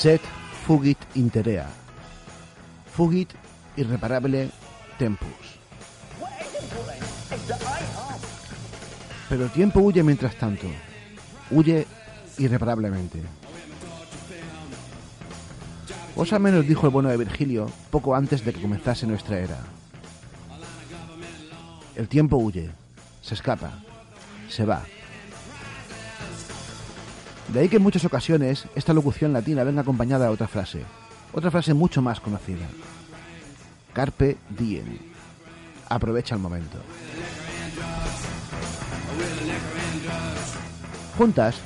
Set 0.00 0.22
fugit 0.66 0.96
interea. 1.14 1.66
Fugit 2.90 3.28
irreparable 3.76 4.48
tempus. 4.96 5.60
Pero 9.28 9.44
el 9.44 9.50
tiempo 9.50 9.80
huye 9.80 10.02
mientras 10.02 10.36
tanto. 10.36 10.68
Huye 11.50 11.86
irreparablemente. 12.38 13.20
Cosa 16.14 16.38
menos 16.38 16.66
dijo 16.66 16.86
el 16.86 16.92
bueno 16.92 17.10
de 17.10 17.18
Virgilio 17.18 17.70
poco 17.90 18.14
antes 18.14 18.42
de 18.42 18.54
que 18.54 18.62
comenzase 18.62 19.06
nuestra 19.06 19.38
era. 19.38 19.58
El 21.94 22.08
tiempo 22.08 22.38
huye, 22.38 22.70
se 23.20 23.34
escapa, 23.34 23.70
se 24.48 24.64
va. 24.64 24.82
De 27.52 27.58
ahí 27.60 27.68
que 27.68 27.78
en 27.78 27.82
muchas 27.82 28.04
ocasiones 28.04 28.66
esta 28.76 28.92
locución 28.92 29.32
latina 29.32 29.64
venga 29.64 29.82
acompañada 29.82 30.26
de 30.26 30.30
otra 30.30 30.46
frase, 30.46 30.84
otra 31.32 31.50
frase 31.50 31.74
mucho 31.74 32.00
más 32.00 32.20
conocida. 32.20 32.66
Carpe 33.92 34.36
diem. 34.48 34.98
Aprovecha 35.88 36.36
el 36.36 36.40
momento. 36.40 36.78
Juntas, 41.18 41.56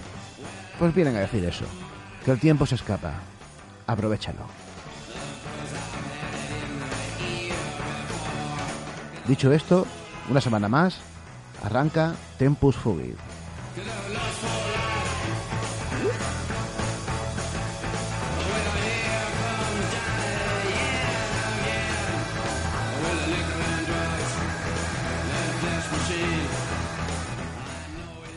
pues 0.79 0.95
vienen 0.95 1.17
a 1.17 1.21
decir 1.21 1.45
eso, 1.45 1.67
que 2.25 2.31
el 2.31 2.41
tiempo 2.41 2.65
se 2.65 2.77
escapa. 2.77 3.13
Aprovechalo. 3.87 4.47
Dicho 9.29 9.53
esto, 9.53 9.87
una 10.31 10.41
semana 10.41 10.69
más, 10.69 10.97
arranca 11.63 12.15
Tempus 12.39 12.77
Fugit. 12.77 13.19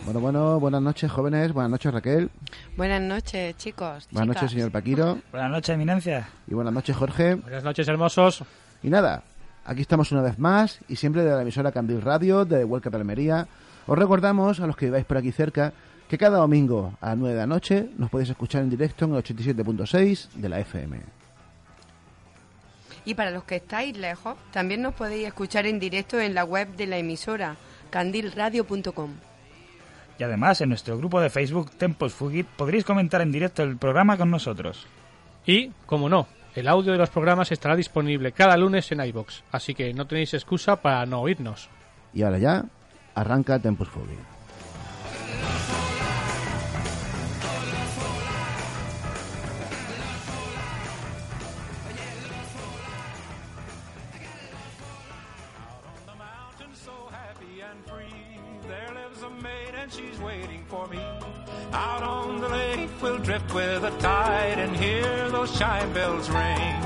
Bueno, 0.07 0.21
bueno, 0.21 0.57
buenas 0.57 0.81
noches, 0.81 1.11
jóvenes. 1.11 1.51
Buenas 1.51 1.69
noches, 1.69 1.93
Raquel. 1.93 2.29
Buenas 2.77 3.01
noches, 3.01 3.57
chicos. 3.57 4.07
Buenas 4.09 4.37
noches, 4.37 4.51
señor 4.51 4.71
Paquiro. 4.71 5.17
Buenas 5.33 5.51
noches, 5.51 5.75
eminencia. 5.75 6.29
Y 6.47 6.53
buenas 6.53 6.73
noches, 6.73 6.95
Jorge. 6.95 7.35
Buenas 7.35 7.65
noches, 7.65 7.85
hermosos. 7.89 8.41
Y 8.81 8.89
nada, 8.89 9.23
aquí 9.65 9.81
estamos 9.81 10.09
una 10.13 10.21
vez 10.21 10.39
más 10.39 10.79
y 10.87 10.95
siempre 10.95 11.25
de 11.25 11.31
la 11.31 11.41
emisora 11.41 11.73
Candil 11.73 12.01
Radio, 12.01 12.45
de 12.45 12.63
Huelca 12.63 12.89
de 12.89 12.95
Almería. 12.95 13.49
Os 13.85 13.99
recordamos, 13.99 14.61
a 14.61 14.67
los 14.67 14.77
que 14.77 14.85
viváis 14.85 15.03
por 15.03 15.17
aquí 15.17 15.33
cerca, 15.33 15.73
que 16.07 16.17
cada 16.17 16.37
domingo 16.37 16.93
a 17.01 17.07
las 17.07 17.17
9 17.17 17.33
de 17.33 17.41
la 17.41 17.47
noche 17.47 17.89
nos 17.97 18.09
podéis 18.09 18.29
escuchar 18.29 18.61
en 18.61 18.69
directo 18.69 19.03
en 19.03 19.13
el 19.13 19.21
87.6 19.21 20.29
de 20.35 20.47
la 20.47 20.61
FM. 20.61 21.01
Y 23.03 23.13
para 23.13 23.31
los 23.31 23.43
que 23.43 23.57
estáis 23.57 23.97
lejos, 23.97 24.37
también 24.53 24.81
nos 24.83 24.93
podéis 24.93 25.27
escuchar 25.27 25.65
en 25.65 25.79
directo 25.79 26.17
en 26.17 26.33
la 26.33 26.45
web 26.45 26.77
de 26.77 26.87
la 26.87 26.97
emisora, 26.97 27.57
candilradio.com. 27.89 29.26
Y 30.19 30.23
además, 30.23 30.61
en 30.61 30.69
nuestro 30.69 30.97
grupo 30.97 31.21
de 31.21 31.29
Facebook 31.29 31.71
Tempos 31.71 32.13
Fugit 32.13 32.47
podréis 32.47 32.83
comentar 32.83 33.21
en 33.21 33.31
directo 33.31 33.63
el 33.63 33.77
programa 33.77 34.17
con 34.17 34.31
nosotros. 34.31 34.87
Y, 35.45 35.71
como 35.85 36.09
no, 36.09 36.27
el 36.55 36.67
audio 36.67 36.91
de 36.91 36.97
los 36.97 37.09
programas 37.09 37.51
estará 37.51 37.75
disponible 37.75 38.31
cada 38.31 38.57
lunes 38.57 38.91
en 38.91 39.01
iBox, 39.01 39.43
así 39.51 39.75
que 39.75 39.93
no 39.93 40.07
tenéis 40.07 40.33
excusa 40.33 40.77
para 40.77 41.05
no 41.05 41.21
oírnos. 41.21 41.69
Y 42.13 42.23
ahora 42.23 42.39
ya, 42.39 42.65
arranca 43.13 43.59
Tempus 43.59 43.89
Fugit. 43.89 44.36
Those 65.47 65.59
chime 65.59 65.93
bells 65.93 66.29
ring. 66.29 66.81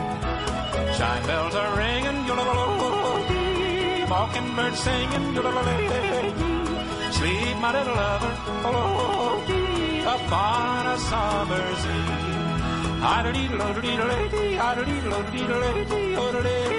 Chime 0.97 1.25
bells 1.25 1.55
are 1.55 1.77
ringing, 1.77 2.25
yo-lo-lo-lo-dee. 2.27 4.05
Mockingbird 4.07 4.75
singing, 4.75 5.33
yo-lo-lo-lo-dee. 5.35 6.33
Sleep, 7.11 7.57
my 7.57 7.72
little 7.73 7.95
lover, 7.95 8.33
oh-lo-lo-lo-dee. 8.66 10.01
Upon 10.01 10.88
a 10.88 10.97
summer's 10.97 11.85
eve. 11.85 12.29
Oh-lo-lo-dee. 16.23 16.72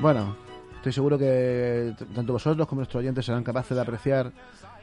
Bueno, 0.00 0.36
estoy 0.84 0.92
seguro 0.92 1.16
que 1.16 1.94
tanto 2.14 2.34
vosotros 2.34 2.68
como 2.68 2.80
nuestros 2.80 3.00
oyentes 3.00 3.24
serán 3.24 3.42
capaces 3.42 3.74
de 3.74 3.80
apreciar 3.80 4.30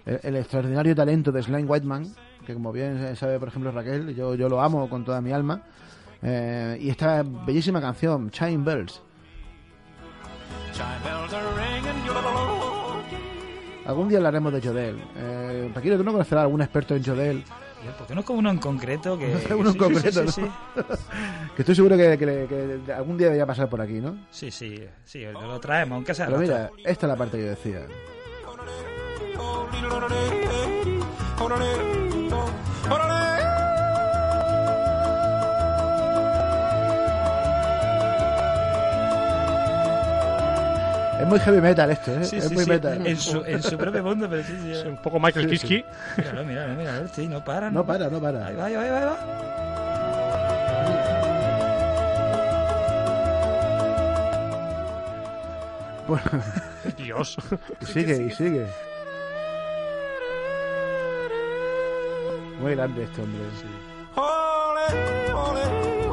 el, 0.04 0.20
el 0.24 0.36
extraordinario 0.38 0.96
talento 0.96 1.32
de 1.32 1.44
Slime 1.44 1.66
Whiteman, 1.66 2.08
que 2.44 2.56
como 2.56 2.72
bien 2.72 3.16
sabe, 3.16 3.38
por 3.38 3.50
ejemplo, 3.50 3.72
Raquel, 3.72 4.16
yo, 4.16 4.34
yo 4.34 4.50
lo 4.50 4.60
amo 4.62 4.90
con 4.90 5.06
toda 5.06 5.22
mi 5.22 5.32
alma. 5.32 5.62
Eh, 6.24 6.80
y 6.82 6.90
esta 6.90 7.22
bellísima 7.22 7.80
canción, 7.80 8.32
Chime 8.32 8.64
Bells. 8.64 9.00
Algún 13.86 14.10
día 14.10 14.18
hablaremos 14.18 14.54
de 14.54 14.62
Jodel. 14.62 15.04
Eh, 15.18 15.72
Paquito, 15.72 15.98
¿tú 15.98 16.04
no 16.04 16.14
conocerás 16.14 16.42
a 16.42 16.46
algún 16.46 16.62
experto 16.64 16.96
en 16.96 17.06
Jodel? 17.06 17.44
¿Por 17.98 18.08
qué 18.08 18.14
no 18.14 18.20
es 18.22 18.26
como 18.26 18.40
uno 18.40 18.50
en 18.52 18.58
concreto 18.60 19.18
que... 19.18 19.26
Uno 19.56 19.68
en 19.68 19.74
sí, 19.74 19.78
concreto, 19.78 20.28
sí, 20.28 20.34
sí, 20.34 20.42
¿no? 20.42 20.84
Que 21.56 21.62
estoy 21.62 21.76
seguro 21.76 21.98
que, 21.98 22.18
que- 22.18 22.82
que 22.86 22.94
algún 22.94 23.18
día 23.18 23.28
debería 23.28 23.46
pasar 23.46 23.70
por 23.70 23.82
aquí, 23.82 24.00
¿no? 24.00 24.18
sí, 24.32 24.52
sí, 24.52 24.84
sí, 25.04 25.24
lo 25.26 25.60
traemos, 25.60 25.96
aunque 25.98 26.14
sea 26.14 26.28
Pero 26.28 26.40
mira, 26.40 26.70
esta 26.86 27.06
es 27.06 27.10
la 27.10 27.16
parte 27.16 27.38
que 27.38 27.44
yo 27.44 27.50
decía. 27.50 27.82
Es 41.22 41.28
muy 41.28 41.40
heavy 41.40 41.62
metal 41.62 41.92
esto, 41.92 42.12
¿eh? 42.12 42.24
Sí, 42.26 42.38
es 42.38 42.46
sí, 42.46 42.54
muy 42.54 42.64
sí, 42.64 42.70
metal. 42.70 43.06
En 43.06 43.18
su, 43.18 43.44
en 43.46 43.62
su 43.62 43.78
propio 43.78 44.04
mundo, 44.04 44.28
pero 44.30 44.44
sí, 44.44 44.58
sí. 44.62 44.72
Es 44.72 44.86
un 44.86 44.98
poco 44.98 45.20
Michael 45.20 45.50
Sí, 45.50 45.58
sí. 45.58 45.68
Kiske. 45.68 45.86
Míralo, 46.18 46.44
míralo, 46.44 46.76
míralo, 46.76 47.08
sí, 47.14 47.28
no 47.28 47.44
para. 47.44 47.70
No 47.70 47.86
para, 47.86 48.10
no 48.10 48.16
Ahí 48.18 48.22
para. 48.22 48.40
va, 48.40 48.46
ahí 48.48 48.56
va, 48.56 48.66
ahí 48.66 48.90
va, 48.90 48.98
ahí 48.98 49.06
va. 49.06 49.18
Bueno, 56.08 56.24
Dios. 56.98 57.38
y 57.82 57.86
sigue, 57.86 58.24
y 58.24 58.32
sigue. 58.32 58.68
Muy 62.60 62.76
grande 62.76 63.04
este 63.04 63.22
hombre. 63.22 63.42
Ole, 64.16 66.11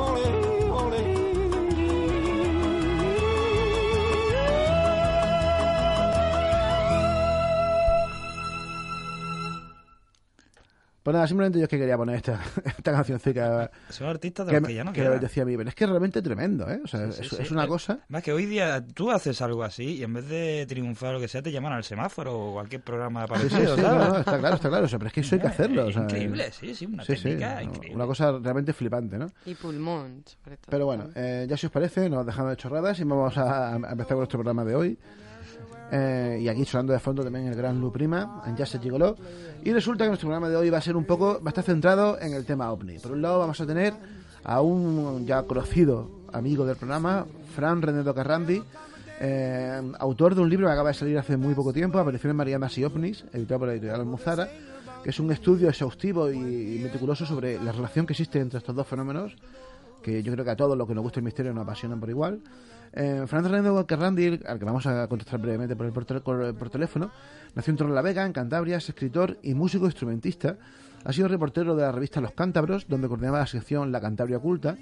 Pues 11.08 11.14
nada, 11.14 11.26
simplemente 11.26 11.58
yo 11.58 11.62
es 11.64 11.70
que 11.70 11.78
quería 11.78 11.96
poner 11.96 12.16
esta, 12.16 12.38
esta 12.66 12.92
cancioncita 12.92 13.70
Son 13.88 14.08
artistas 14.08 14.46
de 14.46 14.52
que, 14.52 14.60
los 14.60 14.68
que 14.68 14.74
ya 14.74 14.84
no 14.84 14.92
que 14.92 15.00
quedan. 15.00 15.18
decía 15.20 15.42
a 15.42 15.46
mí, 15.46 15.56
pero 15.56 15.70
es 15.70 15.74
que 15.74 15.84
es 15.84 15.88
realmente 15.90 16.20
tremendo, 16.20 16.68
¿eh? 16.70 16.82
O 16.84 16.86
sea, 16.86 17.10
Sí, 17.10 17.22
es, 17.22 17.28
sí. 17.30 17.36
es 17.40 17.50
una 17.50 17.64
Eh, 17.64 17.68
cosa... 17.68 18.00
Más 18.08 18.22
que 18.22 18.30
hoy 18.34 18.44
día 18.44 18.84
tú 18.84 19.10
haces 19.10 19.40
algo 19.40 19.62
así 19.64 19.96
y 19.96 20.02
en 20.02 20.12
vez 20.12 20.28
de 20.28 20.66
triunfar 20.68 21.10
o 21.10 21.12
lo 21.14 21.20
que 21.20 21.28
sea, 21.28 21.40
te 21.40 21.50
llaman 21.50 21.72
al 21.72 21.82
semáforo 21.82 22.38
o 22.38 22.52
cualquier 22.52 22.82
programa 22.82 23.26
Sí, 23.26 23.32
sí, 23.32 23.48
parecido, 23.48 23.76
sí, 23.76 23.80
no, 23.80 23.88
¿sabes? 23.88 24.08
no, 24.10 24.18
está 24.18 24.38
claro, 24.38 24.54
está 24.56 24.68
claro. 24.68 24.84
O 24.84 24.88
sea, 24.88 24.98
pero 24.98 25.06
es 25.06 25.12
que 25.14 25.20
eso 25.20 25.34
hay 25.36 25.40
que 25.40 25.46
hacerlo. 25.46 25.86
o 25.86 25.92
sea, 25.92 26.02
Increíble, 26.02 26.52
sí, 26.52 26.74
sí, 26.74 26.84
una 26.84 27.04
técnica 27.04 27.54
no, 27.54 27.62
increíble. 27.62 27.94
Una 27.96 28.04
cosa 28.06 28.38
realmente 28.38 28.74
flipante, 28.74 29.16
¿no? 29.16 29.30
Y 29.46 29.54
pulmón, 29.54 30.24
sobre 30.26 30.58
todo. 30.58 30.66
Pero 30.68 30.84
bueno, 30.84 31.08
eh, 31.14 31.46
ya 31.48 31.56
si 31.56 31.64
os 31.64 31.72
parece, 31.72 32.10
nos 32.10 32.26
dejamos 32.26 32.50
de 32.50 32.56
chorradas 32.58 33.00
y 33.00 33.04
vamos 33.04 33.34
a, 33.38 33.72
a 33.72 33.76
empezar 33.76 34.08
con 34.08 34.18
nuestro 34.18 34.40
programa 34.40 34.62
de 34.66 34.74
hoy. 34.74 34.98
Eh, 35.90 36.40
y 36.42 36.48
aquí 36.48 36.64
sonando 36.64 36.92
de 36.92 36.98
fondo 36.98 37.22
también 37.22 37.46
el 37.46 37.54
gran 37.54 37.80
Lu 37.80 37.90
Prima, 37.90 38.42
Jazz 38.56 38.78
Gigolo. 38.80 39.16
Y 39.64 39.72
resulta 39.72 40.04
que 40.04 40.08
nuestro 40.08 40.28
programa 40.28 40.48
de 40.48 40.56
hoy 40.56 40.70
va 40.70 40.78
a 40.78 40.82
ser 40.82 40.96
un 40.96 41.04
poco, 41.04 41.40
va 41.40 41.46
a 41.46 41.48
estar 41.50 41.64
centrado 41.64 42.20
en 42.20 42.34
el 42.34 42.44
tema 42.44 42.70
OVNI. 42.72 42.98
Por 42.98 43.12
un 43.12 43.22
lado 43.22 43.38
vamos 43.38 43.60
a 43.60 43.66
tener 43.66 43.94
a 44.44 44.60
un 44.60 45.26
ya 45.26 45.42
conocido 45.42 46.10
amigo 46.32 46.66
del 46.66 46.76
programa, 46.76 47.26
Fran 47.54 47.80
Renedo 47.80 48.14
Carrandi, 48.14 48.62
eh, 49.20 49.92
autor 49.98 50.34
de 50.34 50.42
un 50.42 50.50
libro 50.50 50.66
que 50.66 50.72
acaba 50.72 50.90
de 50.90 50.94
salir 50.94 51.18
hace 51.18 51.36
muy 51.36 51.54
poco 51.54 51.72
tiempo, 51.72 51.98
Apariciones 51.98 52.36
Marianas 52.36 52.76
y 52.78 52.84
OVNIs, 52.84 53.24
editado 53.32 53.60
por 53.60 53.68
la 53.68 53.74
editorial 53.74 54.00
Almuzara, 54.00 54.48
que 55.02 55.10
es 55.10 55.18
un 55.18 55.32
estudio 55.32 55.68
exhaustivo 55.68 56.30
y 56.30 56.80
meticuloso 56.82 57.24
sobre 57.24 57.62
la 57.62 57.72
relación 57.72 58.06
que 58.06 58.12
existe 58.12 58.40
entre 58.40 58.58
estos 58.58 58.76
dos 58.76 58.86
fenómenos 58.86 59.34
que 60.02 60.22
yo 60.22 60.32
creo 60.32 60.44
que 60.44 60.50
a 60.50 60.56
todos 60.56 60.76
los 60.76 60.86
que 60.86 60.94
nos 60.94 61.02
gusta 61.02 61.20
el 61.20 61.24
misterio 61.24 61.52
nos 61.52 61.62
apasionan 61.62 62.00
por 62.00 62.10
igual. 62.10 62.40
Eh, 62.92 63.24
Fernando 63.26 63.48
Renéndez 63.50 63.86
Carrandi, 63.86 64.40
al 64.46 64.58
que 64.58 64.64
vamos 64.64 64.86
a 64.86 65.06
contestar 65.08 65.40
brevemente 65.40 65.76
por, 65.76 65.86
el, 65.86 66.70
teléfono, 66.70 67.10
nació 67.54 67.70
en 67.72 67.76
Torrelavega, 67.76 68.24
en 68.24 68.32
Cantabria, 68.32 68.76
es 68.78 68.88
escritor 68.88 69.38
y 69.42 69.54
músico 69.54 69.86
instrumentista. 69.86 70.56
Ha 71.04 71.12
sido 71.12 71.28
reportero 71.28 71.76
de 71.76 71.82
la 71.82 71.92
revista 71.92 72.20
Los 72.20 72.32
Cántabros, 72.32 72.88
donde 72.88 73.08
coordinaba 73.08 73.38
la 73.38 73.46
sección 73.46 73.92
La 73.92 74.00
Cantabria 74.00 74.38
Oculta. 74.38 74.76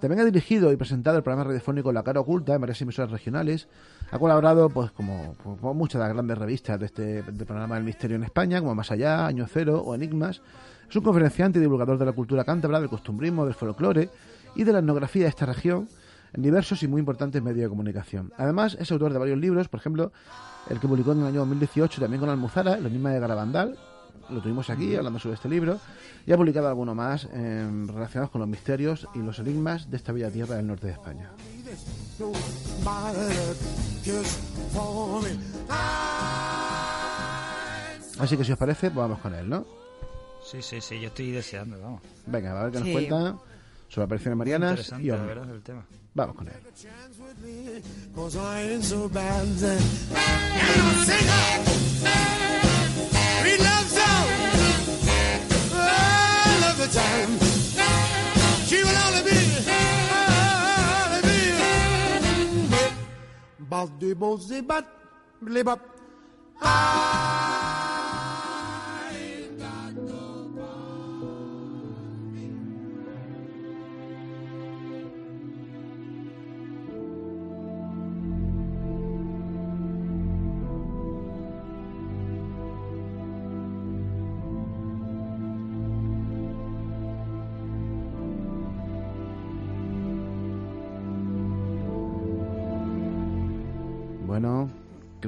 También 0.00 0.20
ha 0.20 0.24
dirigido 0.24 0.72
y 0.72 0.76
presentado 0.76 1.18
el 1.18 1.22
programa 1.22 1.44
radiofónico 1.44 1.92
La 1.92 2.02
Cara 2.02 2.20
Oculta 2.20 2.54
en 2.54 2.60
varias 2.62 2.80
emisoras 2.80 3.10
regionales. 3.10 3.68
Ha 4.10 4.18
colaborado, 4.18 4.70
pues, 4.70 4.90
como, 4.92 5.34
como 5.42 5.74
muchas 5.74 6.00
de 6.00 6.06
las 6.06 6.14
grandes 6.14 6.38
revistas 6.38 6.80
de 6.80 6.86
este 6.86 7.22
programa 7.22 7.74
del 7.74 7.84
misterio 7.84 8.16
en 8.16 8.24
España, 8.24 8.60
como 8.60 8.74
Más 8.74 8.90
Allá, 8.90 9.26
Año 9.26 9.46
Cero 9.46 9.82
o 9.84 9.94
Enigmas. 9.94 10.40
Es 10.88 10.96
un 10.96 11.02
conferenciante 11.02 11.58
y 11.58 11.62
divulgador 11.62 11.98
de 11.98 12.06
la 12.06 12.12
cultura 12.12 12.44
cántabra, 12.44 12.80
del 12.80 12.88
costumbrismo, 12.88 13.44
del 13.44 13.54
folclore 13.54 14.08
y 14.56 14.64
de 14.64 14.72
la 14.72 14.78
etnografía 14.78 15.24
de 15.24 15.28
esta 15.28 15.46
región 15.46 15.86
en 16.32 16.42
diversos 16.42 16.82
y 16.82 16.88
muy 16.88 17.00
importantes 17.00 17.42
medios 17.42 17.62
de 17.64 17.68
comunicación. 17.68 18.32
Además, 18.36 18.76
es 18.80 18.90
autor 18.92 19.12
de 19.12 19.18
varios 19.18 19.38
libros, 19.38 19.68
por 19.68 19.80
ejemplo, 19.80 20.12
el 20.68 20.78
que 20.80 20.86
publicó 20.88 21.12
en 21.12 21.20
el 21.20 21.26
año 21.26 21.40
2018 21.40 22.00
también 22.00 22.20
con 22.20 22.28
Almuzara, 22.30 22.74
El 22.74 22.86
enigma 22.86 23.10
de 23.10 23.20
Garabandal, 23.20 23.78
lo 24.28 24.40
tuvimos 24.40 24.70
aquí 24.70 24.94
hablando 24.94 25.18
sobre 25.18 25.34
este 25.34 25.48
libro, 25.48 25.78
y 26.26 26.32
ha 26.32 26.36
publicado 26.36 26.68
alguno 26.68 26.94
más 26.94 27.26
eh, 27.32 27.68
relacionados 27.88 28.30
con 28.30 28.40
los 28.40 28.48
misterios 28.48 29.08
y 29.14 29.18
los 29.18 29.38
enigmas 29.40 29.90
de 29.90 29.96
esta 29.96 30.12
bella 30.12 30.30
tierra 30.30 30.56
del 30.56 30.66
norte 30.68 30.86
de 30.86 30.92
España. 30.92 31.30
Así 38.18 38.36
que 38.36 38.44
si 38.44 38.52
os 38.52 38.58
parece, 38.58 38.90
pues 38.90 38.96
vamos 38.96 39.18
con 39.20 39.34
él, 39.34 39.48
¿no? 39.48 39.64
Sí, 40.44 40.60
sí, 40.62 40.80
sí, 40.80 41.00
yo 41.00 41.08
estoy 41.08 41.30
deseando, 41.30 41.80
vamos. 41.80 42.02
Venga, 42.26 42.58
a 42.60 42.64
ver 42.64 42.72
qué 42.72 42.78
nos 42.80 42.86
Sí. 42.88 42.92
cuenta 42.92 43.36
sobre 43.88 44.04
apariciones 44.04 44.36
marianas 44.38 44.70
Interesante, 44.72 45.04
y 45.04 45.08
la 45.10 45.16
verdad, 45.16 45.50
el 45.50 45.62
tema. 45.62 45.84
Vamos 46.14 46.36
con 46.36 46.48
él. 46.48 46.54
Cause 48.14 48.36
I 48.36 48.72
ain't 48.72 48.84
so 48.84 49.08
bad 49.08 49.46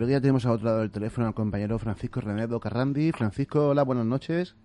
creo 0.02 0.08
que 0.08 0.12
ya 0.14 0.20
tenemos 0.20 0.44
a 0.46 0.52
otro 0.52 0.66
lado 0.66 0.81
del 0.81 0.90
teléfono 0.90 1.28
al 1.28 1.34
compañero 1.34 1.78
Francisco 1.78 2.20
Renedo 2.20 2.58
Carrandi. 2.58 3.12
Francisco, 3.12 3.69
hola, 3.69 3.84
buenas 3.84 4.04
noches. 4.04 4.56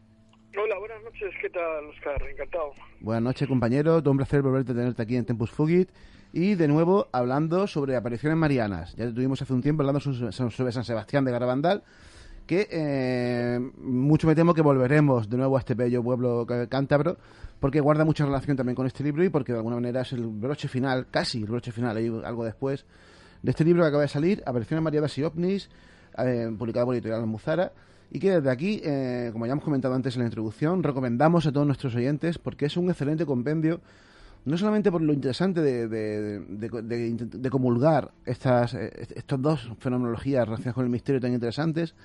Hola, 0.59 0.79
buenas 0.79 1.03
noches. 1.03 1.29
¿Qué 1.39 1.49
tal, 1.51 1.85
Oscar? 1.93 2.19
Encantado. 2.31 2.71
Buenas 3.01 3.21
noches, 3.23 3.47
compañero. 3.47 4.01
Todo 4.01 4.11
un 4.11 4.17
placer 4.17 4.41
volverte 4.41 4.71
a 4.71 4.75
tenerte 4.75 5.01
aquí 5.03 5.15
en 5.15 5.25
Tempus 5.25 5.51
Fugit. 5.51 5.89
Y 6.33 6.55
de 6.55 6.67
nuevo 6.67 7.07
hablando 7.11 7.67
sobre 7.67 7.95
apariciones 7.95 8.35
marianas. 8.37 8.95
Ya 8.95 9.13
tuvimos 9.13 9.39
hace 9.41 9.53
un 9.53 9.61
tiempo 9.61 9.83
hablando 9.83 9.99
so- 9.99 10.31
so- 10.31 10.49
sobre 10.49 10.71
San 10.71 10.83
Sebastián 10.83 11.23
de 11.23 11.31
Garabandal. 11.31 11.83
Que 12.47 12.67
eh, 12.71 13.59
mucho 13.77 14.25
me 14.25 14.33
temo 14.33 14.53
que 14.55 14.61
volveremos 14.63 15.29
de 15.29 15.37
nuevo 15.37 15.57
a 15.57 15.59
este 15.59 15.75
bello 15.75 16.01
pueblo 16.01 16.47
cántabro. 16.69 17.17
Porque 17.59 17.79
guarda 17.79 18.05
mucha 18.05 18.25
relación 18.25 18.57
también 18.57 18.75
con 18.75 18.87
este 18.87 19.03
libro 19.03 19.23
y 19.23 19.29
porque 19.29 19.51
de 19.51 19.59
alguna 19.59 19.75
manera 19.75 20.01
es 20.01 20.13
el 20.13 20.25
broche 20.27 20.67
final, 20.67 21.07
casi 21.11 21.39
el 21.41 21.45
broche 21.49 21.71
final, 21.71 21.97
hay 21.97 22.07
algo 22.23 22.45
después, 22.45 22.85
de 23.41 23.51
este 23.51 23.63
libro 23.63 23.83
que 23.83 23.87
acaba 23.87 24.03
de 24.03 24.07
salir, 24.09 24.43
Apariciones 24.45 24.83
marianas 24.83 25.17
y 25.17 25.23
ovnis, 25.23 25.69
eh, 26.17 26.49
publicado 26.57 26.87
por 26.87 26.95
Editorial 26.95 27.21
Almuzara, 27.21 27.71
y 28.11 28.19
que 28.19 28.31
desde 28.31 28.49
aquí, 28.49 28.81
eh, 28.83 29.29
como 29.33 29.45
ya 29.45 29.51
hemos 29.51 29.63
comentado 29.63 29.93
antes 29.93 30.15
en 30.15 30.21
la 30.21 30.27
introducción, 30.27 30.81
recomendamos 30.83 31.45
a 31.45 31.51
todos 31.51 31.67
nuestros 31.67 31.93
oyentes 31.95 32.37
porque 32.37 32.65
es 32.65 32.77
un 32.77 32.89
excelente 32.89 33.25
compendio, 33.25 33.81
no 34.45 34.57
solamente 34.57 34.91
por 34.91 35.01
lo 35.01 35.11
interesante 35.11 35.61
de, 35.61 35.89
de, 35.89 36.39
de- 36.39 37.49
comulgar 37.49 38.11
estas, 38.25 38.73
eh, 38.75 39.07
estas 39.13 39.41
dos 39.41 39.69
fenomenologías 39.79 40.45
relacionadas 40.45 40.75
con 40.75 40.85
el 40.85 40.89
misterio 40.89 41.19
tan 41.19 41.33
interesantes, 41.33 41.95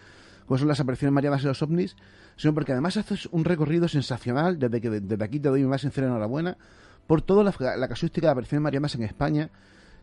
como 0.47 0.59
son 0.59 0.67
las 0.67 0.81
apariciones 0.81 1.15
marianas 1.15 1.43
y 1.45 1.47
los 1.47 1.63
ovnis, 1.63 1.97
sino 2.37 2.53
porque 2.53 2.73
además 2.73 2.97
haces 2.97 3.27
un 3.27 3.45
recorrido 3.45 3.87
sensacional, 3.87 4.59
desde 4.59 4.81
que 4.81 4.91
desde 4.91 5.25
aquí 5.25 5.39
te 5.39 5.51
doy 5.51 5.63
mi 5.63 5.69
más 5.69 5.83
sincera 5.83 6.09
enhorabuena, 6.09 6.57
por 7.07 7.23
toda 7.23 7.45
la, 7.45 7.89
casuística 7.89 8.27
de 8.27 8.33
apariciones 8.33 8.63
marianas 8.63 8.95
en 8.97 9.05
España, 9.05 9.51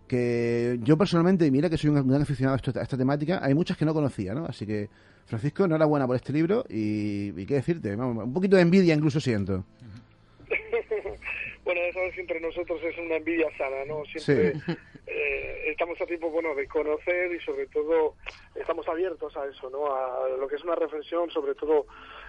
que 0.10 0.78
yo 0.84 0.98
personalmente, 0.98 1.50
mira 1.52 1.70
que 1.70 1.78
soy 1.78 1.90
un 1.92 2.06
gran 2.08 2.22
aficionado 2.24 2.56
a, 2.56 2.58
esto- 2.58 2.78
a 2.78 2.84
esta 2.84 2.98
temática, 2.98 3.40
hay 3.42 3.54
muchas 3.54 3.78
que 3.78 3.86
no 3.86 3.94
conocía, 3.94 4.34
¿no? 4.34 4.46
Así 4.46 4.66
que, 4.66 4.90
Francisco, 5.28 5.64
enhorabuena 5.66 6.06
por 6.08 6.16
este 6.18 6.34
libro 6.34 6.66
y, 6.70 7.32
y 7.40 7.46
qué 7.46 7.54
decirte, 7.54 7.96
vamos, 7.96 8.26
un 8.26 8.34
poquito 8.34 8.56
de 8.58 8.64
envidia 8.64 8.94
incluso 8.96 9.22
siento. 9.22 9.64
Bueno, 11.64 11.82
eso 11.82 12.00
entre 12.20 12.42
nosotros 12.42 12.80
es 12.84 12.98
una 12.98 13.18
envidia 13.18 13.46
sana, 13.56 13.86
¿no? 13.88 14.02
Siempre 14.06 14.54
eh, 15.10 15.72
estamos 15.72 16.00
a 16.02 16.06
tiempo, 16.06 16.30
bueno, 16.30 16.54
de 16.56 16.68
conocer 16.68 17.32
y 17.32 17.40
sobre 17.42 17.68
todo 17.68 18.16
estamos 18.56 18.88
abiertos 18.88 19.36
a 19.36 19.46
eso, 19.46 19.70
¿no? 19.70 19.94
A 19.94 20.30
lo 20.30 20.48
que 20.48 20.56
es 20.56 20.64
una 20.64 20.76
reflexión 20.76 21.30
sobre 21.32 21.56
todo 21.56 21.86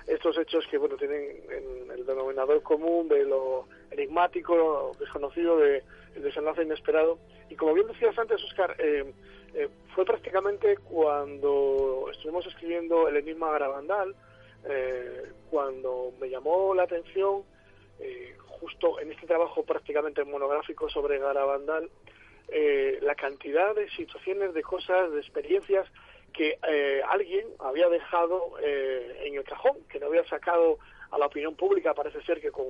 estos 0.07 0.39
hechos 0.39 0.67
que, 0.71 0.79
bueno, 0.79 0.97
tienen 0.97 1.43
en 1.51 1.91
el 1.91 2.07
denominador 2.07 2.63
común 2.63 3.09
de 3.09 3.25
lo 3.25 3.67
enigmático, 3.91 4.97
desconocido, 4.99 5.59
de 5.59 5.83
el 6.15 6.23
desenlace 6.23 6.63
inesperado. 6.63 7.19
Y 7.49 7.57
como 7.57 7.75
bien 7.75 7.87
decías 7.87 8.19
antes, 8.19 8.43
Oscar, 8.45 8.75
eh, 8.79 9.13
eh, 9.55 9.69
fue 9.95 10.05
prácticamente 10.05 10.77
cuando 10.77 12.09
estuvimos 12.11 12.47
escribiendo 12.47 13.09
El 13.09 13.17
Enigma 13.17 13.51
Garabandal, 13.51 14.15
eh, 14.65 15.33
cuando 15.51 16.13
me 16.21 16.29
llamó 16.29 16.75
la 16.75 16.85
atención 16.85 17.43
eh, 17.99 18.37
justo 18.47 19.01
en 19.01 19.11
este 19.11 19.27
trabajo 19.27 19.65
prácticamente 19.65 20.25
monográfico 20.25 20.89
sobre 20.89 21.19
Garabandal, 21.19 21.91
eh, 22.49 22.99
la 23.03 23.15
cantidad 23.15 23.75
de 23.75 23.89
situaciones, 23.91 24.55
de 24.55 24.63
cosas, 24.63 25.13
de 25.13 25.21
experiencias 25.21 25.87
que 26.33 26.59
eh, 26.69 27.03
alguien 27.09 27.47
había 27.59 27.89
dejado 27.89 28.53
eh, 28.63 29.23
en 29.25 29.35
el 29.35 29.45
cajón, 29.45 29.79
que 29.89 29.99
no 29.99 30.07
había 30.07 30.25
sacado 30.25 30.79
a 31.11 31.19
la 31.19 31.27
opinión 31.27 31.57
pública, 31.57 31.93
parece 31.93 32.23
ser 32.23 32.41
que 32.41 32.53
con, 32.53 32.65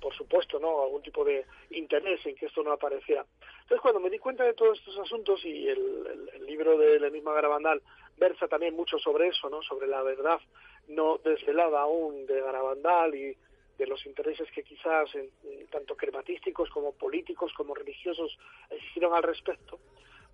por 0.00 0.14
supuesto, 0.14 0.58
no 0.58 0.82
algún 0.82 1.02
tipo 1.02 1.22
de 1.24 1.44
interés 1.70 2.24
en 2.24 2.34
que 2.34 2.46
esto 2.46 2.62
no 2.62 2.72
apareciera. 2.72 3.26
Entonces, 3.60 3.82
cuando 3.82 4.00
me 4.00 4.08
di 4.08 4.18
cuenta 4.18 4.44
de 4.44 4.54
todos 4.54 4.78
estos 4.78 4.98
asuntos 4.98 5.44
y 5.44 5.68
el, 5.68 5.78
el- 6.06 6.30
el 6.36 6.46
libro 6.46 6.80
enigma 6.82 7.34
Garabandal 7.34 7.82
versa 8.16 8.48
también 8.48 8.74
mucho 8.74 8.98
sobre 8.98 9.28
eso, 9.28 9.50
¿no? 9.50 9.60
Sobre 9.62 9.86
la 9.88 10.02
verdad 10.02 10.40
no 10.88 11.18
desvelada 11.18 11.80
aún 11.82 12.24
de 12.26 12.40
Garabandal 12.40 13.14
y 13.14 13.36
de 13.82 13.90
los 13.90 14.04
intereses 14.06 14.48
que 14.52 14.62
quizás 14.62 15.14
en 15.14 15.30
tanto 15.70 15.96
crematísticos 15.96 16.70
como 16.70 16.92
políticos 16.92 17.52
como 17.56 17.74
religiosos 17.74 18.38
existieron 18.70 19.14
al 19.14 19.22
respecto 19.22 19.78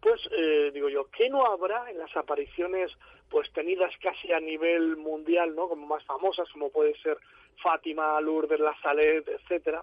pues 0.01 0.21
eh, 0.31 0.71
digo 0.73 0.89
yo, 0.89 1.07
¿qué 1.11 1.29
no 1.29 1.45
habrá 1.45 1.91
en 1.91 1.99
las 1.99 2.17
apariciones 2.17 2.91
pues 3.29 3.53
tenidas 3.53 3.93
casi 4.01 4.33
a 4.33 4.41
nivel 4.41 4.97
mundial, 4.97 5.55
¿no? 5.55 5.69
Como 5.69 5.87
más 5.87 6.05
famosas, 6.05 6.49
como 6.53 6.71
puede 6.71 6.97
ser 7.01 7.19
Fátima, 7.63 8.21
Lourdes, 8.21 8.61
La 8.61 8.77
Salette, 8.81 9.29
etcétera, 9.29 9.83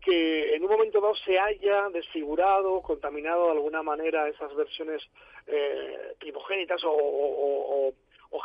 que 0.00 0.54
en 0.54 0.62
un 0.62 0.70
momento 0.70 1.00
dado 1.00 1.14
se 1.16 1.38
haya 1.38 1.88
desfigurado, 1.90 2.80
contaminado 2.82 3.46
de 3.46 3.52
alguna 3.52 3.82
manera 3.82 4.28
esas 4.28 4.54
versiones 4.54 5.02
eh, 5.46 6.14
primogénitas 6.18 6.80
o 6.84 7.92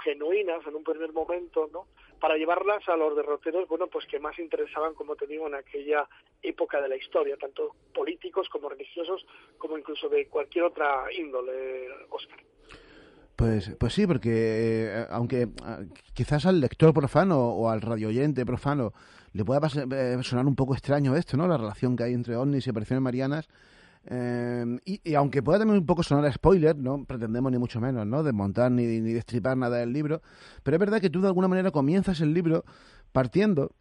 genuinas 0.04 0.66
en 0.68 0.76
un 0.76 0.84
primer 0.84 1.12
momento, 1.12 1.70
¿no? 1.72 1.88
Para 2.20 2.36
llevarlas 2.36 2.88
a 2.90 2.96
los 2.98 3.16
derroteros, 3.16 3.68
bueno, 3.68 3.88
pues 3.88 4.06
que 4.08 4.20
más 4.20 4.38
interesaban, 4.40 4.96
como 4.96 5.16
te 5.16 5.28
digo, 5.28 5.48
en 5.48 5.56
aquella 5.56 6.08
época 6.42 6.82
de 6.82 6.90
la 6.90 6.96
historia, 6.96 7.38
tanto 7.38 7.76
políticos 7.94 8.50
como 8.50 8.70
religiosos, 8.70 9.26
como 9.58 9.78
incluso 9.78 10.10
de 10.10 10.28
cualquier 10.28 10.66
otra 10.66 11.04
índole, 11.16 11.88
Oscar. 12.10 12.40
Pues, 13.36 13.76
pues 13.80 13.94
sí, 13.94 14.08
porque 14.08 14.32
eh, 14.32 15.06
aunque 15.12 15.48
ah, 15.64 15.82
quizás 16.16 16.48
al 16.48 16.60
lector 16.60 16.92
profano 16.92 17.50
o 17.50 17.70
al 17.70 17.82
radioyente 17.82 18.44
profano 18.48 18.94
le 19.34 19.46
pueda 19.46 19.62
pas- 19.62 19.78
eh, 19.94 20.24
sonar 20.24 20.48
un 20.48 20.56
poco 20.56 20.74
extraño 20.74 21.16
esto, 21.16 21.38
¿no? 21.38 21.48
La 21.48 21.58
relación 21.58 21.96
que 21.96 22.04
hay 22.04 22.14
entre 22.14 22.36
ovnis 22.36 22.66
y 22.66 22.72
apariciones 22.72 23.04
marianas. 23.04 23.48
Eh, 24.10 24.80
y, 24.86 25.14
aunque 25.16 25.44
pueda 25.44 25.60
también 25.60 25.80
un 25.80 25.86
poco 25.86 26.02
sonar 26.02 26.32
spoiler, 26.34 26.76
no 26.78 27.04
pretendemos 27.06 27.52
ni 27.52 27.58
mucho 27.58 27.80
menos, 27.82 28.08
¿no? 28.08 28.24
Desmontar 28.24 28.72
ni, 28.72 28.86
ni 28.86 29.14
destripar 29.14 29.58
nada 29.58 29.78
del 29.78 29.92
libro. 29.92 30.22
Pero 30.64 30.76
es 30.76 30.80
verdad 30.80 31.02
que 31.02 31.10
tú 31.10 31.22
de 31.22 31.28
alguna 31.28 31.48
manera 31.48 31.72
comienzas 31.72 32.22
el 32.22 32.34
libro 32.34 32.64
partiendo 33.12 33.72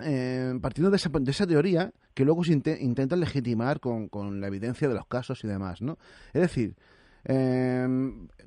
eh, 0.00 0.58
partiendo 0.60 0.90
de 0.90 0.96
esa, 0.96 1.08
de 1.08 1.30
esa 1.30 1.46
teoría 1.46 1.92
que 2.12 2.24
luego 2.24 2.44
se 2.44 2.52
inte- 2.52 2.78
intentan 2.80 3.20
legitimar 3.20 3.80
con, 3.80 4.08
con 4.08 4.40
la 4.40 4.48
evidencia 4.48 4.88
de 4.88 4.94
los 4.94 5.06
casos 5.06 5.42
y 5.44 5.48
demás, 5.48 5.80
¿no? 5.80 5.96
Es 6.34 6.42
decir, 6.42 6.76
eh, 7.24 7.86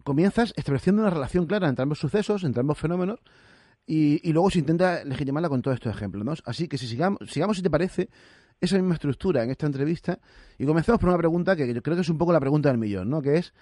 comienzas 0.03 0.53
estableciendo 0.55 1.01
una 1.01 1.11
relación 1.11 1.45
clara 1.45 1.67
entre 1.67 1.83
ambos 1.83 1.99
sucesos, 1.99 2.43
entre 2.43 2.61
ambos 2.61 2.77
fenómenos, 2.77 3.19
y, 3.85 4.27
y 4.27 4.33
luego 4.33 4.51
se 4.51 4.59
intenta 4.59 5.03
legitimarla 5.03 5.49
con 5.49 5.61
todos 5.61 5.75
estos 5.75 5.95
ejemplos, 5.95 6.23
¿no? 6.23 6.33
Así 6.45 6.67
que 6.67 6.77
si 6.77 6.87
sigamos, 6.87 7.19
sigamos 7.27 7.57
si 7.57 7.63
te 7.63 7.69
parece, 7.71 8.09
esa 8.61 8.77
misma 8.77 8.95
estructura 8.95 9.43
en 9.43 9.51
esta 9.51 9.65
entrevista, 9.65 10.19
y 10.57 10.65
comenzamos 10.65 10.99
por 10.99 11.09
una 11.09 11.17
pregunta 11.17 11.55
que 11.55 11.73
yo 11.73 11.81
creo 11.81 11.95
que 11.95 12.01
es 12.01 12.09
un 12.09 12.17
poco 12.17 12.33
la 12.33 12.39
pregunta 12.39 12.69
del 12.69 12.77
millón, 12.77 13.09
¿no? 13.09 13.21
Que 13.21 13.35
es, 13.35 13.53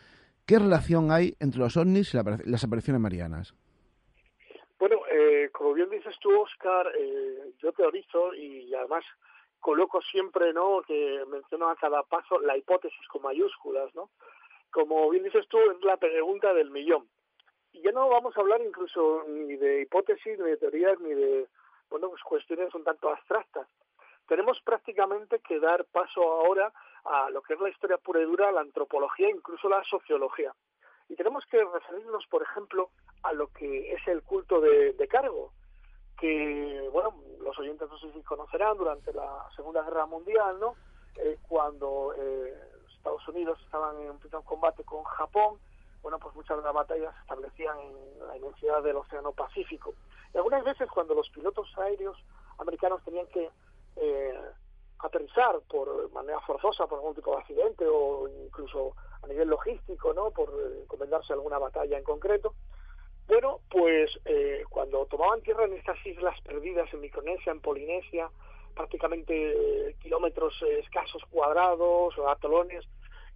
¿qué 0.45 0.59
relación 0.59 1.11
hay 1.11 1.35
entre 1.39 1.59
los 1.59 1.77
ovnis 1.77 2.13
y 2.13 2.17
la 2.17 2.37
las 2.45 2.63
apariciones 2.63 3.01
marianas? 3.01 3.53
Bueno, 4.79 4.97
eh, 5.11 5.49
como 5.51 5.73
bien 5.73 5.89
dices 5.89 6.15
tú, 6.19 6.29
Oscar, 6.39 6.91
eh, 6.97 7.51
yo 7.61 7.71
teorizo 7.73 8.33
y 8.33 8.73
además 8.73 9.03
coloco 9.59 10.01
siempre, 10.01 10.53
¿no? 10.53 10.81
Que 10.85 11.23
menciono 11.29 11.69
a 11.69 11.75
cada 11.75 12.03
paso 12.03 12.39
la 12.39 12.57
hipótesis 12.57 13.07
con 13.09 13.23
mayúsculas, 13.23 13.93
¿no? 13.95 14.09
Como 14.71 15.09
bien 15.09 15.23
dices 15.23 15.47
tú, 15.49 15.57
es 15.59 15.83
la 15.83 15.97
pregunta 15.97 16.53
del 16.53 16.71
millón. 16.71 17.07
Y 17.73 17.81
ya 17.81 17.91
no 17.91 18.09
vamos 18.09 18.35
a 18.37 18.41
hablar 18.41 18.61
incluso 18.61 19.25
ni 19.27 19.55
de 19.55 19.81
hipótesis, 19.81 20.37
ni 20.39 20.45
de 20.45 20.57
teorías, 20.57 20.99
ni 20.99 21.13
de, 21.13 21.47
bueno, 21.89 22.09
pues 22.09 22.21
cuestiones 22.23 22.73
un 22.75 22.83
tanto 22.83 23.09
abstractas. 23.09 23.67
Tenemos 24.27 24.59
prácticamente 24.61 25.39
que 25.39 25.59
dar 25.59 25.85
paso 25.85 26.21
ahora 26.21 26.71
a 27.05 27.29
lo 27.29 27.41
que 27.41 27.53
es 27.53 27.59
la 27.59 27.69
historia 27.69 27.97
pura 27.97 28.21
y 28.21 28.25
dura, 28.25 28.51
la 28.51 28.61
antropología, 28.61 29.29
incluso 29.29 29.69
la 29.69 29.83
sociología. 29.85 30.53
Y 31.09 31.15
tenemos 31.15 31.45
que 31.45 31.63
referirnos, 31.63 32.25
por 32.27 32.43
ejemplo, 32.43 32.89
a 33.23 33.31
lo 33.31 33.47
que 33.47 33.93
es 33.93 34.05
el 34.07 34.23
culto 34.23 34.59
de, 34.59 35.07
cargo, 35.09 35.53
que, 36.19 36.89
bueno, 36.91 37.13
los 37.39 37.57
oyentes 37.57 37.89
no 37.89 37.97
sé 37.97 38.11
si 38.11 38.21
conocerán 38.23 38.77
durante 38.77 39.13
la 39.13 39.47
Segunda 39.55 39.83
Guerra 39.83 40.05
Mundial, 40.05 40.59
¿no? 40.59 40.75
Eh, 41.15 41.37
cuando 41.47 42.13
eh, 42.17 42.53
Estados 42.97 43.25
Unidos 43.29 43.57
estaban 43.63 43.97
en 44.01 44.19
pleno 44.19 44.41
combate 44.41 44.83
con 44.83 45.03
Japón, 45.03 45.57
bueno, 46.01 46.19
pues 46.19 46.35
muchas 46.35 46.57
de 46.57 46.63
las 46.63 46.73
batallas 46.73 47.13
se 47.15 47.21
establecían 47.21 47.79
en 47.79 48.27
la 48.27 48.35
inmensidad 48.35 48.83
del 48.83 48.97
Océano 48.97 49.31
Pacífico. 49.31 49.93
Y 50.33 50.37
algunas 50.37 50.63
veces 50.65 50.89
cuando 50.89 51.13
los 51.15 51.29
pilotos 51.29 51.69
aéreos 51.77 52.17
americanos 52.57 53.01
tenían 53.03 53.27
que 53.27 53.49
eh, 53.99 54.33
aterrizar 54.99 55.59
por 55.69 56.11
manera 56.11 56.39
forzosa 56.41 56.87
por 56.87 56.99
algún 56.99 57.15
tipo 57.15 57.31
de 57.31 57.37
accidente 57.37 57.85
o 57.87 58.27
incluso 58.45 58.95
a 59.21 59.27
nivel 59.27 59.49
logístico, 59.49 60.13
¿no? 60.13 60.31
Por 60.31 60.49
eh, 60.49 60.81
encomendarse 60.83 61.33
a 61.33 61.35
alguna 61.35 61.59
batalla 61.59 61.97
en 61.97 62.03
concreto. 62.03 62.53
Bueno, 63.27 63.59
pues 63.69 64.09
eh, 64.23 64.63
cuando 64.69 65.05
tomaban 65.05 65.41
tierra 65.41 65.65
en 65.65 65.73
estas 65.73 66.03
islas 66.05 66.39
perdidas 66.41 66.91
en 66.93 67.01
Micronesia, 67.01 67.51
en 67.51 67.59
Polinesia, 67.59 68.29
prácticamente 68.73 69.33
eh, 69.89 69.95
kilómetros 69.99 70.53
eh, 70.61 70.79
escasos 70.79 71.21
cuadrados 71.29 72.17
o 72.17 72.29
atolones, 72.29 72.85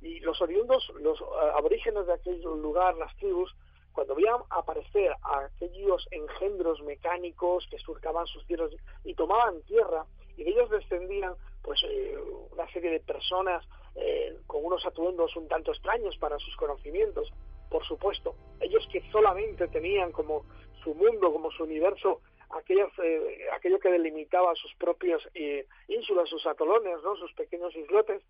y 0.01 0.19
los 0.21 0.41
oriundos, 0.41 0.91
los 1.01 1.21
aborígenes 1.53 2.07
de 2.07 2.13
aquel 2.13 2.41
lugar, 2.41 2.95
las 2.95 3.15
tribus, 3.17 3.53
cuando 3.91 4.15
veían 4.15 4.39
aparecer 4.49 5.13
aquellos 5.21 6.07
engendros 6.09 6.81
mecánicos 6.81 7.67
que 7.69 7.77
surcaban 7.77 8.25
sus 8.25 8.43
tierras 8.47 8.71
y 9.03 9.13
tomaban 9.13 9.61
tierra, 9.63 10.05
y 10.37 10.43
de 10.43 10.51
ellos 10.51 10.69
descendían 10.69 11.33
pues 11.61 11.81
eh, 11.83 12.17
una 12.51 12.67
serie 12.71 12.91
de 12.91 12.99
personas 12.99 13.63
eh, 13.95 14.37
con 14.47 14.63
unos 14.63 14.85
atuendos 14.85 15.35
un 15.35 15.47
tanto 15.47 15.71
extraños 15.71 16.17
para 16.17 16.39
sus 16.39 16.55
conocimientos, 16.55 17.31
por 17.69 17.85
supuesto, 17.85 18.35
ellos 18.59 18.87
que 18.91 19.01
solamente 19.11 19.67
tenían 19.67 20.11
como 20.11 20.45
su 20.83 20.93
mundo, 20.95 21.31
como 21.31 21.51
su 21.51 21.63
universo, 21.63 22.21
aquellas, 22.57 22.89
eh, 23.03 23.47
aquello 23.53 23.79
que 23.79 23.91
delimitaba 23.91 24.53
sus 24.55 24.73
propias 24.75 25.21
eh, 25.33 25.65
ínsulas, 25.87 26.29
sus 26.29 26.45
atolones, 26.45 26.97
¿no? 27.03 27.15
sus 27.15 27.31
pequeños 27.33 27.75
islotes, 27.75 28.21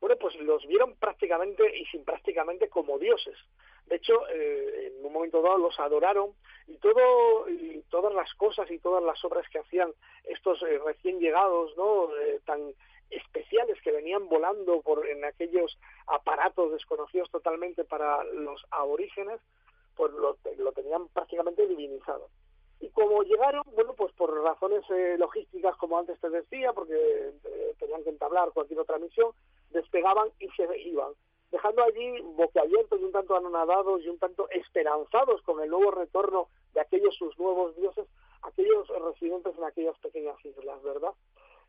bueno, 0.00 0.16
pues 0.16 0.34
los 0.36 0.66
vieron 0.66 0.94
prácticamente 0.96 1.76
y 1.78 1.84
sin 1.86 2.04
prácticamente 2.04 2.68
como 2.68 2.98
dioses. 2.98 3.36
De 3.86 3.96
hecho, 3.96 4.28
eh, 4.28 4.88
en 4.88 5.06
un 5.06 5.12
momento 5.12 5.40
dado 5.40 5.58
los 5.58 5.78
adoraron 5.78 6.32
y 6.66 6.76
todo 6.78 7.48
y 7.48 7.82
todas 7.88 8.12
las 8.12 8.32
cosas 8.34 8.70
y 8.70 8.78
todas 8.78 9.02
las 9.02 9.24
obras 9.24 9.48
que 9.48 9.58
hacían 9.58 9.92
estos 10.24 10.62
eh, 10.62 10.78
recién 10.84 11.18
llegados, 11.18 11.76
¿no? 11.76 12.14
Eh, 12.16 12.40
tan 12.44 12.74
especiales 13.10 13.80
que 13.82 13.92
venían 13.92 14.28
volando 14.28 14.82
por 14.82 15.06
en 15.08 15.24
aquellos 15.24 15.78
aparatos 16.08 16.72
desconocidos 16.72 17.30
totalmente 17.30 17.84
para 17.84 18.24
los 18.24 18.66
aborígenes, 18.70 19.40
pues 19.94 20.12
lo, 20.12 20.36
lo 20.58 20.72
tenían 20.72 21.08
prácticamente 21.08 21.66
divinizado. 21.66 22.28
Y 22.80 22.88
como 22.90 23.22
llegaron, 23.22 23.62
bueno, 23.74 23.94
pues 23.94 24.12
por 24.14 24.32
razones 24.42 24.82
eh, 24.90 25.16
logísticas, 25.18 25.76
como 25.76 25.98
antes 25.98 26.20
te 26.20 26.28
decía, 26.28 26.72
porque 26.72 26.94
eh, 26.94 27.74
tenían 27.78 28.04
que 28.04 28.10
entablar 28.10 28.52
cualquier 28.52 28.80
otra 28.80 28.98
misión, 28.98 29.32
despegaban 29.70 30.28
y 30.38 30.48
se 30.50 30.66
iban, 30.80 31.12
dejando 31.50 31.82
allí 31.82 32.20
boquiabiertos 32.20 33.00
y 33.00 33.04
un 33.04 33.12
tanto 33.12 33.36
anonadados 33.36 34.02
y 34.02 34.08
un 34.08 34.18
tanto 34.18 34.48
esperanzados 34.50 35.40
con 35.42 35.62
el 35.62 35.70
nuevo 35.70 35.90
retorno 35.90 36.48
de 36.74 36.80
aquellos 36.80 37.14
sus 37.16 37.38
nuevos 37.38 37.74
dioses, 37.76 38.06
aquellos 38.42 38.88
residentes 38.88 39.56
en 39.56 39.64
aquellas 39.64 39.98
pequeñas 39.98 40.36
islas, 40.44 40.82
¿verdad? 40.82 41.12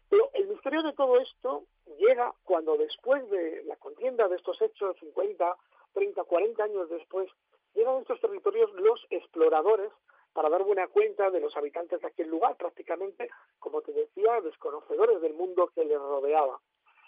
Pero 0.09 0.29
el 0.33 0.47
misterio 0.47 0.83
de 0.83 0.93
todo 0.93 1.19
esto 1.19 1.63
llega 1.97 2.33
cuando 2.43 2.77
después 2.77 3.29
de 3.29 3.63
la 3.65 3.75
contienda 3.75 4.27
de 4.27 4.37
estos 4.37 4.61
hechos, 4.61 4.95
50, 4.99 5.55
30, 5.93 6.23
40 6.23 6.63
años 6.63 6.89
después, 6.89 7.29
llegan 7.73 7.95
a 7.95 7.99
estos 7.99 8.19
territorios 8.21 8.71
los 8.73 9.05
exploradores 9.09 9.91
para 10.37 10.49
dar 10.49 10.63
buena 10.63 10.87
cuenta 10.87 11.31
de 11.31 11.39
los 11.39 11.57
habitantes 11.57 11.99
de 11.99 12.05
aquel 12.09 12.29
lugar, 12.29 12.55
prácticamente, 12.57 13.27
como 13.57 13.81
te 13.81 13.91
decía, 13.91 14.39
desconocedores 14.41 15.19
del 15.19 15.33
mundo 15.33 15.71
que 15.73 15.83
les 15.83 15.97
rodeaba. 15.97 16.59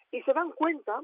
Y 0.10 0.24
se 0.24 0.34
dan 0.34 0.52
cuenta 0.52 1.00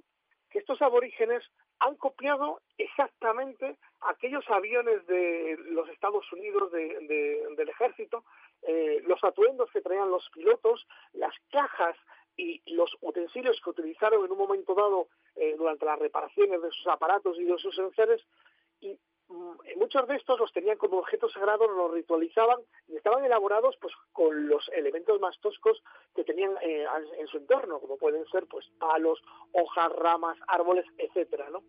que 0.50 0.58
estos 0.58 0.82
aborígenes 0.82 1.44
han 1.78 1.96
copiado 1.98 2.62
exactamente 2.80 3.78
aquellos 4.02 4.44
aviones 4.50 5.06
de 5.06 5.56
los 5.66 5.88
Estados 5.90 6.26
Unidos, 6.34 6.72
de, 6.72 6.98
de, 7.02 7.56
del 7.58 7.70
ejército, 7.70 8.24
eh, 8.64 9.04
los 9.06 9.24
atuendos 9.24 9.70
que 9.70 9.82
traían 9.82 10.10
los 10.10 10.28
pilotos, 10.32 10.88
las 11.14 11.36
cajas 11.52 11.96
y 12.36 12.60
los 12.74 12.90
utensilios 13.02 13.62
que 13.64 13.70
utilizaron 13.70 14.26
en 14.26 14.32
un 14.32 14.38
momento 14.40 14.74
dado 14.74 15.10
eh, 15.36 15.54
durante 15.60 15.86
las 15.86 16.00
reparaciones 16.00 16.60
de 16.60 16.72
sus 16.72 16.88
aparatos 16.88 17.38
y 17.38 17.44
de 17.44 17.58
sus 17.60 17.78
enseres, 17.78 18.26
y 18.82 18.98
muchos 19.76 20.08
de 20.08 20.16
estos 20.16 20.40
los 20.40 20.52
tenían 20.54 20.78
como 20.78 21.00
objetos 21.00 21.34
sagrados, 21.34 21.70
los 21.70 21.92
ritualizaban 21.92 22.60
y 22.88 22.96
estaban 22.96 23.24
elaborados 23.26 23.76
pues 23.82 23.94
con 24.14 24.48
los 24.48 24.70
elementos 24.70 25.20
más 25.20 25.40
toscos 25.40 25.82
que 26.16 26.24
tenían 26.24 26.56
eh, 26.62 26.86
en 27.18 27.28
su 27.28 27.38
entorno, 27.38 27.80
como 27.80 27.98
pueden 27.98 28.26
ser 28.28 28.46
pues 28.48 28.66
palos, 28.80 29.22
hojas, 29.54 29.92
ramas, 29.94 30.38
árboles, 30.48 30.86
etcétera, 30.98 31.50
¿no? 31.50 31.64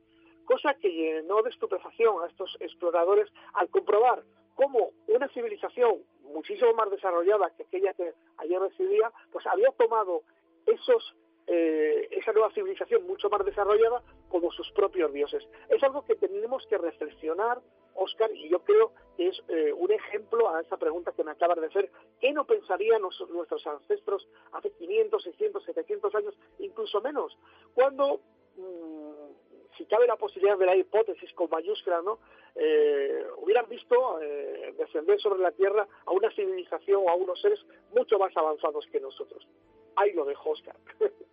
Cosa 0.45 0.75
que 0.75 0.89
llenó 0.89 1.43
de 1.43 1.51
estupefacción 1.51 2.23
a 2.23 2.29
estos 2.29 2.57
exploradores 2.61 3.29
al 3.55 3.69
comprobar 3.69 4.23
cómo 4.55 4.93
una 5.09 5.29
civilización 5.29 6.03
muchísimo 6.23 6.73
más 6.75 6.91
desarrollada 6.91 7.51
que 7.57 7.65
aquella 7.65 7.95
que 7.95 8.15
ayer 8.39 8.61
residía, 8.61 9.13
pues 9.33 9.47
había 9.47 9.71
tomado 9.73 10.23
esos 10.67 11.15
eh, 11.47 12.09
esa 12.11 12.33
nueva 12.33 12.51
civilización 12.53 13.07
mucho 13.07 13.29
más 13.31 13.45
desarrollada 13.45 14.03
como 14.29 14.51
sus 14.51 14.71
propios 14.73 15.13
dioses. 15.13 15.47
Es 15.69 15.83
algo 15.83 16.05
que 16.05 16.17
tenemos 16.17 16.67
que 16.67 16.79
reflexionar, 16.79 17.61
Oscar, 17.95 18.31
y 18.33 18.49
yo 18.49 18.59
creo 18.61 18.93
que 19.17 19.29
es 19.29 19.43
eh, 19.49 19.73
un 19.73 19.93
ejemplo 19.93 20.51
a 20.51 20.61
esa 20.61 20.77
pregunta 20.77 21.13
que 21.13 21.25
me 21.25 21.31
acabas 21.31 21.61
de 21.61 21.67
hacer. 21.67 21.91
¿Qué 22.21 22.33
no 22.33 22.45
pensarían 22.45 23.01
nuestros 23.01 23.67
ancestros 23.67 24.29
hace 24.53 24.71
500, 24.73 25.23
600, 25.23 25.65
700 25.65 26.15
años, 26.15 26.35
incluso 26.59 27.01
menos? 27.01 27.39
Cuando, 27.75 28.21
mmm, 28.57 29.77
si 29.79 29.87
cabe 29.87 30.07
la 30.07 30.17
posibilidad 30.17 30.59
de 30.59 30.67
la 30.67 30.77
hipótesis 30.77 31.33
con 31.35 31.49
mayúsculas, 31.51 32.03
¿no? 32.03 32.19
Eh, 32.55 33.25
hubieran 33.37 33.69
visto 33.69 34.21
eh, 34.21 34.75
descender 34.79 35.21
sobre 35.21 35.43
la 35.43 35.53
Tierra 35.53 35.87
a 36.07 36.11
una 36.11 36.31
civilización 36.31 37.03
o 37.05 37.11
a 37.11 37.15
unos 37.15 37.41
seres 37.41 37.61
mucho 37.95 38.19
más 38.19 38.35
avanzados 38.37 38.87
que 38.91 38.99
nosotros. 38.99 39.47
Ahí 39.95 40.13
lo 40.13 40.25
dejo, 40.25 40.51
Oscar. 40.51 40.77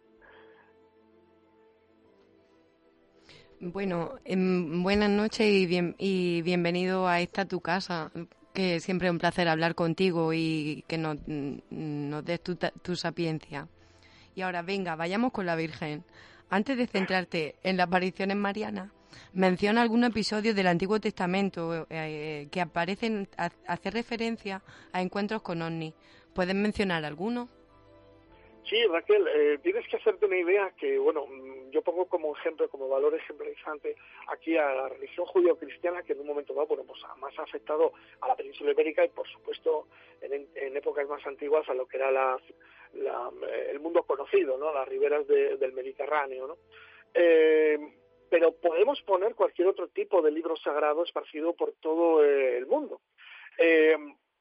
Bueno, 3.65 4.19
eh, 4.25 4.35
buenas 4.35 5.09
noches 5.09 5.47
y, 5.47 5.65
bien, 5.65 5.95
y 5.97 6.41
bienvenido 6.41 7.07
a 7.07 7.21
esta 7.21 7.45
tu 7.45 7.61
casa, 7.61 8.11
que 8.53 8.81
siempre 8.81 9.07
es 9.07 9.11
un 9.13 9.19
placer 9.19 9.47
hablar 9.47 9.73
contigo 9.73 10.33
y 10.33 10.83
que 10.85 10.97
nos, 10.97 11.17
nos 11.25 12.25
des 12.25 12.43
tu, 12.43 12.57
tu, 12.57 12.97
sapiencia. 12.97 13.69
Y 14.35 14.41
ahora, 14.41 14.63
venga, 14.63 14.97
vayamos 14.97 15.31
con 15.31 15.45
la 15.45 15.55
Virgen. 15.55 16.03
Antes 16.49 16.75
de 16.77 16.87
centrarte 16.87 17.55
en 17.63 17.77
las 17.77 17.87
apariciones 17.87 18.35
marianas, 18.35 18.91
menciona 19.31 19.81
algún 19.81 20.03
episodio 20.03 20.53
del 20.53 20.67
Antiguo 20.67 20.99
Testamento 20.99 21.87
eh, 21.89 22.49
que 22.51 22.59
aparecen, 22.59 23.29
hace 23.37 23.91
referencia 23.91 24.61
a 24.91 25.01
encuentros 25.01 25.41
con 25.41 25.61
ovnis. 25.61 25.93
¿Puedes 26.33 26.53
mencionar 26.53 27.05
alguno? 27.05 27.47
Sí, 28.69 28.81
Raquel, 28.87 29.27
eh, 29.27 29.59
tienes 29.61 29.85
que 29.87 29.97
hacerte 29.97 30.25
una 30.25 30.37
idea 30.37 30.71
que, 30.77 30.97
bueno, 30.97 31.27
yo 31.69 31.81
pongo 31.81 32.05
como 32.07 32.35
ejemplo, 32.35 32.69
como 32.69 32.87
valor 32.87 33.13
ejemplarizante 33.13 33.95
aquí 34.29 34.55
a 34.55 34.73
la 34.73 34.89
religión 34.89 35.25
judío-cristiana 35.25 36.01
que 36.03 36.13
en 36.13 36.21
un 36.21 36.27
momento 36.27 36.53
dado, 36.53 36.67
bueno, 36.67 36.83
pues 36.85 37.01
más 37.17 37.37
ha 37.39 37.43
afectado 37.43 37.91
a 38.21 38.27
la 38.29 38.35
península 38.37 38.71
ibérica 38.71 39.03
y, 39.03 39.09
por 39.09 39.27
supuesto, 39.27 39.87
en, 40.21 40.77
épocas 40.77 41.07
más 41.09 41.25
antiguas 41.27 41.67
a 41.67 41.73
lo 41.73 41.85
que 41.87 41.97
era 41.97 42.09
la, 42.09 42.39
eh, 42.95 43.67
el 43.71 43.79
mundo 43.81 44.03
conocido, 44.03 44.57
¿no? 44.57 44.73
Las 44.73 44.87
riberas 44.87 45.27
de- 45.27 45.57
del 45.57 45.73
Mediterráneo, 45.73 46.47
¿no? 46.47 46.57
Eh, 47.13 47.77
pero 48.29 48.53
podemos 48.53 49.01
poner 49.01 49.35
cualquier 49.35 49.67
otro 49.67 49.89
tipo 49.89 50.21
de 50.21 50.31
libro 50.31 50.55
sagrado 50.55 51.03
esparcido 51.03 51.53
por 51.53 51.73
todo 51.73 52.23
eh, 52.23 52.57
el 52.57 52.65
mundo. 52.65 53.01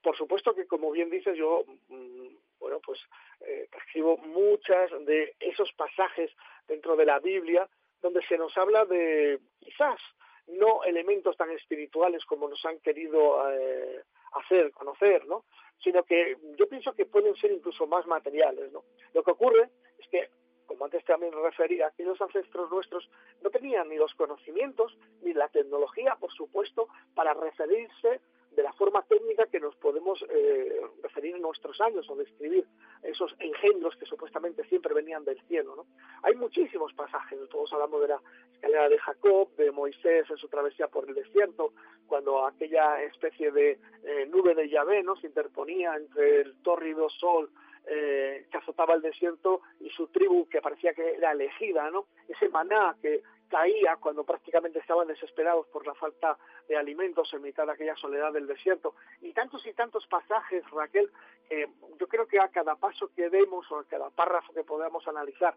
Por 0.02 0.16
supuesto 0.16 0.54
que, 0.54 0.66
como 0.66 0.90
bien 0.90 1.10
dices, 1.10 1.36
yo, 1.36 1.64
mm, 1.88 2.28
bueno, 2.62 2.80
pues 2.80 3.00
eh, 3.40 3.68
escribo 3.76 4.16
muchas 4.18 4.90
de 5.04 5.34
esos 5.40 5.72
pasajes 5.72 6.30
dentro 6.68 6.94
de 6.96 7.04
la 7.04 7.18
Biblia 7.18 7.68
donde 8.00 8.22
se 8.26 8.38
nos 8.38 8.56
habla 8.56 8.84
de, 8.84 9.40
quizás, 9.58 10.00
no 10.46 10.84
elementos 10.84 11.36
tan 11.36 11.50
espirituales 11.50 12.24
como 12.24 12.48
nos 12.48 12.64
han 12.64 12.78
querido 12.78 13.50
eh, 13.50 14.02
hacer 14.32 14.70
conocer, 14.70 15.26
¿no? 15.26 15.44
Sino 15.82 16.04
que 16.04 16.36
yo 16.56 16.68
pienso 16.68 16.94
que 16.94 17.06
pueden 17.06 17.34
ser 17.36 17.50
incluso 17.50 17.86
más 17.86 18.06
materiales, 18.06 18.70
¿no? 18.72 18.84
Lo 19.12 19.24
que 19.24 19.32
ocurre 19.32 19.70
es 19.98 20.08
que, 20.08 20.30
como 20.66 20.84
antes 20.84 21.04
también 21.04 21.32
refería, 21.32 21.88
aquellos 21.88 22.20
ancestros 22.20 22.70
nuestros 22.70 23.10
no 23.40 23.50
tenían 23.50 23.88
ni 23.88 23.96
los 23.96 24.14
conocimientos 24.14 24.96
ni 25.22 25.32
la 25.32 25.48
tecnología, 25.48 26.16
por 26.18 26.32
supuesto, 26.32 26.88
para 27.14 27.34
referirse 27.34 28.20
de 28.54 28.62
la 28.62 28.72
forma 28.72 29.02
técnica 29.02 29.46
que 29.46 29.60
nos 29.60 29.74
podemos 29.76 30.24
eh, 30.28 30.80
referir 31.02 31.36
en 31.36 31.42
nuestros 31.42 31.80
años 31.80 32.08
o 32.10 32.16
describir 32.16 32.66
esos 33.02 33.34
engendros 33.38 33.96
que 33.96 34.06
supuestamente 34.06 34.64
siempre 34.64 34.94
venían 34.94 35.24
del 35.24 35.40
cielo. 35.42 35.74
¿no? 35.76 35.86
Hay 36.22 36.34
muchísimos 36.34 36.92
pasajes, 36.92 37.38
todos 37.48 37.72
hablamos 37.72 38.00
de 38.02 38.08
la 38.08 38.20
escalera 38.52 38.88
de 38.88 38.98
Jacob, 38.98 39.54
de 39.56 39.70
Moisés 39.70 40.28
en 40.28 40.36
su 40.36 40.48
travesía 40.48 40.88
por 40.88 41.08
el 41.08 41.14
desierto, 41.14 41.72
cuando 42.06 42.46
aquella 42.46 43.02
especie 43.02 43.50
de 43.50 43.78
eh, 44.04 44.26
nube 44.26 44.54
de 44.54 44.68
Yahvé 44.68 45.02
¿no? 45.02 45.16
se 45.16 45.26
interponía 45.26 45.96
entre 45.96 46.42
el 46.42 46.62
tórrido 46.62 47.08
sol 47.08 47.50
eh, 47.86 48.46
que 48.50 48.58
azotaba 48.58 48.94
el 48.94 49.02
desierto 49.02 49.62
y 49.80 49.90
su 49.90 50.06
tribu 50.08 50.48
que 50.48 50.60
parecía 50.60 50.94
que 50.94 51.14
era 51.14 51.32
elegida, 51.32 51.90
¿no? 51.90 52.06
ese 52.28 52.48
maná 52.48 52.96
que 53.00 53.22
caía 53.52 53.96
cuando 53.96 54.24
prácticamente 54.24 54.78
estaban 54.78 55.06
desesperados 55.06 55.66
por 55.66 55.86
la 55.86 55.94
falta 55.94 56.38
de 56.66 56.74
alimentos 56.74 57.30
en 57.34 57.42
mitad 57.42 57.66
de 57.66 57.72
aquella 57.72 57.94
soledad 57.96 58.32
del 58.32 58.46
desierto. 58.46 58.94
Y 59.20 59.34
tantos 59.34 59.66
y 59.66 59.74
tantos 59.74 60.06
pasajes, 60.06 60.64
Raquel, 60.70 61.10
que 61.50 61.68
yo 62.00 62.08
creo 62.08 62.26
que 62.26 62.40
a 62.40 62.48
cada 62.48 62.76
paso 62.76 63.10
que 63.14 63.28
demos 63.28 63.70
o 63.70 63.80
a 63.80 63.84
cada 63.84 64.08
párrafo 64.08 64.54
que 64.54 64.64
podamos 64.64 65.06
analizar, 65.06 65.54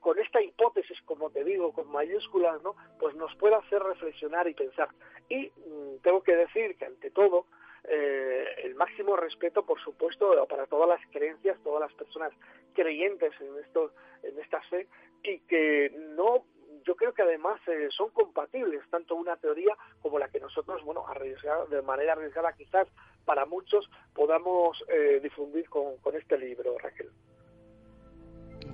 con 0.00 0.18
esta 0.18 0.42
hipótesis, 0.42 1.00
como 1.02 1.30
te 1.30 1.44
digo, 1.44 1.72
con 1.72 1.88
mayúsculas, 1.92 2.60
¿no? 2.64 2.74
Pues 2.98 3.14
nos 3.14 3.32
puede 3.36 3.54
hacer 3.54 3.80
reflexionar 3.84 4.48
y 4.48 4.54
pensar. 4.54 4.88
Y 5.28 5.46
mm, 5.46 5.98
tengo 6.02 6.20
que 6.24 6.34
decir 6.34 6.76
que 6.76 6.86
ante 6.86 7.12
todo, 7.12 7.46
eh, 7.84 8.46
el 8.64 8.74
máximo 8.74 9.14
respeto, 9.14 9.64
por 9.64 9.80
supuesto, 9.80 10.44
para 10.48 10.66
todas 10.66 10.88
las 10.88 11.00
creencias, 11.12 11.62
todas 11.62 11.80
las 11.82 11.92
personas 11.92 12.32
creyentes 12.74 13.32
en 13.40 13.58
esto, 13.64 13.92
en 14.24 14.36
esta 14.40 14.60
fe, 14.62 14.88
y 15.22 15.38
que 15.40 15.92
no 16.16 16.44
yo 16.84 16.96
creo 16.96 17.12
que 17.12 17.22
además 17.22 17.60
eh, 17.66 17.88
son 17.90 18.10
compatibles 18.10 18.82
tanto 18.90 19.14
una 19.14 19.36
teoría 19.36 19.76
como 20.00 20.18
la 20.18 20.28
que 20.28 20.40
nosotros, 20.40 20.82
bueno, 20.84 21.06
arriesgar, 21.06 21.68
de 21.68 21.82
manera 21.82 22.12
arriesgada 22.12 22.52
quizás 22.52 22.88
para 23.24 23.46
muchos 23.46 23.88
podamos 24.14 24.82
eh, 24.88 25.20
difundir 25.22 25.68
con, 25.68 25.96
con, 25.98 26.16
este 26.16 26.38
libro, 26.38 26.76
Raquel. 26.78 27.10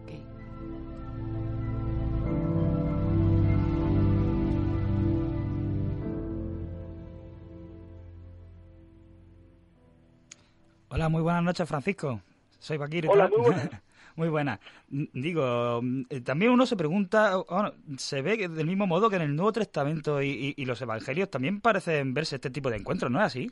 Okay. 0.02 0.24
Hola, 10.90 11.08
muy 11.08 11.22
buenas 11.22 11.42
noches, 11.42 11.68
Francisco. 11.68 12.20
Soy 12.58 12.78
Paquir. 12.78 13.08
Hola, 13.08 13.28
muy 13.28 13.40
buenas. 13.40 13.70
Muy 14.16 14.28
buena. 14.28 14.60
Digo, 14.88 15.80
también 16.24 16.52
uno 16.52 16.66
se 16.66 16.76
pregunta, 16.76 17.36
bueno, 17.48 17.72
se 17.98 18.22
ve 18.22 18.38
que 18.38 18.48
del 18.48 18.66
mismo 18.66 18.86
modo 18.86 19.10
que 19.10 19.16
en 19.16 19.22
el 19.22 19.34
Nuevo 19.34 19.52
Testamento 19.52 20.22
y, 20.22 20.54
los 20.64 20.80
Evangelios 20.80 21.30
también 21.30 21.60
parecen 21.60 22.14
verse 22.14 22.36
este 22.36 22.50
tipo 22.50 22.70
de 22.70 22.76
encuentros, 22.76 23.10
¿no 23.10 23.18
es 23.18 23.26
así? 23.26 23.50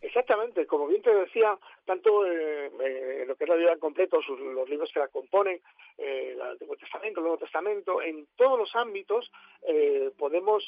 Exactamente, 0.00 0.66
como 0.66 0.88
bien 0.88 1.00
te 1.00 1.14
decía, 1.14 1.56
tanto 1.86 2.26
eh, 2.26 2.72
eh, 2.80 3.24
lo 3.26 3.36
que 3.36 3.44
es 3.44 3.48
la 3.48 3.54
Biblia 3.54 3.72
en 3.72 3.78
completo, 3.78 4.20
sus, 4.20 4.38
los 4.38 4.68
libros 4.68 4.90
que 4.92 4.98
la 4.98 5.06
componen, 5.06 5.60
eh, 5.96 6.32
el 6.34 6.42
Antiguo 6.42 6.76
Testamento, 6.76 7.20
el 7.20 7.24
Nuevo 7.24 7.38
Testamento, 7.38 8.02
en 8.02 8.26
todos 8.36 8.58
los 8.58 8.74
ámbitos 8.74 9.30
eh, 9.66 10.10
podemos, 10.18 10.64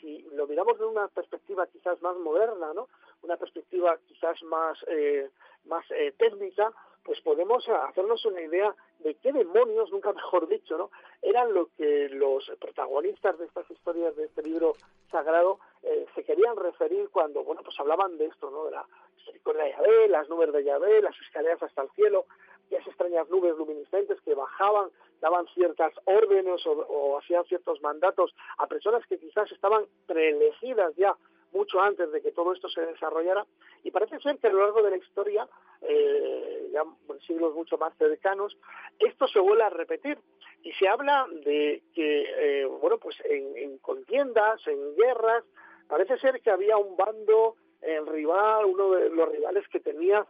si 0.00 0.26
lo 0.34 0.46
miramos 0.46 0.78
de 0.78 0.84
una 0.84 1.08
perspectiva 1.08 1.66
quizás 1.66 2.00
más 2.02 2.16
moderna, 2.18 2.74
¿no? 2.74 2.88
una 3.24 3.36
perspectiva 3.36 3.98
quizás 4.06 4.42
más, 4.44 4.78
eh, 4.88 5.28
más 5.64 5.84
eh, 5.90 6.12
técnica, 6.18 6.72
pues 7.04 7.20
podemos 7.20 7.68
hacernos 7.68 8.24
una 8.24 8.40
idea 8.40 8.74
de 9.00 9.14
qué 9.16 9.32
demonios, 9.32 9.92
nunca 9.92 10.12
mejor 10.12 10.48
dicho, 10.48 10.78
¿no? 10.78 10.90
eran 11.20 11.52
lo 11.52 11.68
que 11.76 12.08
los 12.08 12.50
protagonistas 12.60 13.38
de 13.38 13.44
estas 13.44 13.70
historias 13.70 14.16
de 14.16 14.24
este 14.24 14.42
libro 14.42 14.74
sagrado 15.10 15.58
eh, 15.82 16.06
se 16.14 16.24
querían 16.24 16.56
referir 16.56 17.08
cuando, 17.10 17.44
bueno, 17.44 17.62
pues 17.62 17.78
hablaban 17.78 18.16
de 18.16 18.26
esto, 18.26 18.50
¿no? 18.50 18.64
De 18.64 18.72
la 18.72 18.86
misericordia 19.16 19.64
de 19.64 19.70
Yahvé, 19.72 20.08
las 20.08 20.28
nubes 20.28 20.52
de 20.52 20.64
Yahvé, 20.64 21.02
las 21.02 21.18
escaleras 21.20 21.62
hasta 21.62 21.82
el 21.82 21.90
cielo, 21.90 22.24
esas 22.70 22.86
extrañas 22.88 23.28
nubes 23.28 23.56
luminiscentes 23.56 24.20
que 24.22 24.34
bajaban, 24.34 24.90
daban 25.20 25.46
ciertas 25.48 25.92
órdenes 26.06 26.66
o, 26.66 26.72
o 26.72 27.18
hacían 27.18 27.44
ciertos 27.44 27.80
mandatos 27.82 28.34
a 28.58 28.66
personas 28.66 29.06
que 29.06 29.18
quizás 29.18 29.50
estaban 29.52 29.84
preelegidas 30.06 30.94
ya 30.96 31.16
mucho 31.54 31.80
antes 31.80 32.10
de 32.12 32.20
que 32.20 32.32
todo 32.32 32.52
esto 32.52 32.68
se 32.68 32.84
desarrollara. 32.84 33.46
Y 33.82 33.90
parece 33.90 34.18
ser 34.20 34.38
que 34.38 34.48
a 34.48 34.52
lo 34.52 34.60
largo 34.60 34.82
de 34.82 34.90
la 34.90 34.96
historia, 34.96 35.48
eh, 35.82 36.68
ya 36.72 36.82
siglos 37.26 37.54
mucho 37.54 37.78
más 37.78 37.96
cercanos, 37.96 38.56
esto 38.98 39.26
se 39.28 39.40
vuelve 39.40 39.62
a 39.62 39.70
repetir. 39.70 40.18
Y 40.62 40.72
se 40.72 40.88
habla 40.88 41.26
de 41.44 41.82
que, 41.94 42.62
eh, 42.62 42.64
bueno, 42.66 42.98
pues 42.98 43.16
en, 43.24 43.56
en, 43.56 43.78
contiendas, 43.78 44.66
en 44.66 44.96
guerras, 44.96 45.44
parece 45.88 46.18
ser 46.18 46.40
que 46.40 46.50
había 46.50 46.76
un 46.76 46.96
bando, 46.96 47.56
el 47.82 48.06
rival, 48.06 48.64
uno 48.64 48.92
de 48.92 49.10
los 49.10 49.28
rivales 49.28 49.68
que 49.68 49.80
tenía 49.80 50.26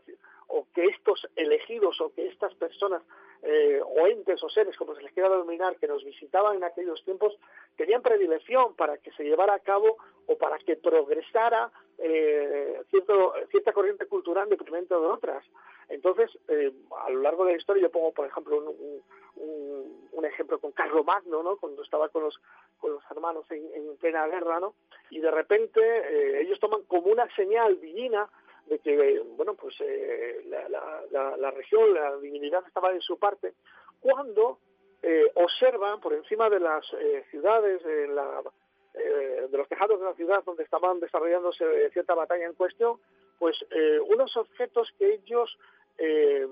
o 0.49 0.67
que 0.75 0.85
estos 0.87 1.27
elegidos 1.37 2.01
o 2.01 2.13
que 2.13 2.27
estas 2.27 2.55
personas 2.55 3.03
eh, 3.45 3.81
o 3.85 4.07
entes 4.07 4.43
o 4.43 4.49
seres, 4.49 4.77
como 4.77 4.95
se 4.95 5.03
les 5.03 5.13
quiera 5.13 5.29
denominar, 5.29 5.77
que 5.77 5.87
nos 5.87 6.03
visitaban 6.05 6.57
en 6.57 6.65
aquellos 6.65 7.05
tiempos, 7.05 7.37
tenían 7.77 8.03
predilección 8.03 8.75
para 8.75 8.99
que 8.99 9.13
se 9.13 9.25
llevara 9.25 9.55
a 9.55 9.59
cabo 9.59 9.99
o 10.27 10.37
para 10.39 10.59
que 10.59 10.77
progresara 10.77 11.71
eh, 11.99 12.81
cierto, 12.91 13.35
cierta 13.51 13.73
corriente 13.73 14.07
cultural 14.07 14.49
detrimento 14.49 15.01
de 15.01 15.07
otras. 15.07 15.45
Entonces, 15.89 16.31
eh, 16.49 16.73
a 17.05 17.11
lo 17.11 17.21
largo 17.21 17.45
de 17.45 17.53
la 17.53 17.59
historia, 17.59 17.83
yo 17.83 17.91
pongo, 17.91 18.13
por 18.13 18.27
ejemplo, 18.27 18.57
un, 18.57 19.03
un, 19.37 20.09
un 20.13 20.25
ejemplo 20.25 20.59
con 20.59 20.73
Carlo 20.73 21.05
Magno, 21.05 21.43
¿no? 21.43 21.57
cuando 21.59 21.83
estaba 21.83 22.09
con 22.09 22.23
los, 22.23 22.41
con 22.81 22.93
los 22.93 23.03
hermanos 23.11 23.45
en, 23.51 23.69
en 23.75 23.97
plena 23.99 24.27
guerra, 24.27 24.61
¿no? 24.61 24.75
y 25.11 25.21
de 25.21 25.31
repente 25.31 25.81
eh, 25.81 26.41
ellos 26.41 26.59
toman 26.59 26.83
como 26.85 27.09
una 27.09 27.29
señal 27.37 27.81
divina 27.81 28.29
de 28.67 28.79
que, 28.79 29.21
bueno, 29.37 29.55
pues 29.55 29.75
eh, 29.81 30.43
la, 30.47 30.69
la, 30.69 31.03
la, 31.11 31.37
la, 31.37 31.51
región, 31.51 31.93
la 31.95 32.17
divinidad 32.17 32.65
estaba 32.67 32.93
en 32.93 33.01
su 33.01 33.19
parte, 33.19 33.55
cuando 34.01 34.59
eh, 35.03 35.31
observan 35.35 36.01
por 36.01 36.15
encima 36.15 36.49
de 36.49 36.61
las 36.61 36.85
eh, 36.95 37.25
ciudades, 37.31 37.83
eh, 37.85 38.09
de 39.51 39.59
los 39.59 39.69
tejados 39.69 39.99
de 40.01 40.07
la 40.07 40.15
ciudad 40.15 40.45
donde 40.45 40.63
estaban 40.65 41.01
desarrollándose 41.01 41.91
cierta 41.91 42.15
batalla 42.15 42.47
en 42.47 42.55
cuestión, 42.55 42.99
pues 43.39 43.57
eh, 43.71 44.01
unos 44.01 44.37
objetos 44.37 44.93
que 44.99 45.15
ellos 45.15 45.59
eh, 45.99 46.47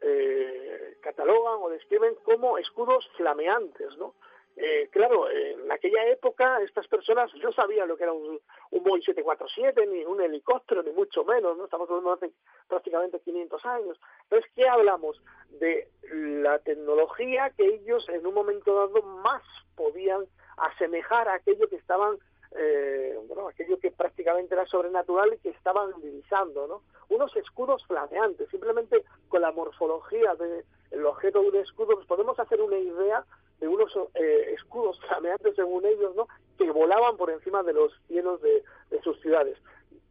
eh, 0.00 0.96
catalogan 1.00 1.58
o 1.62 1.68
describen 1.70 2.14
como 2.24 2.58
escudos 2.58 3.08
flameantes, 3.16 3.96
¿no? 3.98 4.14
Eh, 4.56 4.88
claro, 4.90 5.30
en 5.30 5.70
aquella 5.70 6.06
época 6.08 6.60
estas 6.62 6.86
personas 6.88 7.32
no 7.36 7.52
sabían 7.52 7.88
lo 7.88 7.96
que 7.96 8.02
era 8.02 8.12
un, 8.12 8.40
un 8.70 8.82
Boeing 8.82 9.02
747, 9.02 9.86
ni 9.86 10.04
un 10.04 10.20
helicóptero, 10.20 10.82
ni 10.82 10.90
mucho 10.90 11.24
menos, 11.24 11.56
¿no? 11.56 11.64
Estamos 11.64 11.88
hablando 11.88 12.12
hace 12.12 12.30
prácticamente 12.68 13.20
500 13.20 13.64
años. 13.66 14.00
Entonces, 14.24 14.50
¿qué 14.54 14.68
hablamos? 14.68 15.20
De 15.50 15.88
la 16.12 16.58
tecnología 16.58 17.50
que 17.56 17.66
ellos 17.66 18.06
en 18.08 18.26
un 18.26 18.34
momento 18.34 18.74
dado 18.74 19.02
más 19.02 19.42
podían 19.76 20.26
asemejar 20.56 21.28
a 21.28 21.34
aquello 21.34 21.68
que 21.68 21.76
estaban, 21.76 22.18
eh, 22.56 23.18
bueno, 23.28 23.48
aquello 23.48 23.78
que 23.78 23.90
prácticamente 23.90 24.54
era 24.54 24.66
sobrenatural 24.66 25.32
y 25.32 25.38
que 25.38 25.50
estaban 25.50 25.92
divisando, 26.02 26.66
¿no? 26.66 26.82
Unos 27.08 27.34
escudos 27.36 27.84
flameantes, 27.86 28.48
simplemente 28.50 29.04
con 29.28 29.40
la 29.40 29.52
morfología 29.52 30.34
del 30.90 31.06
objeto 31.06 31.40
de 31.42 31.48
un 31.48 31.56
escudo, 31.56 31.94
nos 31.94 32.06
podemos 32.06 32.38
hacer 32.38 32.60
una 32.60 32.78
idea 32.78 33.24
de 33.60 33.68
unos 33.68 33.92
eh, 34.14 34.54
escudos 34.54 34.98
flameantes 35.00 35.54
según 35.54 35.84
ellos, 35.84 36.14
¿no? 36.16 36.28
Que 36.58 36.70
volaban 36.70 37.16
por 37.16 37.30
encima 37.30 37.62
de 37.62 37.72
los 37.72 37.92
cielos 38.08 38.40
de, 38.42 38.64
de, 38.90 39.02
sus 39.02 39.20
ciudades. 39.20 39.58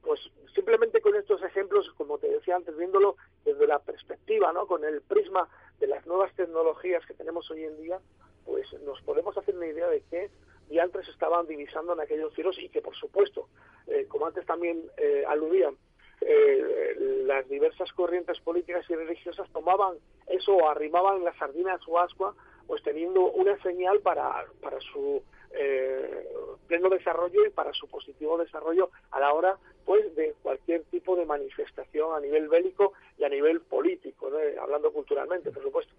Pues 0.02 0.20
simplemente 0.54 1.02
con 1.02 1.16
estos 1.16 1.42
ejemplos, 1.44 1.92
como 1.98 2.18
te 2.18 2.30
decía 2.30 2.56
antes, 2.56 2.78
viéndolo 2.78 3.16
desde 3.44 3.68
la 3.68 3.80
perspectiva, 3.80 4.54
¿no? 4.54 4.68
Con 4.68 4.84
el 4.84 5.02
prisma 5.02 5.50
de 5.80 5.88
las 5.88 6.06
nuevas 6.06 6.34
tecnologías 6.36 7.06
que 7.06 7.14
tenemos 7.14 7.50
hoy 7.52 7.64
en 7.64 7.82
día, 7.82 8.00
pues 8.46 8.72
nos 8.84 9.02
podemos 9.02 9.38
hacer 9.38 9.56
una 9.56 9.68
idea 9.68 9.88
de 9.88 10.04
qué 10.10 10.30
diantres 10.70 11.08
estaban 11.10 11.48
divisando 11.48 11.94
en 11.94 12.00
aquellos 12.00 12.34
cielos 12.34 12.58
y 12.60 12.70
que, 12.70 12.82
por 12.82 12.96
supuesto, 12.96 13.48
eh, 13.88 14.06
como 14.08 14.28
antes 14.28 14.46
también 14.46 14.84
eh, 14.98 15.24
aludían, 15.28 15.76
eh, 16.32 16.96
las 17.26 17.50
diversas 17.50 17.92
corrientes 17.94 18.40
políticas 18.42 18.86
y 18.88 18.94
religiosas 18.94 19.50
tomaban 19.50 19.96
eso 20.28 20.56
o 20.56 20.70
arrimaban 20.70 21.24
la 21.24 21.34
sardina 21.40 21.74
a 21.74 21.80
su 21.80 21.98
ascua, 21.98 22.36
pues 22.68 22.84
teniendo 22.84 23.32
una 23.32 23.60
señal 23.64 24.00
para, 24.02 24.46
para 24.62 24.80
su 24.80 25.24
eh, 25.52 26.28
pleno 26.68 26.90
desarrollo 26.90 27.48
y 27.48 27.50
para 27.50 27.74
su 27.74 27.88
positivo 27.88 28.38
desarrollo 28.38 28.92
a 29.10 29.20
la 29.20 29.34
hora 29.34 29.58
pues 29.86 30.16
de 30.16 30.36
cualquier 30.44 30.84
tipo 30.84 31.16
de 31.16 31.26
manifestación 31.26 32.16
a 32.16 32.20
nivel 32.20 32.48
bélico 32.48 32.94
y 33.18 33.24
a 33.24 33.30
nivel 33.30 33.62
político, 33.62 34.30
¿no? 34.30 34.38
hablando 34.62 34.94
culturalmente, 34.94 35.50
por 35.50 35.64
supuesto. 35.64 35.94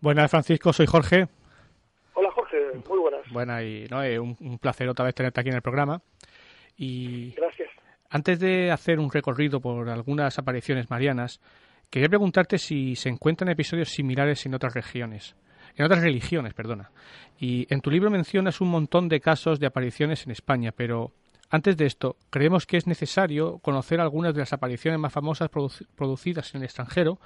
Buenas, 0.00 0.30
Francisco, 0.30 0.72
soy 0.72 0.86
Jorge. 0.86 1.41
Muy 2.88 2.98
buenas. 2.98 3.20
Buenas 3.32 3.62
y 3.62 3.84
no, 3.90 4.02
eh, 4.02 4.18
un, 4.18 4.36
un 4.40 4.58
placer 4.58 4.88
otra 4.88 5.04
vez 5.04 5.14
tenerte 5.14 5.40
aquí 5.40 5.48
en 5.50 5.56
el 5.56 5.62
programa. 5.62 6.00
Y 6.76 7.32
Gracias. 7.32 7.68
antes 8.10 8.38
de 8.40 8.70
hacer 8.70 8.98
un 8.98 9.10
recorrido 9.10 9.60
por 9.60 9.88
algunas 9.88 10.38
apariciones 10.38 10.90
marianas, 10.90 11.40
quería 11.90 12.08
preguntarte 12.08 12.58
si 12.58 12.96
se 12.96 13.08
encuentran 13.08 13.50
episodios 13.50 13.90
similares 13.90 14.46
en 14.46 14.54
otras 14.54 14.72
regiones, 14.74 15.36
en 15.76 15.84
otras 15.84 16.02
religiones, 16.02 16.54
perdona. 16.54 16.90
Y 17.38 17.66
en 17.72 17.80
tu 17.80 17.90
libro 17.90 18.10
mencionas 18.10 18.60
un 18.60 18.68
montón 18.70 19.08
de 19.08 19.20
casos 19.20 19.60
de 19.60 19.66
apariciones 19.66 20.24
en 20.24 20.32
España, 20.32 20.72
pero 20.74 21.12
antes 21.50 21.76
de 21.76 21.84
esto, 21.84 22.16
creemos 22.30 22.64
que 22.66 22.78
es 22.78 22.86
necesario 22.86 23.58
conocer 23.58 24.00
algunas 24.00 24.32
de 24.32 24.40
las 24.40 24.52
apariciones 24.54 24.98
más 24.98 25.12
famosas 25.12 25.50
produ- 25.50 25.86
producidas 25.94 26.54
en 26.54 26.60
el 26.62 26.64
extranjero. 26.64 27.18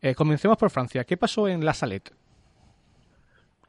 Eh, 0.00 0.16
comencemos 0.16 0.56
por 0.56 0.70
Francia. 0.70 1.04
¿Qué 1.04 1.16
pasó 1.16 1.46
en 1.46 1.64
La 1.64 1.72
Salette? 1.72 2.12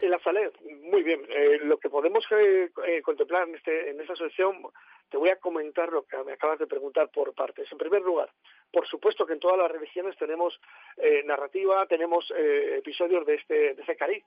En 0.04 0.10
la 0.10 0.20
Salet, 0.20 0.54
muy 0.82 1.02
bien. 1.02 1.26
Eh, 1.30 1.60
lo 1.64 1.78
que 1.78 1.90
podemos 1.90 2.26
eh, 2.32 2.70
eh, 2.86 3.02
contemplar 3.02 3.48
en, 3.48 3.56
este, 3.56 3.90
en 3.90 4.02
esta 4.02 4.18
sección, 4.18 4.62
te 5.10 5.16
voy 5.16 5.30
a 5.30 5.38
comentar 5.38 5.94
lo 5.94 6.04
que 6.04 6.22
me 6.26 6.34
acabas 6.34 6.60
de 6.60 6.68
preguntar 6.68 7.10
por 7.10 7.34
partes. 7.34 7.72
En 7.72 7.78
primer 7.78 8.02
lugar, 8.02 8.30
por 8.70 8.86
supuesto 8.86 9.26
que 9.26 9.32
en 9.32 9.40
todas 9.40 9.58
las 9.58 9.72
religiones 9.72 10.18
tenemos 10.18 10.60
eh, 10.98 11.24
narrativa, 11.24 11.86
tenemos 11.86 12.30
episodios 12.36 13.26
de 13.26 13.36
este, 13.36 13.76
de 13.76 13.82
este 13.82 13.96
cariz. 13.96 14.26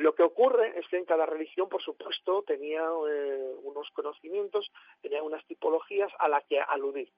Lo 0.00 0.14
que 0.14 0.22
ocurre 0.22 0.78
es 0.78 0.86
que 0.88 0.98
en 0.98 1.06
cada 1.06 1.24
religión, 1.24 1.70
por 1.70 1.80
supuesto, 1.80 2.42
tenía 2.42 2.92
unos 2.92 3.90
conocimientos, 3.92 4.70
tenía 5.00 5.22
unas 5.22 5.42
tipologías 5.46 6.12
a 6.18 6.28
las 6.28 6.44
que 6.44 6.60
aludir. 6.60 7.10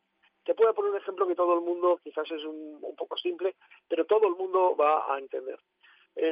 Te 0.44 0.54
puedo 0.54 0.72
poner 0.74 0.92
un 0.92 0.98
ejemplo 0.98 1.26
que 1.26 1.34
todo 1.34 1.54
el 1.54 1.62
mundo, 1.62 1.98
quizás 2.04 2.30
es 2.30 2.44
un, 2.44 2.78
un 2.80 2.94
poco 2.94 3.16
simple, 3.16 3.56
pero 3.88 4.04
todo 4.04 4.28
el 4.28 4.36
mundo 4.36 4.76
va 4.76 5.12
a 5.12 5.18
entender. 5.18 5.58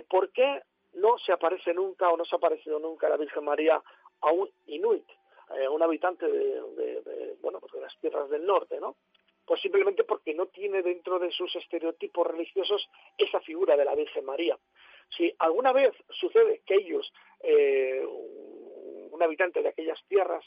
¿Por 0.09 0.31
qué 0.31 0.63
no 0.97 1.17
se 1.19 1.33
aparece 1.33 1.73
nunca 1.73 2.11
o 2.11 2.17
no 2.17 2.25
se 2.25 2.35
ha 2.35 2.39
aparecido 2.39 2.79
nunca 2.79 3.09
la 3.09 3.17
Virgen 3.17 3.45
María 3.45 3.83
a 4.21 4.33
un 4.33 4.51
inuit, 4.67 5.05
eh, 5.57 5.69
un 5.69 5.83
habitante 5.83 6.27
de, 6.27 7.37
bueno, 7.41 7.61
pues 7.61 7.73
de 7.73 7.81
las 7.81 7.97
tierras 7.99 8.29
del 8.31 8.45
norte, 8.45 8.81
¿no? 8.81 8.97
Pues 9.45 9.61
simplemente 9.61 10.03
porque 10.05 10.35
no 10.35 10.47
tiene 10.47 10.83
dentro 10.83 11.19
de 11.19 11.31
sus 11.31 11.55
estereotipos 11.55 12.27
religiosos 12.27 12.89
esa 13.17 13.41
figura 13.41 13.77
de 13.77 13.85
la 13.85 13.95
Virgen 13.95 14.25
María. 14.25 14.59
Si 15.17 15.33
alguna 15.39 15.73
vez 15.73 15.93
sucede 16.11 16.63
que 16.67 16.75
ellos, 16.75 17.13
eh, 17.41 18.05
un- 18.05 19.23
habitante 19.23 19.63
de 19.63 19.69
aquellas 19.71 19.99
tierras 20.09 20.45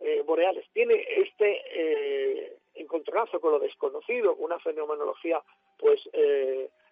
eh, 0.00 0.22
boreales, 0.22 0.66
tiene 0.72 0.94
este 1.16 2.56
encontronazo 2.74 3.40
con 3.40 3.52
lo 3.52 3.58
desconocido, 3.60 4.34
con 4.34 4.46
una 4.46 4.58
fenomenología 4.58 5.40
pues 5.78 6.00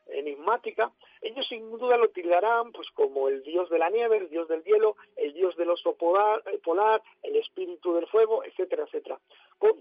enigmática, 0.08 0.92
ellos 1.20 1.46
sin 1.48 1.70
duda 1.70 1.96
lo 1.96 2.08
tildarán 2.08 2.72
pues 2.72 2.90
como 2.90 3.28
el 3.28 3.42
dios 3.42 3.68
de 3.70 3.78
la 3.78 3.90
nieve, 3.90 4.18
el 4.18 4.28
dios 4.28 4.48
del 4.48 4.64
hielo, 4.64 4.96
el 5.16 5.32
dios 5.32 5.56
del 5.56 5.70
oso 5.70 5.94
polar, 5.94 6.42
eh, 6.46 6.58
polar 6.58 7.02
el 7.22 7.36
espíritu 7.36 7.94
del 7.94 8.06
fuego, 8.06 8.44
etcétera, 8.44 8.84
etcétera, 8.84 9.18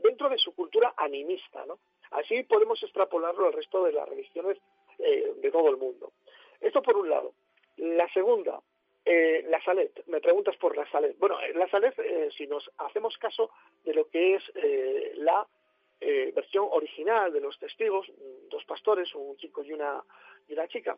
dentro 0.04 0.30
de 0.30 0.38
su 0.38 0.54
cultura 0.54 0.94
animista, 0.98 1.66
¿no? 1.66 1.80
Así 2.12 2.44
podemos 2.44 2.82
extrapolarlo 2.82 3.48
al 3.48 3.54
resto 3.54 3.84
de 3.84 3.94
las 3.94 4.08
religiones 4.08 4.58
eh, 5.00 5.34
de 5.38 5.52
todo 5.52 5.70
el 5.70 5.78
mundo. 5.78 6.14
Esto 6.62 6.82
por 6.82 6.98
un 6.98 7.10
lado. 7.10 7.34
La 7.78 8.08
segunda, 8.14 8.60
eh, 9.06 9.46
la 9.48 9.62
Salet. 9.64 10.04
Me 10.08 10.22
preguntas 10.22 10.56
por 10.58 10.76
la 10.76 10.90
Salet. 10.90 11.18
Bueno, 11.20 11.38
la 11.54 11.70
Salet, 11.70 11.96
si 12.32 12.48
nos 12.48 12.70
hacemos 12.78 13.18
caso 13.18 13.52
de 13.84 13.94
lo 13.94 14.08
que 14.10 14.36
es 14.36 14.44
la 15.16 15.46
eh, 16.00 16.32
versión 16.36 16.68
original 16.72 17.32
de 17.34 17.42
los 17.42 17.58
testigos, 17.60 18.06
dos 18.50 18.64
pastores, 18.66 19.14
un 19.16 19.36
chico 19.38 19.64
y 19.64 19.74
una, 19.74 20.04
y 20.48 20.54
una 20.54 20.68
chica, 20.68 20.98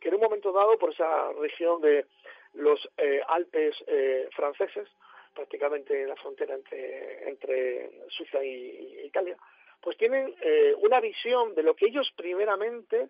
que 0.00 0.08
en 0.08 0.14
un 0.14 0.20
momento 0.20 0.52
dado 0.52 0.78
por 0.78 0.92
esa 0.92 1.32
región 1.32 1.80
de 1.80 2.06
los 2.54 2.88
eh, 2.96 3.20
Alpes 3.28 3.74
eh, 3.86 4.28
franceses, 4.34 4.88
prácticamente 5.34 6.02
en 6.02 6.08
la 6.08 6.16
frontera 6.16 6.54
entre, 6.54 7.28
entre 7.28 7.90
Suiza 8.08 8.44
y, 8.44 8.48
y 8.48 9.06
Italia, 9.06 9.36
pues 9.80 9.96
tienen 9.96 10.34
eh, 10.40 10.74
una 10.78 11.00
visión 11.00 11.54
de 11.54 11.62
lo 11.62 11.74
que 11.74 11.86
ellos 11.86 12.10
primeramente 12.16 13.08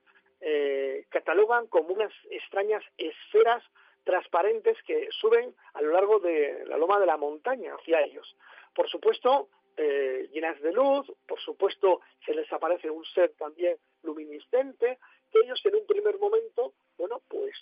catalogan 1.08 1.68
como 1.68 1.94
unas 1.94 2.12
extrañas 2.28 2.84
esferas 2.98 3.64
transparentes 4.04 4.76
que 4.82 5.08
suben 5.10 5.54
a 5.72 5.80
lo 5.80 5.92
largo 5.92 6.18
de 6.18 6.64
la 6.66 6.76
loma 6.76 7.00
de 7.00 7.06
la 7.06 7.16
montaña 7.16 7.74
hacia 7.74 8.02
ellos. 8.02 8.36
Por 8.74 8.86
supuesto, 8.90 9.48
eh, 9.76 10.28
llenas 10.32 10.60
de 10.60 10.72
luz, 10.72 11.10
por 11.26 11.40
supuesto 11.40 12.00
se 12.24 12.34
les 12.34 12.50
aparece 12.52 12.90
un 12.90 13.04
ser 13.04 13.34
también 13.36 13.76
luminiscente, 14.02 14.98
que 15.30 15.40
ellos 15.40 15.60
en 15.64 15.76
un 15.76 15.86
primer 15.86 16.18
momento, 16.18 16.74
bueno, 16.96 17.20
pues 17.28 17.54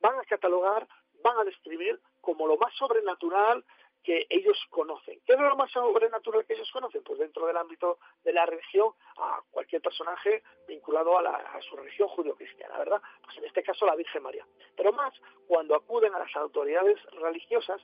van 0.00 0.18
a 0.18 0.24
catalogar, 0.24 0.88
van 1.22 1.38
a 1.38 1.44
describir 1.44 2.00
como 2.20 2.46
lo 2.46 2.56
más 2.56 2.74
sobrenatural 2.74 3.64
que 4.02 4.26
ellos 4.30 4.58
conocen. 4.70 5.20
¿Qué 5.26 5.34
es 5.34 5.38
lo 5.38 5.56
más 5.56 5.70
sobrenatural 5.70 6.44
que 6.46 6.54
ellos 6.54 6.70
conocen? 6.72 7.02
Pues 7.02 7.18
dentro 7.18 7.46
del 7.46 7.56
ámbito 7.56 7.98
de 8.24 8.32
la 8.32 8.46
religión, 8.46 8.92
a 9.18 9.42
cualquier 9.50 9.82
personaje 9.82 10.42
vinculado 10.66 11.18
a, 11.18 11.22
la, 11.22 11.60
su 11.68 11.76
religión 11.76 12.08
judio-cristiana, 12.08 12.78
¿verdad? 12.78 13.02
Pues 13.22 13.36
en 13.38 13.44
este 13.44 13.62
caso 13.62 13.84
la 13.86 13.96
Virgen 13.96 14.22
María. 14.22 14.46
Pero 14.74 14.92
más 14.92 15.12
cuando 15.46 15.74
acuden 15.74 16.14
a 16.14 16.18
las 16.18 16.34
autoridades 16.36 16.98
religiosas 17.20 17.82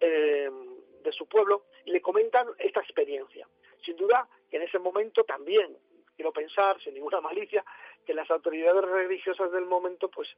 eh, 0.00 0.50
de 1.04 1.12
su 1.12 1.26
pueblo 1.26 1.66
y 1.84 1.92
le 1.92 2.00
comentan 2.00 2.48
esta 2.58 2.80
experiencia. 2.80 3.46
Sin 3.84 3.96
duda 3.96 4.28
que 4.50 4.56
en 4.56 4.62
ese 4.62 4.78
momento 4.78 5.22
también, 5.24 5.76
quiero 6.16 6.32
pensar, 6.32 6.80
sin 6.80 6.94
ninguna 6.94 7.20
malicia, 7.20 7.64
que 8.04 8.14
las 8.14 8.30
autoridades 8.30 8.84
religiosas 8.84 9.52
del 9.52 9.66
momento, 9.66 10.08
pues 10.08 10.28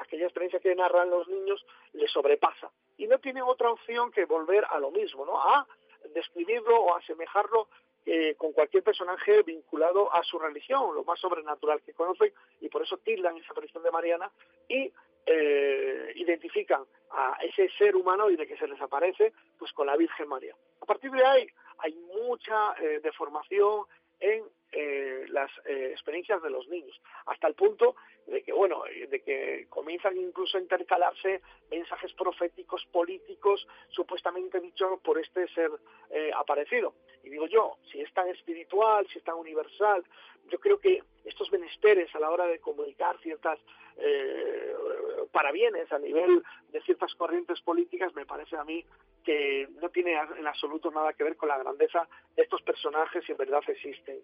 aquella 0.00 0.24
experiencia 0.24 0.60
que 0.60 0.74
narran 0.74 1.10
los 1.10 1.26
niños 1.28 1.64
les 1.92 2.10
sobrepasa. 2.10 2.70
Y 2.96 3.06
no 3.06 3.18
tienen 3.18 3.44
otra 3.44 3.70
opción 3.70 4.10
que 4.10 4.24
volver 4.24 4.66
a 4.68 4.78
lo 4.78 4.90
mismo, 4.90 5.24
¿no? 5.24 5.40
A 5.40 5.66
describirlo 6.14 6.76
o 6.80 6.96
asemejarlo 6.96 7.68
eh, 8.06 8.34
con 8.36 8.52
cualquier 8.52 8.82
personaje 8.82 9.42
vinculado 9.42 10.12
a 10.14 10.22
su 10.22 10.38
religión, 10.38 10.94
lo 10.94 11.04
más 11.04 11.20
sobrenatural 11.20 11.82
que 11.82 11.92
conocen, 11.92 12.32
y 12.60 12.68
por 12.68 12.82
eso 12.82 12.96
tildan 12.98 13.36
esa 13.36 13.52
aparición 13.52 13.82
de 13.82 13.90
Mariana 13.90 14.30
y 14.68 14.92
eh, 15.30 16.12
identifican 16.14 16.84
a 17.10 17.36
ese 17.42 17.68
ser 17.76 17.94
humano 17.94 18.30
y 18.30 18.36
de 18.36 18.46
que 18.46 18.56
se 18.56 18.66
les 18.66 18.80
aparece, 18.80 19.34
pues 19.58 19.70
con 19.74 19.86
la 19.86 19.94
Virgen 19.94 20.26
María. 20.26 20.56
A 20.80 20.86
partir 20.86 21.10
de 21.10 21.22
ahí 21.22 21.46
hay 21.80 21.92
mucha 21.92 22.72
eh, 22.80 23.00
deformación 23.02 23.84
en 24.20 24.42
eh, 24.72 25.26
las 25.28 25.50
experiencias 25.66 26.42
de 26.42 26.48
los 26.48 26.66
niños, 26.68 26.98
hasta 27.26 27.46
el 27.46 27.54
punto 27.54 27.96
de 28.26 28.42
que, 28.42 28.52
bueno, 28.52 28.82
de 28.84 29.20
que 29.20 29.66
comienzan 29.68 30.16
incluso 30.16 30.56
a 30.56 30.62
intercalarse 30.62 31.42
mensajes 31.70 32.12
proféticos 32.14 32.86
políticos 32.86 33.66
supuestamente 33.90 34.60
dichos 34.60 34.98
por 35.00 35.18
este 35.18 35.46
ser 35.48 35.70
aparecido. 36.34 36.94
Y 37.22 37.30
digo 37.30 37.46
yo, 37.46 37.76
si 37.90 38.00
es 38.00 38.12
tan 38.12 38.28
espiritual, 38.28 39.06
si 39.08 39.18
es 39.18 39.24
tan 39.24 39.36
universal, 39.36 40.04
yo 40.50 40.58
creo 40.58 40.78
que 40.78 41.02
estos 41.24 41.50
menesteres 41.52 42.14
a 42.14 42.20
la 42.20 42.30
hora 42.30 42.46
de 42.46 42.58
comunicar 42.58 43.18
ciertas 43.20 43.58
parabienes 45.28 45.90
a 45.92 45.98
nivel 45.98 46.42
de 46.72 46.80
ciertas 46.82 47.14
corrientes 47.14 47.60
políticas 47.60 48.14
me 48.14 48.26
parece 48.26 48.56
a 48.56 48.64
mí 48.64 48.84
que 49.24 49.68
no 49.80 49.88
tiene 49.90 50.14
en 50.38 50.46
absoluto 50.46 50.90
nada 50.90 51.12
que 51.12 51.24
ver 51.24 51.36
con 51.36 51.48
la 51.48 51.58
grandeza 51.58 52.08
de 52.36 52.42
estos 52.42 52.62
personajes 52.62 53.24
si 53.24 53.32
en 53.32 53.38
verdad 53.38 53.60
existen. 53.66 54.18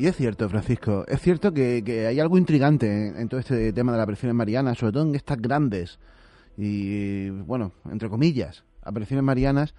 Y 0.00 0.06
es 0.06 0.14
cierto, 0.14 0.48
Francisco, 0.48 1.04
es 1.08 1.20
cierto 1.20 1.52
que, 1.52 2.06
hay 2.06 2.20
algo 2.20 2.38
intrigante 2.38 2.86
en, 2.86 3.16
en 3.16 3.28
todo 3.28 3.40
este 3.40 3.72
tema 3.72 3.90
de 3.90 3.98
las 3.98 4.04
apariciones 4.04 4.36
marianas, 4.36 4.78
sobre 4.78 4.92
todo 4.92 5.02
en 5.02 5.16
estas 5.16 5.38
grandes 5.42 5.98
y, 6.60 7.30
bueno, 7.30 7.72
entre 7.90 8.08
comillas, 8.08 8.64
apariciones 8.88 9.24
marianas, 9.24 9.74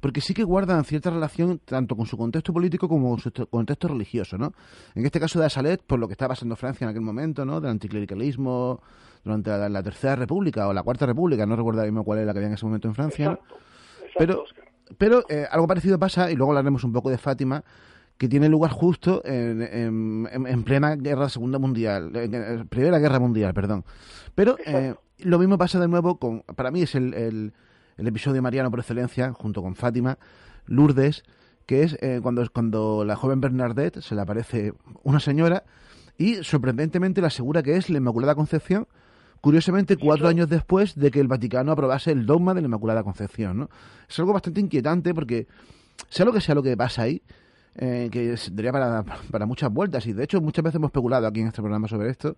porque 0.00 0.20
sí 0.20 0.34
que 0.34 0.44
guardan 0.44 0.84
cierta 0.84 1.10
relación 1.10 1.60
tanto 1.64 1.96
con 1.96 2.06
su 2.06 2.16
contexto 2.16 2.52
político 2.52 2.88
como 2.88 3.10
con 3.10 3.18
su 3.20 3.30
te- 3.30 3.46
contexto 3.46 3.88
religioso, 3.88 4.36
¿no? 4.36 4.52
En 4.94 5.04
este 5.06 5.20
caso 5.20 5.38
de 5.40 5.46
Asalet, 5.46 5.82
por 5.82 5.98
lo 5.98 6.06
que 6.08 6.12
estaba 6.12 6.30
pasando 6.30 6.56
Francia 6.56 6.84
en 6.84 6.90
aquel 6.90 7.02
momento, 7.02 7.44
¿no? 7.44 7.60
Del 7.60 7.70
anticlericalismo 7.70 8.80
durante 9.24 9.50
la, 9.50 9.68
la 9.68 9.82
Tercera 9.82 10.16
República 10.16 10.68
o 10.68 10.72
la 10.72 10.82
Cuarta 10.82 11.06
República, 11.06 11.46
no 11.46 11.56
recuerdo 11.56 11.82
mismo 11.84 12.04
cuál 12.04 12.18
era 12.18 12.26
la 12.26 12.32
que 12.32 12.38
había 12.40 12.48
en 12.48 12.54
ese 12.54 12.66
momento 12.66 12.88
en 12.88 12.94
Francia, 12.94 13.26
¿no? 13.26 13.32
Exacto, 13.32 13.54
exacto, 14.04 14.14
Pero, 14.18 14.44
pero 14.98 15.24
eh, 15.30 15.46
algo 15.50 15.66
parecido 15.66 15.98
pasa, 15.98 16.30
y 16.30 16.34
luego 16.36 16.52
hablaremos 16.52 16.84
un 16.84 16.92
poco 16.92 17.08
de 17.10 17.16
Fátima, 17.18 17.64
que 18.18 18.28
tiene 18.28 18.48
lugar 18.48 18.70
justo 18.70 19.22
en, 19.24 19.62
en- 19.62 20.28
en- 20.30 20.46
en 20.46 20.62
plena 20.62 20.94
guerra 20.96 21.28
segunda 21.28 21.58
mundial, 21.58 22.14
en- 22.14 22.34
en- 22.34 22.68
primera 22.68 22.98
guerra 22.98 23.18
mundial, 23.18 23.54
perdón. 23.54 23.84
Pero 24.34 24.56
eh, 24.66 24.94
lo 25.20 25.38
mismo 25.38 25.56
pasa 25.58 25.80
de 25.80 25.88
nuevo 25.88 26.18
con, 26.18 26.42
para 26.54 26.70
mí 26.70 26.82
es 26.82 26.94
el, 26.94 27.14
el, 27.14 27.52
el 27.96 28.06
episodio 28.06 28.42
mariano 28.42 28.70
por 28.70 28.80
excelencia, 28.80 29.32
junto 29.32 29.62
con 29.62 29.74
Fátima, 29.74 30.18
Lourdes, 30.66 31.24
que 31.66 31.82
es 31.82 31.96
eh, 32.00 32.20
cuando, 32.22 32.46
cuando 32.52 33.04
la 33.04 33.16
joven 33.16 33.40
Bernadette 33.40 34.00
se 34.00 34.14
le 34.14 34.20
aparece 34.20 34.74
una 35.02 35.20
señora 35.20 35.64
y 36.18 36.36
sorprendentemente 36.44 37.20
le 37.20 37.26
asegura 37.26 37.62
que 37.62 37.76
es 37.76 37.90
la 37.90 37.98
Inmaculada 37.98 38.34
Concepción, 38.34 38.86
curiosamente 39.40 39.96
cuatro 39.96 40.28
años 40.28 40.48
después 40.48 40.94
de 40.94 41.10
que 41.10 41.20
el 41.20 41.28
Vaticano 41.28 41.72
aprobase 41.72 42.12
el 42.12 42.26
dogma 42.26 42.54
de 42.54 42.60
la 42.60 42.66
Inmaculada 42.66 43.02
Concepción. 43.02 43.58
¿no? 43.58 43.70
Es 44.08 44.18
algo 44.18 44.32
bastante 44.32 44.60
inquietante 44.60 45.14
porque 45.14 45.46
sea 46.08 46.24
lo 46.24 46.32
que 46.32 46.40
sea 46.40 46.54
lo 46.54 46.62
que 46.62 46.76
pasa 46.76 47.02
ahí, 47.02 47.22
eh, 47.76 48.08
que 48.12 48.36
daría 48.52 48.72
para, 48.72 49.04
para 49.30 49.46
muchas 49.46 49.72
vueltas 49.72 50.06
y 50.06 50.12
de 50.12 50.24
hecho 50.24 50.40
muchas 50.40 50.62
veces 50.62 50.76
hemos 50.76 50.88
especulado 50.88 51.26
aquí 51.26 51.40
en 51.40 51.48
este 51.48 51.60
programa 51.60 51.88
sobre 51.88 52.10
esto, 52.10 52.36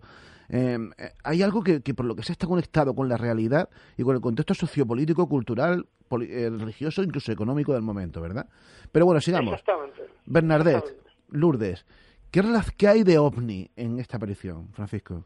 eh, 0.49 0.77
eh, 0.97 1.09
hay 1.23 1.41
algo 1.43 1.63
que, 1.63 1.81
que 1.81 1.93
por 1.93 2.05
lo 2.05 2.15
que 2.15 2.23
se 2.23 2.31
está 2.31 2.47
conectado 2.47 2.93
con 2.95 3.09
la 3.09 3.17
realidad 3.17 3.69
y 3.97 4.03
con 4.03 4.15
el 4.15 4.21
contexto 4.21 4.53
sociopolítico, 4.53 5.27
cultural, 5.27 5.85
eh, 6.21 6.49
religioso, 6.57 7.03
incluso 7.03 7.31
económico 7.31 7.73
del 7.73 7.81
momento, 7.81 8.21
¿verdad? 8.21 8.47
Pero 8.91 9.05
bueno, 9.05 9.19
sigamos. 9.21 9.53
Exactamente. 9.53 10.03
Bernadette, 10.25 10.77
Exactamente. 10.77 11.09
Lourdes, 11.29 11.85
¿qué, 12.31 12.41
¿qué 12.77 12.87
hay 12.87 13.03
de 13.03 13.17
ovni 13.17 13.69
en 13.75 13.99
esta 13.99 14.17
aparición, 14.17 14.69
Francisco? 14.73 15.23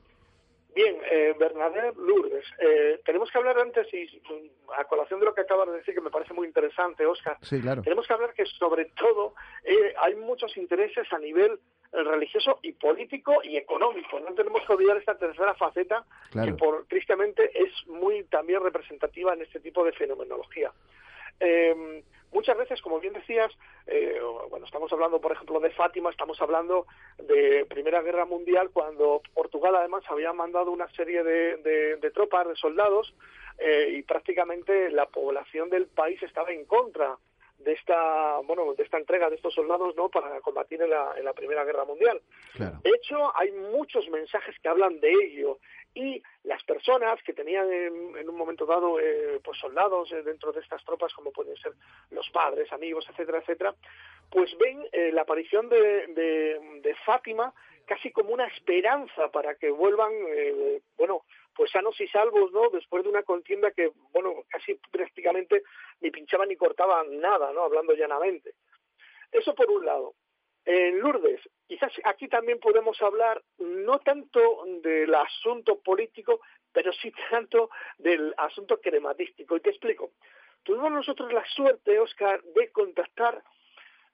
Bien, 0.74 0.96
eh, 1.12 1.36
Bernadette 1.38 1.98
Lourdes. 1.98 2.46
Eh, 2.60 3.02
tenemos 3.06 3.30
que 3.30 3.38
hablar 3.38 3.60
antes, 3.60 3.86
y 3.94 4.06
mm, 4.06 4.72
a 4.80 4.86
colación 4.86 5.20
de 5.20 5.26
lo 5.26 5.36
que 5.36 5.42
acabas 5.42 5.68
de 5.68 5.74
decir, 5.78 5.94
que 5.94 6.02
me 6.02 6.10
parece 6.10 6.34
muy 6.34 6.48
interesante, 6.48 7.06
Oscar, 7.06 7.38
Sí, 7.42 7.60
claro. 7.60 7.82
tenemos 7.82 8.08
que 8.08 8.14
hablar 8.14 8.34
que 8.34 8.46
sobre 8.46 8.86
todo 8.86 9.36
eh, 9.66 9.94
hay 10.02 10.16
muchos 10.16 10.56
intereses 10.58 11.06
a 11.12 11.20
nivel 11.20 11.60
religioso 11.92 12.60
y 12.62 12.72
político 12.74 13.42
y 13.44 13.58
económico. 13.58 14.20
No 14.20 14.34
tenemos 14.34 14.66
que 14.66 14.74
olvidar 14.74 14.98
esta 14.98 15.18
tercera 15.18 15.54
faceta 15.56 16.06
Claro. 16.32 16.52
que 16.52 16.58
por, 16.58 16.86
tristemente 16.86 17.52
es 17.54 17.72
muy 17.88 18.24
también 18.26 18.62
representativa 18.64 19.34
en 19.34 19.42
este 19.42 19.60
tipo 19.60 19.84
de 19.84 19.92
fenomenología. 19.92 20.72
Eh, 21.40 22.04
muchas 22.32 22.56
veces, 22.58 22.82
como 22.82 23.00
bien 23.00 23.14
decías, 23.14 23.52
eh, 23.88 24.22
bueno, 24.50 24.66
estamos 24.66 24.92
hablando, 24.94 25.20
por 25.20 25.32
ejemplo, 25.32 25.60
de 25.60 25.72
Fátima, 25.72 26.12
estamos 26.12 26.40
hablando 26.42 26.86
de 27.18 27.66
Primera 27.68 28.02
Guerra 28.02 28.26
Mundial, 28.26 28.70
cuando 28.72 29.22
Portugal 29.34 29.76
además 29.76 30.04
había 30.08 30.32
mandado 30.34 30.72
una 30.72 30.88
serie 30.92 31.24
de, 31.24 31.58
de- 31.58 31.96
de 31.98 32.12
tropas, 32.12 32.48
de 32.48 32.56
soldados, 32.56 33.14
eh, 33.58 33.90
y 33.98 34.04
prácticamente 34.04 34.90
la 34.92 35.08
población 35.08 35.70
del 35.70 35.88
país 35.88 36.22
estaba 36.24 36.52
en 36.52 36.66
contra 36.66 37.18
de 37.63 37.74
esta, 37.74 38.38
bueno, 38.39 38.74
de 38.74 38.84
esta 38.84 38.97
entrega 38.97 39.30
de 39.30 39.36
estos 39.36 39.54
soldados, 39.54 39.95
¿no? 39.95 40.10
Para 40.10 40.39
combatir 40.41 40.82
en 40.82 40.89
la, 40.89 41.13
en 41.17 41.26
la 41.26 41.34
Primera 41.34 41.63
Guerra 41.63 41.86
Mundial. 41.86 42.21
claro. 42.54 42.80
De 42.84 42.89
hecho, 42.89 43.32
hay 43.36 43.52
muchos 43.52 44.10
mensajes 44.10 44.56
que 44.60 44.69
hablan 44.69 45.00
de 45.00 45.12
ello 45.12 45.60
y 45.93 46.21
las 46.43 46.63
personas 46.63 47.21
que 47.24 47.34
tenían 47.34 47.71
en, 47.71 48.17
en 48.17 48.30
un 48.30 48.36
momento 48.36 48.65
dado 48.65 49.00
eh, 49.00 49.39
pues 49.43 49.60
soldados 49.60 50.12
eh, 50.12 50.24
dentro 50.24 50.52
de 50.52 50.62
estas 50.62 50.84
tropas, 50.86 51.13
como 51.13 51.32
pueden 51.32 51.56
ser 51.58 51.74
los 52.12 52.30
padres, 52.30 52.71
amigos, 52.71 53.06
etcétera, 53.10 53.39
etcétera, 53.39 53.76
pues 54.30 54.58
ven 54.58 54.88
eh, 54.91 55.12
la 55.12 55.24
aparición 55.24 55.67
de, 55.69 56.08
de, 56.08 56.80
de 56.82 56.95
Fátima 57.06 57.54
casi 57.86 58.12
como 58.12 58.34
una 58.34 58.48
esperanza 58.48 59.30
para 59.32 59.56
que 59.56 59.70
vuelvan, 59.70 60.12
eh, 60.13 60.82
bueno, 60.98 61.24
pues 61.56 61.72
sanos 61.72 62.00
y 62.00 62.08
salvos, 62.08 62.52
¿no? 62.52 62.70
Después 62.70 63.04
de 63.04 63.10
una 63.10 63.24
contienda 63.24 63.72
que, 63.72 63.91
bueno, 64.12 64.44
casi 64.50 64.76
prácticamente 64.91 65.63
ni 66.00 66.12
pinchaban 66.12 66.50
ni 66.50 66.56
cortaban 66.56 67.20
nada, 67.20 67.52
¿no? 67.54 67.63
Hablando 67.63 67.94
llanamente. 67.94 68.54
Eso 69.32 69.54
por 69.56 69.70
un 69.70 69.86
lado. 69.86 70.13
En 70.63 71.00
Lourdes, 71.00 71.41
quizás 71.67 71.91
aquí 72.04 72.28
también 72.28 72.60
podemos 72.60 73.02
hablar 73.02 73.41
no 73.58 74.00
tanto 74.00 74.63
del 74.82 75.13
asunto 75.15 75.80
político, 75.80 76.41
pero 76.72 76.94
sí 76.94 77.12
tanto 77.30 77.70
del 77.98 78.34
asunto 78.38 78.80
crematístico. 78.80 79.56
Y 79.56 79.62
te 79.62 79.72
explico. 79.72 80.12
Tuvimos 80.63 80.91
nosotros 80.91 81.34
la 81.34 81.44
suerte, 81.46 82.00
Oscar, 82.00 82.44
de 82.44 82.72
contactar 82.72 83.44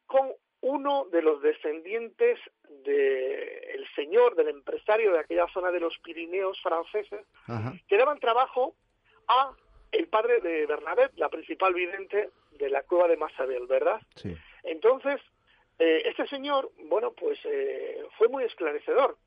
con 0.05 0.31
uno 0.61 1.05
de 1.11 1.21
los 1.21 1.41
descendientes 1.41 2.39
del 2.83 3.87
señor, 3.95 4.35
del 4.35 4.49
empresario 4.49 5.13
de 5.13 5.19
aquella 5.19 5.47
zona 5.53 5.71
de 5.71 5.79
los 5.79 5.97
Pirineos 5.99 6.59
franceses, 6.61 7.25
Ajá. 7.47 7.73
que 7.87 7.97
daban 7.97 8.19
trabajo 8.19 8.75
a 9.27 9.55
el 9.91 10.07
padre 10.07 10.41
de 10.41 10.65
Bernadette, 10.65 11.17
la 11.17 11.29
principal 11.29 11.73
vidente 11.73 12.29
de 12.51 12.69
la 12.69 12.83
cueva 12.83 13.07
de 13.07 13.17
Massabel, 13.17 13.67
¿verdad? 13.67 14.01
Sí. 14.15 14.35
Entonces, 14.63 15.21
eh, 15.79 16.03
este 16.05 16.27
señor, 16.27 16.71
bueno, 16.89 17.11
pues 17.13 17.39
eh, 17.45 18.03
fue 18.17 18.27
muy 18.27 18.43
esclarecedor, 18.43 19.17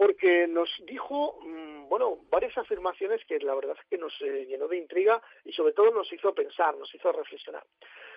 porque 0.00 0.46
nos 0.46 0.70
dijo, 0.86 1.40
mm, 1.42 1.86
bueno, 1.90 2.20
varias 2.30 2.56
afirmaciones 2.56 3.22
que 3.26 3.38
la 3.40 3.54
verdad 3.54 3.76
es 3.78 3.86
que 3.86 3.98
nos 3.98 4.18
eh, 4.22 4.46
llenó 4.46 4.66
de 4.66 4.78
intriga 4.78 5.20
y 5.44 5.52
sobre 5.52 5.74
todo 5.74 5.90
nos 5.90 6.10
hizo 6.10 6.34
pensar, 6.34 6.74
nos 6.78 6.94
hizo 6.94 7.12
reflexionar. 7.12 7.62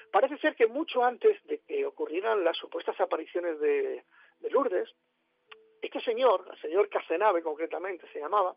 Parece 0.10 0.38
ser 0.38 0.56
que 0.56 0.67
mucho 0.67 1.04
antes 1.04 1.46
de 1.46 1.60
que 1.67 1.86
ocurrieran 1.86 2.41
las 2.41 2.56
supuestas 2.56 2.98
apariciones 3.02 3.60
de, 3.60 4.02
de 4.39 4.50
Lourdes, 4.50 4.96
este 5.82 6.00
señor, 6.00 6.48
el 6.54 6.62
señor 6.62 6.88
Casenave 6.88 7.41
concretamente 7.41 8.08
se 8.13 8.22
llamaba, 8.22 8.56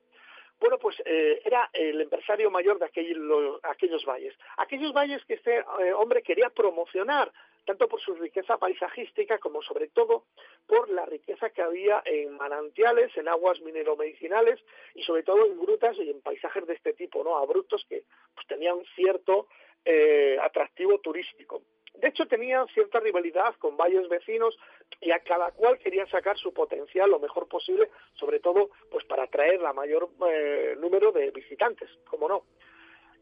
bueno, 0.60 0.78
pues 0.78 0.94
eh, 1.04 1.42
era 1.44 1.68
el 1.72 2.00
empresario 2.00 2.48
mayor 2.48 2.78
de 2.78 2.84
aquellos, 2.84 3.58
aquellos 3.64 4.04
valles. 4.04 4.36
Aquellos 4.58 4.92
valles 4.92 5.24
que 5.24 5.34
este 5.34 5.64
eh, 5.80 5.92
hombre 5.94 6.22
quería 6.22 6.50
promocionar, 6.50 7.32
tanto 7.66 7.88
por 7.88 8.00
su 8.00 8.14
riqueza 8.14 8.56
paisajística 8.56 9.38
como 9.38 9.60
sobre 9.60 9.88
todo 9.88 10.24
por 10.66 10.88
la 10.88 11.04
riqueza 11.04 11.50
que 11.50 11.60
había 11.60 12.02
en 12.06 12.36
manantiales, 12.36 13.14
en 13.16 13.28
aguas 13.28 13.60
mineromedicinales 13.60 14.64
y 14.94 15.02
sobre 15.02 15.24
todo 15.24 15.44
en 15.44 15.58
grutas 15.60 15.96
y 15.98 16.08
en 16.08 16.22
paisajes 16.22 16.66
de 16.66 16.74
este 16.74 16.94
tipo, 16.94 17.22
¿no? 17.22 17.36
Abruptos 17.36 17.84
que 17.88 18.04
pues, 18.34 18.46
tenían 18.46 18.78
cierto 18.94 19.48
eh, 19.84 20.38
atractivo 20.40 20.98
turístico. 21.00 21.62
De 21.94 22.08
hecho, 22.08 22.26
tenían 22.26 22.66
cierta 22.68 23.00
rivalidad 23.00 23.54
con 23.56 23.76
valles 23.76 24.08
vecinos 24.08 24.56
y 25.00 25.10
a 25.10 25.20
cada 25.20 25.50
cual 25.52 25.78
querían 25.78 26.08
sacar 26.08 26.36
su 26.36 26.52
potencial 26.52 27.10
lo 27.10 27.18
mejor 27.18 27.48
posible, 27.48 27.90
sobre 28.14 28.38
todo 28.40 28.70
pues 28.90 29.04
para 29.06 29.24
atraer 29.24 29.60
la 29.60 29.72
mayor 29.72 30.10
eh, 30.30 30.76
número 30.78 31.10
de 31.10 31.30
visitantes, 31.30 31.88
como 32.08 32.28
no. 32.28 32.44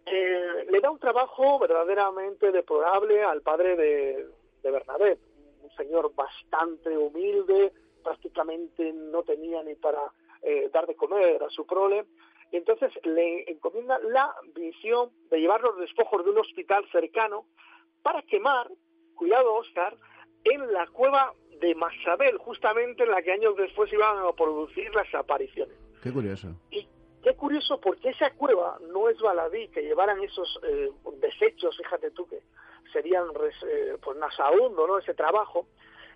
Eh, 0.07 0.67
le 0.71 0.81
da 0.81 0.90
un 0.90 0.99
trabajo 0.99 1.59
verdaderamente 1.59 2.53
deplorable 2.53 3.23
al 3.23 3.40
padre 3.40 3.77
de, 3.77 4.27
de 4.62 4.71
Bernadette, 4.71 5.21
un 5.62 5.71
señor 5.77 6.14
bastante 6.14 6.97
humilde, 6.97 7.73
prácticamente 8.03 8.93
no 8.93 9.23
tenía 9.23 9.62
ni 9.62 9.75
para 9.75 10.01
eh, 10.43 10.69
dar 10.73 10.87
de 10.87 10.95
comer 10.95 11.43
a 11.43 11.49
su 11.51 11.67
prole, 11.67 12.05
y 12.53 12.57
entonces 12.57 12.93
le 13.05 13.51
encomienda 13.51 13.99
la 14.01 14.35
misión 14.55 15.11
de 15.31 15.40
llevar 15.40 15.62
los 15.62 15.79
despojos 15.79 16.25
de 16.25 16.31
un 16.31 16.38
hospital 16.38 16.85
cercano 16.93 17.47
para 18.03 18.23
quemar, 18.23 18.71
cuidado 19.14 19.55
Oscar, 19.55 19.97
en 20.45 20.73
la 20.73 20.87
cueva 20.88 21.33
de 21.61 21.75
Masabel, 21.75 22.37
justamente 22.38 23.05
en 23.05 23.11
la 23.11 23.23
que 23.23 23.33
años 23.33 23.57
después 23.57 23.90
iban 23.93 24.19
a 24.19 24.33
producir 24.33 24.95
las 24.95 25.12
apariciones. 25.14 25.75
Qué 26.03 26.12
curioso. 26.12 26.49
Y 26.71 26.87
qué 27.24 27.34
curioso, 27.34 27.80
porque 27.80 28.10
esa 28.10 28.30
cueva 28.32 28.78
no 28.92 29.08
es 29.08 29.18
baladí, 29.18 29.68
que 29.68 29.80
llevaran 29.80 30.22
esos 30.22 30.60
eh, 30.62 30.90
desechos, 31.16 31.74
fíjate 31.78 32.10
tú 32.10 32.28
que 32.28 32.42
serían 32.92 33.28
eh, 33.66 33.96
pues 34.02 34.18
nasahundo, 34.18 34.87
¿no? 34.87 34.98
Ese 34.98 35.14
trabajo. 35.14 35.66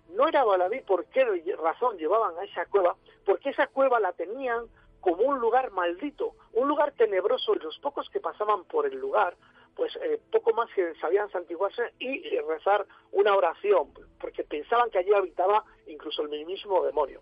No 0.09 0.27
era 0.27 0.43
baladí, 0.43 0.81
¿por 0.81 1.05
qué 1.05 1.25
razón 1.61 1.97
llevaban 1.97 2.37
a 2.37 2.43
esa 2.43 2.65
cueva? 2.67 2.95
Porque 3.25 3.49
esa 3.49 3.67
cueva 3.67 3.99
la 3.99 4.13
tenían 4.13 4.67
como 5.01 5.23
un 5.23 5.39
lugar 5.39 5.71
maldito, 5.71 6.35
un 6.53 6.67
lugar 6.67 6.91
tenebroso, 6.91 7.55
y 7.55 7.59
los 7.59 7.79
pocos 7.79 8.07
que 8.11 8.19
pasaban 8.19 8.65
por 8.65 8.85
el 8.85 8.97
lugar, 8.99 9.35
pues 9.75 9.95
eh, 10.03 10.21
poco 10.31 10.53
más 10.53 10.69
que 10.75 10.93
sabían 11.01 11.31
santiguarse 11.31 11.93
y 11.97 12.37
rezar 12.41 12.85
una 13.11 13.35
oración, 13.35 13.91
porque 14.19 14.43
pensaban 14.43 14.91
que 14.91 14.99
allí 14.99 15.13
habitaba 15.13 15.63
incluso 15.87 16.21
el 16.21 16.29
mismo 16.45 16.83
demonio. 16.85 17.21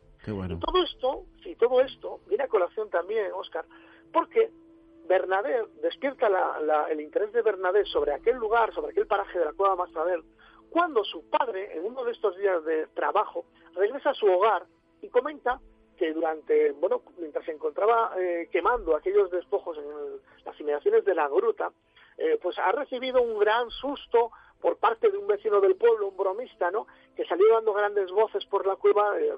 Todo 0.59 0.83
esto, 0.83 1.25
sí, 1.43 1.55
todo 1.55 1.81
esto 1.81 2.19
viene 2.27 2.43
a 2.43 2.47
colación 2.47 2.89
también, 2.89 3.31
Oscar, 3.33 3.65
porque 4.11 4.51
Bernadette 5.07 5.69
despierta 5.81 6.27
la- 6.29 6.87
el 6.89 6.99
interés 7.01 7.31
de 7.31 7.41
Bernadette 7.41 7.87
sobre 7.87 8.13
aquel 8.13 8.35
lugar, 8.37 8.73
sobre 8.73 8.91
aquel 8.91 9.07
paraje 9.07 9.39
de 9.39 9.45
la 9.45 9.53
cueva 9.53 9.75
Masabel, 9.75 10.23
cuando 10.69 11.03
su 11.05 11.29
padre, 11.29 11.77
en 11.77 11.85
uno 11.85 12.03
de 12.03 12.11
estos 12.11 12.35
días 12.37 12.63
de 12.65 12.87
trabajo, 12.87 13.45
regresa 13.73 14.09
a 14.09 14.13
su 14.13 14.25
hogar 14.25 14.65
y 15.01 15.07
comenta 15.09 15.59
que 15.97 16.13
durante, 16.13 16.73
bueno, 16.73 17.01
mientras 17.17 17.45
se 17.45 17.51
encontraba 17.53 18.11
eh, 18.19 18.49
quemando 18.51 18.95
aquellos 18.95 19.31
despojos 19.31 19.77
en 19.77 19.85
las 20.45 20.59
inmediaciones 20.59 21.05
de 21.05 21.15
la 21.15 21.27
gruta, 21.27 21.71
eh, 22.17 22.37
pues 22.41 22.57
ha 22.59 22.71
recibido 22.71 23.21
un 23.21 23.39
gran 23.39 23.69
susto 23.69 24.31
por 24.61 24.77
parte 24.77 25.09
de 25.11 25.17
un 25.17 25.27
vecino 25.27 25.61
del 25.61 25.75
pueblo, 25.75 26.07
un 26.07 26.17
bromista, 26.17 26.71
¿no? 26.71 26.87
Que 27.15 27.25
salió 27.25 27.47
dando 27.53 27.73
grandes 27.73 28.11
voces 28.11 28.45
por 28.45 28.65
la 28.65 28.75
cueva, 28.75 29.19
eh, 29.19 29.31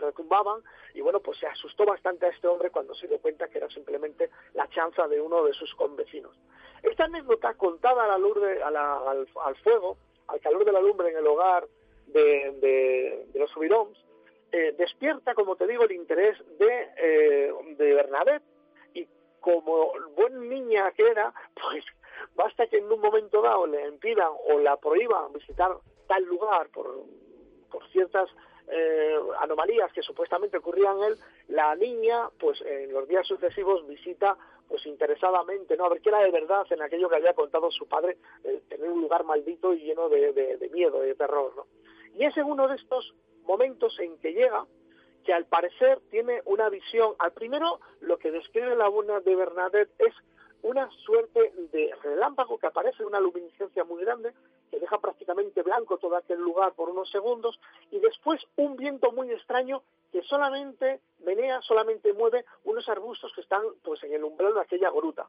retumbaban, 0.00 0.62
y 0.94 1.00
bueno, 1.00 1.20
pues 1.20 1.38
se 1.38 1.46
asustó 1.46 1.84
bastante 1.86 2.26
a 2.26 2.30
este 2.30 2.46
hombre 2.46 2.70
cuando 2.70 2.94
se 2.94 3.06
dio 3.08 3.18
cuenta 3.20 3.48
que 3.48 3.58
era 3.58 3.68
simplemente 3.70 4.30
la 4.54 4.68
chanza 4.68 5.08
de 5.08 5.20
uno 5.20 5.44
de 5.44 5.52
sus 5.54 5.74
convecinos. 5.74 6.36
Esta 6.82 7.04
anécdota 7.04 7.54
contada 7.54 8.04
a 8.04 8.08
la 8.08 8.18
luz 8.18 8.40
de- 8.40 8.62
al, 8.62 9.56
fuego, 9.62 9.96
al 10.28 10.40
calor 10.40 10.64
de 10.64 10.72
la 10.72 10.80
lumbre 10.80 11.10
en 11.10 11.16
el 11.18 11.26
hogar 11.26 11.66
de 12.06 13.26
los 13.34 13.50
Subiroms, 13.50 13.98
eh, 14.52 14.74
despierta, 14.76 15.34
como 15.34 15.54
te 15.56 15.66
digo, 15.66 15.84
el 15.84 15.92
interés 15.92 16.36
de, 16.58 16.88
eh, 16.96 17.52
de 17.76 17.94
Bernadette 17.94 18.42
y 18.94 19.06
como 19.40 19.92
buen 20.16 20.48
niña 20.48 20.90
que 20.92 21.06
era, 21.08 21.32
pues 21.54 21.84
basta 22.34 22.66
que 22.66 22.78
en 22.78 22.90
un 22.90 23.00
momento 23.00 23.42
dado 23.42 23.66
le 23.66 23.88
impidan 23.88 24.30
o 24.48 24.58
la 24.58 24.76
prohíban 24.76 25.32
visitar 25.32 25.72
tal 26.06 26.24
lugar 26.24 26.68
por, 26.70 27.04
por 27.70 27.86
ciertas 27.90 28.28
eh, 28.68 29.18
anomalías 29.40 29.92
que 29.92 30.02
supuestamente 30.02 30.58
ocurrían 30.58 30.98
en 30.98 31.04
él, 31.04 31.18
la 31.48 31.74
niña, 31.74 32.28
pues 32.38 32.60
en 32.62 32.92
los 32.92 33.08
días 33.08 33.26
sucesivos 33.26 33.86
visita 33.86 34.36
pues 34.68 34.86
interesadamente, 34.86 35.76
¿no? 35.76 35.86
A 35.86 35.88
ver 35.88 36.00
qué 36.00 36.10
era 36.10 36.20
de 36.22 36.30
verdad 36.30 36.64
en 36.70 36.80
aquello 36.80 37.08
que 37.08 37.16
había 37.16 37.34
contado 37.34 37.72
su 37.72 37.88
padre, 37.88 38.18
eh, 38.44 38.62
tener 38.68 38.88
un 38.88 39.00
lugar 39.00 39.24
maldito 39.24 39.74
y 39.74 39.80
lleno 39.80 40.08
de, 40.08 40.32
de, 40.32 40.70
miedo, 40.70 41.00
de 41.00 41.16
terror, 41.16 41.52
¿no? 41.56 41.66
Y 42.14 42.24
es 42.24 42.36
en 42.36 42.44
uno 42.44 42.68
de 42.68 42.76
estos 42.76 43.12
momentos 43.42 43.98
en 43.98 44.16
que 44.18 44.32
llega 44.32 44.64
que 45.24 45.32
al 45.32 45.46
parecer 45.46 45.98
tiene 46.10 46.40
una 46.44 46.68
visión, 46.68 47.14
al 47.18 47.32
primero 47.32 47.80
lo 48.00 48.18
que 48.18 48.30
describe 48.30 48.76
la 48.76 48.88
luna 48.88 49.18
de 49.18 49.34
Bernadette 49.34 49.90
es 49.98 50.14
una 50.62 50.90
suerte 50.90 51.52
de 51.72 51.94
relámpago 52.02 52.58
que 52.58 52.66
aparece, 52.66 53.04
una 53.04 53.20
luminiscencia 53.20 53.84
muy 53.84 54.04
grande, 54.04 54.32
que 54.70 54.78
deja 54.78 54.98
prácticamente 54.98 55.62
blanco 55.62 55.98
todo 55.98 56.16
aquel 56.16 56.38
lugar 56.38 56.72
por 56.74 56.88
unos 56.88 57.10
segundos, 57.10 57.58
y 57.90 57.98
después 57.98 58.40
un 58.56 58.76
viento 58.76 59.12
muy 59.12 59.30
extraño 59.30 59.82
que 60.12 60.22
solamente 60.22 61.00
menea, 61.20 61.60
solamente 61.62 62.12
mueve 62.12 62.44
unos 62.64 62.88
arbustos 62.88 63.32
que 63.34 63.40
están 63.40 63.62
pues 63.82 64.02
en 64.04 64.12
el 64.12 64.24
umbral 64.24 64.54
de 64.54 64.60
aquella 64.60 64.90
gruta. 64.90 65.28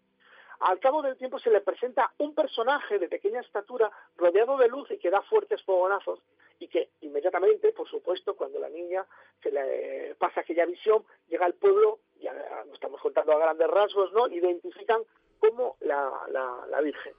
Al 0.62 0.80
cabo 0.80 1.02
del 1.02 1.18
tiempo 1.18 1.40
se 1.40 1.50
le 1.50 1.62
presenta 1.62 2.14
un 2.20 2.36
personaje 2.36 3.00
de 3.00 3.10
pequeña 3.10 3.42
estatura 3.42 3.92
rodeado 4.16 4.58
de 4.58 4.68
luz 4.68 4.92
y 4.92 5.00
que 5.00 5.10
da 5.10 5.22
fuertes 5.24 5.64
fogonazos 5.64 6.20
y 6.60 6.68
que 6.68 6.90
inmediatamente, 7.02 7.72
por 7.72 7.90
supuesto, 7.90 8.36
cuando 8.36 8.60
la 8.60 8.70
niña 8.70 9.04
se 9.42 9.52
le 9.52 10.14
pasa 10.20 10.42
aquella 10.42 10.68
visión, 10.68 11.04
llega 11.28 11.48
al 11.48 11.56
pueblo, 11.56 11.98
ya 12.20 12.32
no 12.68 12.74
estamos 12.76 13.02
contando 13.02 13.34
a 13.34 13.40
grandes 13.40 13.68
rasgos, 13.68 14.14
¿no? 14.14 14.28
Identifican 14.28 15.02
como 15.42 15.76
la, 15.82 16.10
la, 16.30 16.66
la 16.70 16.82
Virgen. 16.82 17.14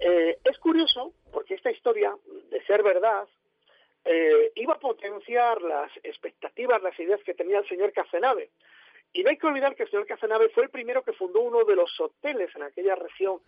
Eh, 0.00 0.38
es 0.44 0.58
curioso 0.58 1.14
porque 1.32 1.54
esta 1.54 1.70
historia, 1.70 2.14
de 2.50 2.62
ser 2.66 2.82
verdad, 2.82 3.26
eh, 4.04 4.52
iba 4.56 4.74
a 4.74 4.78
potenciar 4.80 5.62
las 5.62 5.90
expectativas, 6.02 6.82
las 6.82 6.98
ideas 6.98 7.22
que 7.24 7.32
tenía 7.32 7.60
el 7.60 7.68
señor 7.68 7.92
Cacenave. 7.92 8.50
Y 9.12 9.22
no 9.22 9.30
hay 9.30 9.38
que 9.38 9.46
olvidar 9.46 9.76
que 9.76 9.84
el 9.84 9.90
señor 9.90 10.06
Cacenave 10.06 10.48
fue 10.48 10.64
el 10.64 10.70
primero 10.70 11.04
que 11.04 11.12
fundó 11.12 11.40
uno 11.40 11.64
de 11.64 11.76
los 11.76 11.98
hoteles 12.00 12.54
en 12.56 12.64
aquella 12.64 12.96
región 12.96 13.40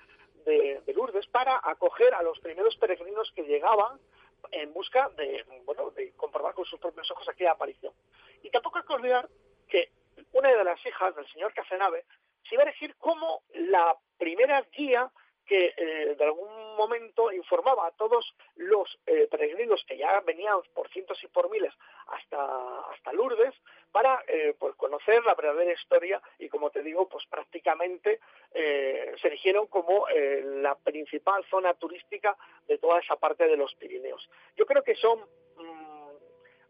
de, 0.45 0.81
de 0.87 0.95
Lourdes 0.95 1.27
para 1.27 1.61
acoger 1.63 2.15
a 2.15 2.23
los 2.23 2.39
primeros 2.39 2.77
peregrinos 2.77 3.33
que 3.33 3.43
llegaban 3.43 3.99
en 4.53 4.73
busca 4.73 5.11
de, 5.17 5.45
bueno, 5.65 5.91
de 5.91 6.13
comprobar 6.13 6.55
con 6.55 6.65
sus 6.65 6.79
propios 6.79 7.11
ojos 7.11 7.29
aquella 7.29 7.53
aparición. 7.53 7.93
Y 8.43 8.51
tampoco 8.51 8.79
hay 8.79 8.85
que 8.85 8.93
olvidar 8.93 9.29
que 9.69 9.91
una 10.33 10.55
de 10.57 10.65
las 10.65 10.85
hijas 10.87 11.17
del 11.17 11.27
señor 11.33 11.53
Cacenave 11.53 12.05
se 12.49 12.55
iba 12.55 12.65
a 12.65 12.67
elegir 12.67 12.95
como 12.97 13.43
la 13.55 13.97
primera 14.19 14.63
guía 14.73 15.11
que 15.47 15.73
eh, 15.77 16.17
de 16.19 16.25
algún 16.25 16.77
momento 16.77 17.33
informaba 17.33 17.87
a 17.87 17.93
todos 17.93 18.35
los 18.57 18.99
eh, 19.07 19.29
peregrinos 19.31 19.85
que 19.87 19.97
ya 19.97 20.21
venían 20.21 20.57
por 20.75 20.89
cientos 20.91 21.23
y 21.23 21.29
por 21.29 21.49
miles 21.51 21.73
hasta, 22.09 22.81
hasta 22.91 23.13
Lourdes 23.13 23.55
para 23.93 24.23
eh, 24.27 24.55
pues 24.59 24.75
conocer 24.75 25.25
la 25.25 25.35
verdadera 25.35 25.73
historia 25.73 26.21
y 26.39 26.49
como 26.49 26.71
te 26.71 26.83
digo 26.83 27.09
pues 27.09 27.25
prácticamente 27.27 28.21
se 28.53 29.29
eligieron 29.29 29.67
como 29.67 30.07
la 30.09 30.75
principal 30.77 31.45
zona 31.51 31.75
turística 31.75 32.37
de 32.67 32.79
toda 32.79 33.01
esa 33.01 33.17
parte 33.17 33.47
de 33.47 33.57
los 33.57 33.75
Pirineos. 33.75 34.31
Yo 34.57 34.65
creo 34.65 34.83
que 34.83 34.95
son 34.95 35.21
mmm, 35.57 36.11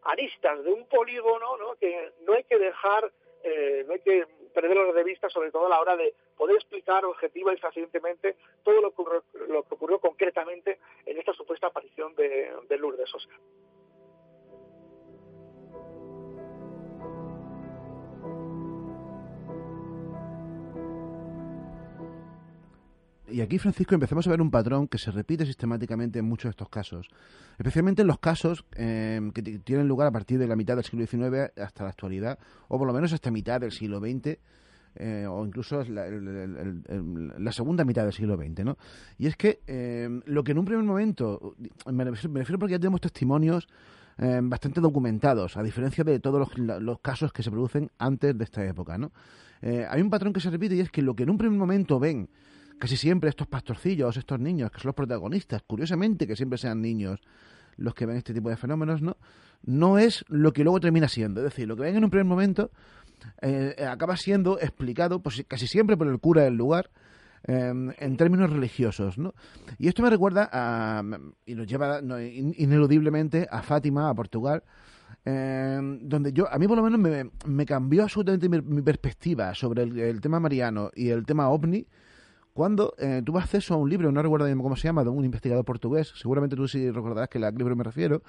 aristas 0.03 0.65
de 0.65 0.73
un 0.73 0.89
polígono 0.89 1.57
¿no? 1.59 1.77
que 1.77 2.13
no 2.23 2.33
hay 2.33 2.43
que 2.43 2.59
dejar, 2.59 3.05
no 3.05 3.93
hay 3.93 4.01
que 4.01 4.27
perderlo 4.57 4.91
de 4.91 5.05
vista, 5.05 5.29
sobre 5.29 5.51
todo 5.51 5.67
a 5.67 5.69
la 5.69 5.81
hora 5.81 5.97
de 5.99 6.15
poder 6.35 6.57
explicar 6.57 7.05
objetiva 7.05 7.53
y 7.53 7.59
fehacientemente 7.59 8.37
todo 8.65 8.81
lo 8.81 8.91
que 8.91 9.03
ocurrió, 9.03 9.23
lo 9.49 9.63
que 9.65 9.75
ocurrió 9.75 9.99
concretamente 9.99 10.79
en 11.05 11.19
esta 11.19 11.35
supuesta 11.35 11.67
aparición 11.67 12.15
de, 12.15 12.51
de 12.67 12.79
Lourdes, 12.79 13.15
Oscar. 13.15 13.39
Y 23.37 23.43
aquí, 23.43 23.59
Francisco, 23.59 23.95
empezamos 23.95 24.27
a 24.27 24.31
ver 24.31 24.41
un 24.41 24.51
patrón 24.51 24.89
que 24.89 24.97
se 24.97 25.11
repite 25.11 25.45
sistemáticamente 25.45 26.21
en 26.21 26.25
muchos 26.25 26.45
de 26.45 26.51
estos 26.53 26.71
casos. 26.71 27.11
Especialmente 27.59 28.01
en 28.01 28.09
los 28.09 28.19
casos 28.19 28.65
eh, 28.77 29.21
que 29.35 29.43
tienen 29.43 29.87
lugar 29.87 30.09
a 30.09 30.11
partir 30.11 30.39
de 30.39 30.47
la 30.47 30.57
mitad 30.57 30.75
del 30.75 30.85
siglo 30.87 31.07
XIX 31.07 31.53
hasta 31.63 31.85
la 31.85 31.91
actualidad, 31.91 32.39
o 32.69 32.79
por 32.79 32.87
lo 32.87 32.95
menos 32.95 33.13
hasta 33.13 33.31
mitad 33.31 33.61
del 33.61 33.73
siglo 33.73 34.01
XX, 34.01 34.39
eh, 34.95 35.27
o 35.29 35.45
incluso 35.45 35.85
la, 35.85 37.53
segunda 37.53 37.85
mitad 37.85 38.05
del 38.05 38.15
siglo 38.15 38.39
XX, 38.39 38.65
¿no? 38.65 38.79
Y 39.19 39.27
es 39.27 39.37
que 39.37 39.61
eh, 39.67 40.09
lo 40.25 40.43
que 40.43 40.53
en 40.53 40.59
un 40.59 40.65
primer 40.65 40.83
momento, 40.87 41.57
me 41.93 42.05
refiero, 42.05 42.59
porque 42.59 42.73
ya 42.73 42.79
tenemos 42.79 43.03
testimonios 43.03 43.69
eh, 44.17 44.41
bastante 44.45 44.81
documentados, 44.81 45.59
a 45.59 45.63
diferencia 45.63 46.05
de 46.05 46.21
todos 46.21 46.41
los, 46.57 46.81
los, 46.81 47.01
casos 47.01 47.35
que 47.35 47.43
se 47.43 47.51
producen 47.51 47.91
antes 47.99 48.39
de 48.39 48.45
esta 48.45 48.65
época, 48.65 48.97
¿no? 48.97 49.13
Hay 49.61 50.01
un 50.01 50.09
patrón 50.09 50.33
que 50.33 50.41
se 50.41 50.49
repite 50.49 50.77
y 50.77 50.81
es 50.81 50.91
que 50.91 51.03
lo 51.03 51.15
que 51.15 51.25
en 51.25 51.31
un 51.31 51.39
primer 51.39 51.59
momento 51.59 51.99
ven 51.99 52.29
casi 52.79 52.97
siempre 52.97 53.31
estos 53.31 53.47
pastorcillos, 53.47 54.17
estos 54.17 54.41
niños, 54.41 54.71
que 54.71 54.79
son 54.79 54.89
los 54.89 54.95
protagonistas, 54.95 55.63
curiosamente 55.67 56.27
que 56.27 56.37
siempre 56.37 56.59
sean 56.59 56.81
niños 56.81 57.21
los 57.77 57.95
que 57.95 58.07
ven 58.07 58.17
este 58.17 58.33
tipo 58.33 58.49
de 58.49 58.57
fenómenos, 58.57 59.03
¿no? 59.03 59.17
No 59.63 59.99
es 59.99 60.25
lo 60.29 60.53
que 60.53 60.65
luego 60.65 60.81
termina 60.81 61.09
siendo. 61.09 61.41
Es 61.41 61.53
decir, 61.53 61.69
lo 61.69 61.77
que 61.77 61.83
ven 61.83 61.97
en 61.97 62.05
un 62.05 62.11
primer 62.11 62.25
momento 62.25 62.71
eh, 63.43 63.87
acaba 63.89 64.17
siendo 64.17 64.59
explicado 64.61 65.21
pues, 65.21 65.45
casi 65.49 65.67
siempre 65.67 65.97
por 65.97 66.07
el 66.07 66.19
cura 66.19 66.43
del 66.43 66.55
lugar 66.55 66.91
eh, 67.47 67.73
en 67.99 68.17
términos 68.17 68.51
religiosos, 68.51 69.19
¿no? 69.19 69.35
Y 69.79 69.89
esto 69.89 70.03
me 70.03 70.11
recuerda 70.11 70.49
a, 70.53 71.03
y 71.45 71.55
nos 71.55 71.67
lleva 71.67 72.01
ineludiblemente 72.01 73.47
a 73.51 73.63
Fátima, 73.63 74.09
a 74.09 74.15
Portugal, 74.15 74.63
eh, 75.25 75.79
donde 76.03 76.33
yo, 76.33 76.53
a 76.53 76.59
mí 76.59 76.67
por 76.67 76.77
lo 76.77 76.83
menos 76.83 76.99
me, 76.99 77.31
me 77.47 77.67
cambió 77.67 78.05
absolutamente 78.05 78.49
mi, 78.49 78.61
mi 78.63 78.83
perspectiva 78.83 79.55
sobre 79.55 79.83
el, 79.83 79.99
el, 79.99 80.21
tema 80.21 80.41
mariano 80.41 80.91
y 80.95 81.09
el 81.11 81.25
tema 81.25 81.49
ovni, 81.49 81.87
cuando 82.57 82.95
eh, 82.99 83.21
tuve 83.23 83.39
acceso 83.39 83.75
a 83.75 83.77
un 83.77 83.91
libro, 83.91 84.11
no 84.11 84.23
recuerdo 84.23 84.47
cómo 84.57 84.77
se 84.77 84.89
llama, 84.89 85.05
de 85.05 85.11
un 85.11 85.27
investigador 85.27 85.63
portugués, 85.63 86.11
seguramente 86.17 86.57
tú 86.57 86.67
sí 86.67 86.91
recordarás 86.91 87.29
que 87.29 87.37
a 87.45 87.53
qué 87.53 87.59
libro 87.59 87.77
me 87.77 87.85
refiero, 87.85 88.23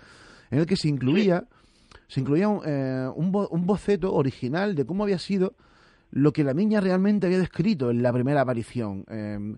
en 0.51 0.59
el 0.59 0.65
que 0.65 0.75
se 0.75 0.89
incluía, 0.89 1.45
sí. 1.47 1.97
se 2.09 2.19
incluía 2.19 2.49
un, 2.49 2.61
eh, 2.65 3.09
un, 3.15 3.31
bo, 3.31 3.47
un, 3.47 3.65
boceto 3.65 4.13
original 4.13 4.75
de 4.75 4.85
cómo 4.85 5.03
había 5.03 5.17
sido 5.17 5.53
lo 6.11 6.33
que 6.33 6.43
la 6.43 6.53
niña 6.53 6.81
realmente 6.81 7.25
había 7.25 7.39
descrito 7.39 7.89
en 7.89 8.03
la 8.03 8.11
primera 8.11 8.41
aparición 8.41 9.05
eh, 9.09 9.55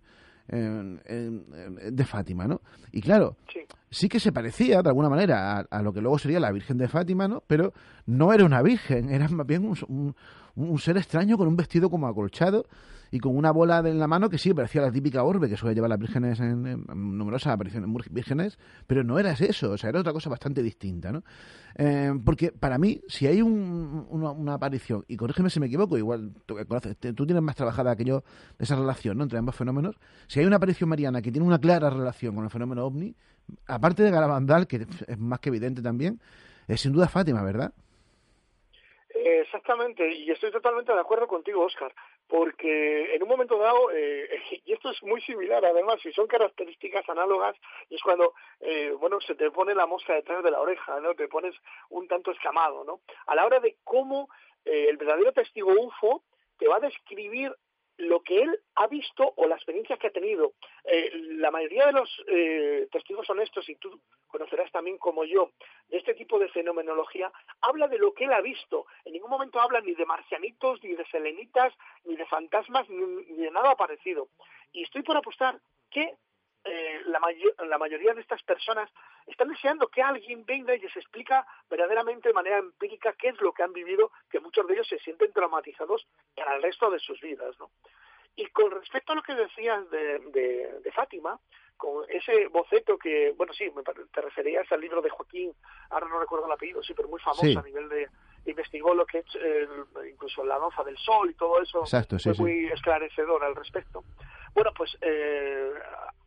de 1.92 2.06
Fátima, 2.06 2.48
¿no? 2.48 2.62
Y 2.92 3.02
claro, 3.02 3.38
sí. 3.52 3.62
sí. 3.90 4.08
que 4.08 4.20
se 4.20 4.32
parecía 4.32 4.84
de 4.84 4.90
alguna 4.90 5.10
manera 5.10 5.58
a, 5.58 5.60
a, 5.62 5.82
lo 5.82 5.92
que 5.94 6.02
luego 6.02 6.20
sería 6.20 6.40
la 6.40 6.52
Virgen 6.52 6.78
de 6.78 6.88
Fátima, 6.88 7.28
¿no? 7.28 7.42
Pero 7.48 7.74
no 8.06 8.34
era 8.34 8.46
una 8.46 8.62
virgen, 8.62 9.10
era 9.10 9.28
más 9.30 9.48
bien 9.48 9.66
un, 9.66 10.16
un 10.56 10.78
ser 10.78 10.98
extraño 10.98 11.38
con 11.38 11.48
un 11.48 11.56
vestido 11.56 11.90
como 11.90 12.08
acolchado 12.08 12.66
y 13.12 13.20
con 13.20 13.36
una 13.36 13.52
bola 13.52 13.80
en 13.80 14.00
la 14.00 14.08
mano 14.08 14.30
que 14.30 14.38
sí 14.38 14.54
parecía 14.54 14.82
la 14.82 14.92
típica 14.92 15.24
orbe 15.24 15.50
que 15.50 15.58
suele 15.58 15.76
llevar 15.76 15.90
las 15.90 16.00
vírgenes 16.00 16.40
en, 16.40 16.86
numerosas 16.88 17.54
apariciones 17.54 17.90
vírgenes, 18.12 18.60
pero 18.88 19.04
no 19.04 19.20
era 19.20 19.32
eso, 19.32 19.72
o 19.72 19.78
sea, 19.78 19.90
era 19.90 20.00
otra 20.00 20.14
cosa 20.14 20.30
bastante 20.30 20.62
distinta, 20.62 21.12
¿no? 21.12 21.24
Eh, 21.76 22.12
porque 22.26 22.52
para 22.52 22.78
mí, 22.78 23.02
si 23.08 23.28
hay 23.28 23.42
un, 23.42 24.08
una, 24.10 24.54
aparición, 24.54 25.06
y 25.08 25.16
corrígeme 25.16 25.50
si 25.50 25.60
me 25.60 25.68
equivoco, 25.68 25.98
igual 25.98 26.34
tú, 26.46 26.58
tú 27.16 27.26
tienes 27.26 27.44
más 27.44 27.56
trabajada 27.56 27.96
que 27.96 28.04
yo 28.04 28.24
esa 28.58 28.76
relación 28.76 29.18
¿no? 29.18 29.24
entre 29.24 29.40
ambos 29.40 29.56
fenómenos, 29.56 29.96
si 30.28 30.40
hay 30.40 30.46
una 30.46 30.58
aparición 30.58 30.90
mariana 30.90 31.22
que 31.22 31.32
tiene 31.32 31.48
una 31.48 31.60
clara 31.60 31.90
relación 31.90 32.36
con 32.36 32.44
el 32.44 32.50
fenómeno 32.50 32.86
ovni, 32.86 33.16
aparte 33.68 34.04
de 34.04 34.12
Garabandal, 34.12 34.68
que 34.68 34.86
es 35.08 35.18
más 35.18 35.40
que 35.40 35.50
evidente 35.50 35.82
también, 35.82 36.20
es 36.68 36.82
sin 36.82 36.92
duda 36.92 37.08
Fátima, 37.08 37.44
¿verdad? 37.44 37.74
Exactamente, 39.10 40.14
y 40.14 40.30
estoy 40.30 40.52
totalmente 40.52 40.94
de 40.94 41.00
acuerdo 41.00 41.28
contigo, 41.28 41.66
Oscar, 41.66 41.92
porque 42.30 43.16
en 43.16 43.24
un 43.24 43.28
momento 43.28 43.58
dado, 43.58 43.92
eh, 43.92 44.30
y 44.66 44.72
esto 44.72 44.92
es 44.92 45.04
muy 45.04 45.20
similar, 45.22 45.66
además, 45.66 46.00
si 46.02 46.14
son 46.14 46.28
características 46.28 47.10
análogas, 47.10 47.58
es 47.90 48.02
cuando, 48.02 48.34
eh, 48.62 48.94
bueno, 49.00 49.20
se 49.20 49.36
te 49.36 49.52
pone 49.52 49.74
la 49.74 49.88
mosca 49.88 50.14
detrás 50.14 50.44
de 50.44 50.52
la 50.52 50.62
oreja, 50.62 51.00
¿no? 51.02 51.16
Te 51.16 51.28
pones 51.28 51.56
un 51.90 52.08
tanto 52.08 52.32
escamado, 52.32 52.84
¿no? 52.84 53.02
A 53.26 53.36
la 53.36 53.46
hora 53.46 53.60
de 53.60 53.78
cómo 53.84 54.30
eh, 54.64 54.86
el 54.90 54.98
verdadero 54.98 55.34
testigo 55.34 55.72
UFO 55.72 56.24
te 56.58 56.68
va 56.68 56.78
a 56.78 56.82
describir 56.82 57.52
lo 58.00 58.22
que 58.22 58.42
él 58.42 58.60
ha 58.76 58.88
visto 58.88 59.34
o 59.36 59.46
la 59.46 59.56
experiencia 59.56 59.98
que 59.98 60.08
ha 60.08 60.12
tenido. 60.12 60.54
Eh, 60.86 61.12
la 61.38 61.52
mayoría 61.52 61.86
de 61.88 61.92
los 61.92 62.24
eh, 62.28 62.88
testigos 62.92 63.30
honestos, 63.30 63.68
y 63.68 63.76
tú 63.76 64.00
conocerás 64.28 64.72
también 64.72 64.98
como 64.98 65.26
yo, 65.26 65.52
este 65.90 66.14
tipo 66.14 66.40
de 66.40 66.48
fenomenología, 66.50 67.32
habla 67.62 67.88
de 67.88 67.98
lo 67.98 68.14
que 68.14 68.24
él 68.24 68.34
ha 68.34 68.42
visto. 68.42 68.86
En 69.04 69.14
ningún 69.14 69.30
momento 69.30 69.60
habla 69.60 69.82
ni 69.82 69.94
de 69.96 70.06
marcianitos, 70.06 70.82
ni 70.82 70.94
de 70.94 71.06
selenitas, 71.08 71.74
ni 72.06 72.16
de 72.16 72.26
fantasmas, 72.26 72.90
ni, 72.90 73.06
ni 73.06 73.38
de 73.38 73.52
nada 73.52 73.76
parecido. 73.76 74.30
Y 74.72 74.84
estoy 74.84 75.04
por 75.04 75.18
apostar 75.18 75.60
que 75.92 76.16
eh, 76.72 77.02
la, 77.06 77.20
mayo- 77.20 77.54
la 77.68 77.78
mayoría 77.78 78.14
de 78.14 78.22
estas 78.22 78.42
personas 78.44 78.90
están 79.28 79.50
deseando 79.50 79.88
que 79.88 80.02
alguien 80.02 80.46
venga 80.46 80.74
y 80.76 80.80
les 80.80 80.96
explica 80.96 81.46
verdaderamente 81.70 82.30
de 82.30 82.34
manera 82.34 82.58
empírica 82.60 83.14
qué 83.14 83.30
es 83.30 83.42
lo 83.42 83.52
que 83.54 83.64
han 83.64 83.74
vivido, 83.74 84.12
que 84.30 84.40
muchos 84.40 84.66
de 84.68 84.74
ellos 84.76 84.88
se 84.88 85.00
sienten 85.00 85.34
traumatizados 85.34 86.08
para 86.36 86.56
el 86.56 86.62
resto 86.64 86.90
de 86.92 87.00
sus 87.00 87.20
vidas, 87.22 87.58
¿no? 87.60 87.72
Y 88.36 88.46
con 88.48 88.72
respecto 88.72 89.12
a 89.12 89.16
lo 89.16 89.24
que 89.24 89.36
decías 89.36 89.90
de, 89.90 90.20
de, 90.32 90.80
de 90.82 90.92
Fátima, 90.92 91.40
con 91.76 92.06
ese 92.10 92.48
boceto 92.48 92.98
que, 92.98 93.32
bueno, 93.36 93.52
sí, 93.54 93.70
te 94.14 94.22
referías 94.22 94.70
al 94.72 94.82
libro 94.82 95.02
de 95.02 95.10
Joaquín, 95.10 95.54
ahora 95.90 96.08
no 96.08 96.20
recuerdo 96.20 96.46
el 96.46 96.52
apellido, 96.52 96.84
sí, 96.84 96.94
pero 96.94 97.08
muy 97.10 97.20
famoso 97.20 97.42
Sí. 97.44 97.58
a 97.58 97.62
nivel 97.62 97.90
de, 97.90 98.08
investigó 98.46 98.94
lo 98.94 99.06
que 99.06 99.20
es 99.20 99.26
incluso 100.10 100.44
la 100.44 100.60
danza 100.60 100.84
del 100.84 100.98
sol 100.98 101.30
y 101.30 101.34
todo 101.34 101.62
eso, 101.62 101.82
Exacto, 101.82 102.18
sí, 102.18 102.30
fue 102.30 102.36
sí. 102.36 102.42
muy 102.42 102.66
esclarecedor 102.68 103.44
al 103.44 103.56
respecto. 103.56 104.04
Bueno, 104.54 104.72
pues 104.76 104.98
eh, 105.02 105.72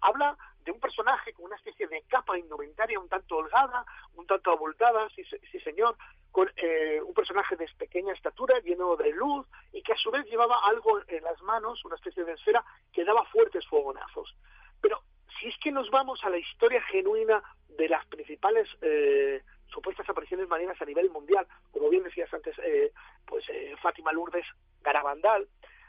habla 0.01 0.37
de 0.65 0.71
un 0.71 0.81
personaje 0.81 1.33
con 1.33 1.47
una 1.47 1.57
especie 1.57 1.89
de 1.89 2.03
capa 2.03 2.39
indumentaria 2.39 2.99
un 2.99 3.09
tanto 3.09 3.37
holgada, 3.37 3.85
un 4.15 4.27
tanto 4.27 4.53
abultada, 4.53 5.09
sí, 5.15 5.23
sí 5.25 5.61
señor, 5.61 5.97
con 6.31 6.51
eh, 6.57 7.01
un 7.05 7.15
personaje 7.15 7.57
de 7.57 7.69
pequeña 7.77 8.13
estatura, 8.13 8.59
lleno 8.61 8.97
de 8.97 9.11
luz, 9.11 9.47
y 9.73 9.83
que 9.83 9.93
a 9.93 9.97
su 9.97 10.11
vez 10.11 10.25
llevaba 10.27 10.61
algo 10.65 11.01
en 11.09 11.23
las 11.25 11.41
manos, 11.43 11.85
una 11.85 11.97
especie 11.97 12.25
de 12.25 12.33
esfera, 12.33 12.65
que 12.93 13.05
daba 13.05 13.25
fuertes 13.27 13.67
fogonazos. 13.67 14.35
Pero 14.81 15.03
si 15.39 15.49
es 15.49 15.59
que 15.59 15.73
nos 15.73 15.91
vamos 15.91 16.25
a 16.25 16.31
la 16.31 16.39
historia 16.39 16.83
genuina 16.85 17.43
de 17.69 17.89
las 17.89 18.07
principales 18.07 18.69
eh, 18.81 19.43
supuestas 19.73 20.09
apariciones 20.09 20.49
marinas 20.49 20.81
a 20.81 20.85
nivel 20.85 21.11
mundial, 21.11 21.47
como 21.71 21.89
bien 21.89 22.05
decías 22.05 22.33
antes, 22.33 22.57
eh, 22.59 22.93
pues 23.27 23.49
eh, 23.49 23.75
Fátima 23.81 24.13
Lourdes 24.13 24.47
Garabandal, 24.83 25.49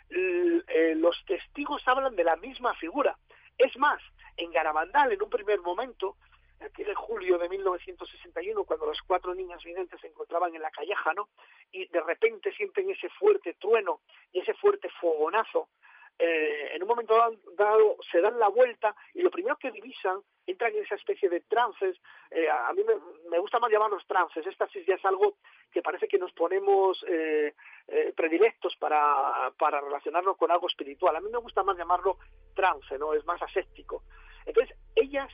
eh, 0.10 0.94
los 0.96 1.24
testigos 1.26 1.82
hablan 1.88 2.16
de 2.16 2.24
la 2.24 2.36
misma 2.36 2.74
figura. 2.76 3.18
Es 3.58 3.78
más, 3.78 4.02
en 4.38 4.52
Garabandal, 4.52 5.12
en 5.12 5.22
un 5.22 5.30
primer 5.30 5.60
momento, 5.62 6.18
aquel 6.60 6.88
de 6.88 6.96
julio 6.96 7.38
de 7.38 7.50
1961, 7.50 8.64
cuando 8.64 8.88
las 8.88 9.02
cuatro 9.02 9.34
niñas 9.34 9.64
videntes 9.64 10.00
se 10.00 10.08
encontraban 10.08 10.56
en 10.56 10.62
la 10.62 10.72
calleja, 10.72 11.14
¿no? 11.14 11.30
Y 11.72 11.88
de 11.88 12.02
repente 12.02 12.52
sienten 12.54 12.90
ese 12.90 13.10
fuerte 13.10 13.56
trueno 13.56 14.02
y 14.32 14.40
ese 14.40 14.54
fuerte 14.54 14.90
fogonazo, 15.02 15.70
eh, 16.18 16.76
en 16.76 16.82
un 16.84 16.88
momento 16.88 17.16
dado 17.58 17.98
se 18.12 18.22
dan 18.22 18.38
la 18.40 18.48
vuelta 18.48 18.96
y 19.14 19.22
lo 19.22 19.32
primero 19.32 19.58
que 19.58 19.72
divisan 19.72 20.22
entran 20.46 20.76
en 20.76 20.84
esa 20.84 20.96
especie 20.96 21.30
de 21.30 21.42
trances. 21.42 21.98
eh, 22.32 22.50
a 22.50 22.68
a 22.68 22.74
mí 22.74 22.84
me, 22.84 22.96
me 23.30 23.40
gusta 23.40 23.60
más 23.60 23.72
llamarlos 23.72 24.06
trances. 24.08 24.46
Esta 24.46 24.68
sí 24.70 24.84
ya 24.88 24.96
es 24.96 25.06
algo 25.06 25.38
que 25.72 25.82
parece 25.82 26.08
que 26.08 26.18
nos 26.18 26.32
ponemos 26.34 27.04
eh, 27.08 27.54
eh, 27.88 28.14
predilectos 28.16 28.76
para, 28.78 29.52
para 29.58 29.82
relacionarlo 29.82 30.36
con 30.36 30.52
algo 30.52 30.68
espiritual. 30.68 31.16
A 31.16 31.22
mí 31.22 31.30
me 31.32 31.38
gusta 31.40 31.64
más 31.64 31.78
llamarlo 31.78 32.18
trance, 32.56 32.98
¿no? 32.98 33.14
Es 33.14 33.26
más 33.26 33.42
aséptico. 33.42 34.04
Entonces, 34.46 34.76
ellas 34.96 35.30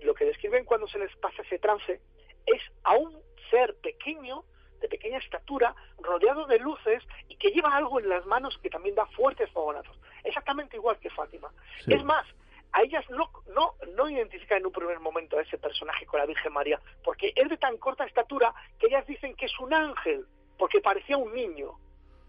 lo 0.00 0.14
que 0.14 0.24
describen 0.24 0.64
cuando 0.64 0.88
se 0.88 0.98
les 0.98 1.14
pasa 1.16 1.42
ese 1.42 1.58
trance 1.60 2.00
es 2.46 2.62
a 2.82 2.96
un 2.96 3.22
ser 3.50 3.76
pequeño, 3.76 4.44
de 4.80 4.88
pequeña 4.88 5.18
estatura, 5.18 5.74
rodeado 5.98 6.46
de 6.46 6.58
luces 6.58 7.02
y 7.28 7.36
que 7.36 7.50
lleva 7.50 7.74
algo 7.74 8.00
en 8.00 8.08
las 8.08 8.26
manos 8.26 8.58
que 8.58 8.70
también 8.70 8.94
da 8.94 9.06
fuertes 9.06 9.50
fogonazos. 9.50 9.98
Exactamente 10.24 10.76
igual 10.76 10.98
que 10.98 11.10
Fátima. 11.10 11.50
Sí. 11.84 11.94
Es 11.94 12.04
más, 12.04 12.26
a 12.74 12.82
ellas 12.82 13.08
no, 13.08 13.30
no, 13.54 13.74
no 13.94 14.10
identifican 14.10 14.58
en 14.58 14.66
un 14.66 14.72
primer 14.72 14.98
momento 14.98 15.38
a 15.38 15.42
ese 15.42 15.58
personaje 15.58 16.04
con 16.06 16.18
la 16.18 16.26
Virgen 16.26 16.52
María, 16.52 16.80
porque 17.04 17.32
es 17.36 17.48
de 17.48 17.56
tan 17.56 17.76
corta 17.78 18.04
estatura 18.04 18.52
que 18.80 18.88
ellas 18.88 19.06
dicen 19.06 19.36
que 19.36 19.46
es 19.46 19.60
un 19.60 19.72
ángel, 19.72 20.26
porque 20.58 20.80
parecía 20.80 21.16
un 21.16 21.32
niño. 21.32 21.78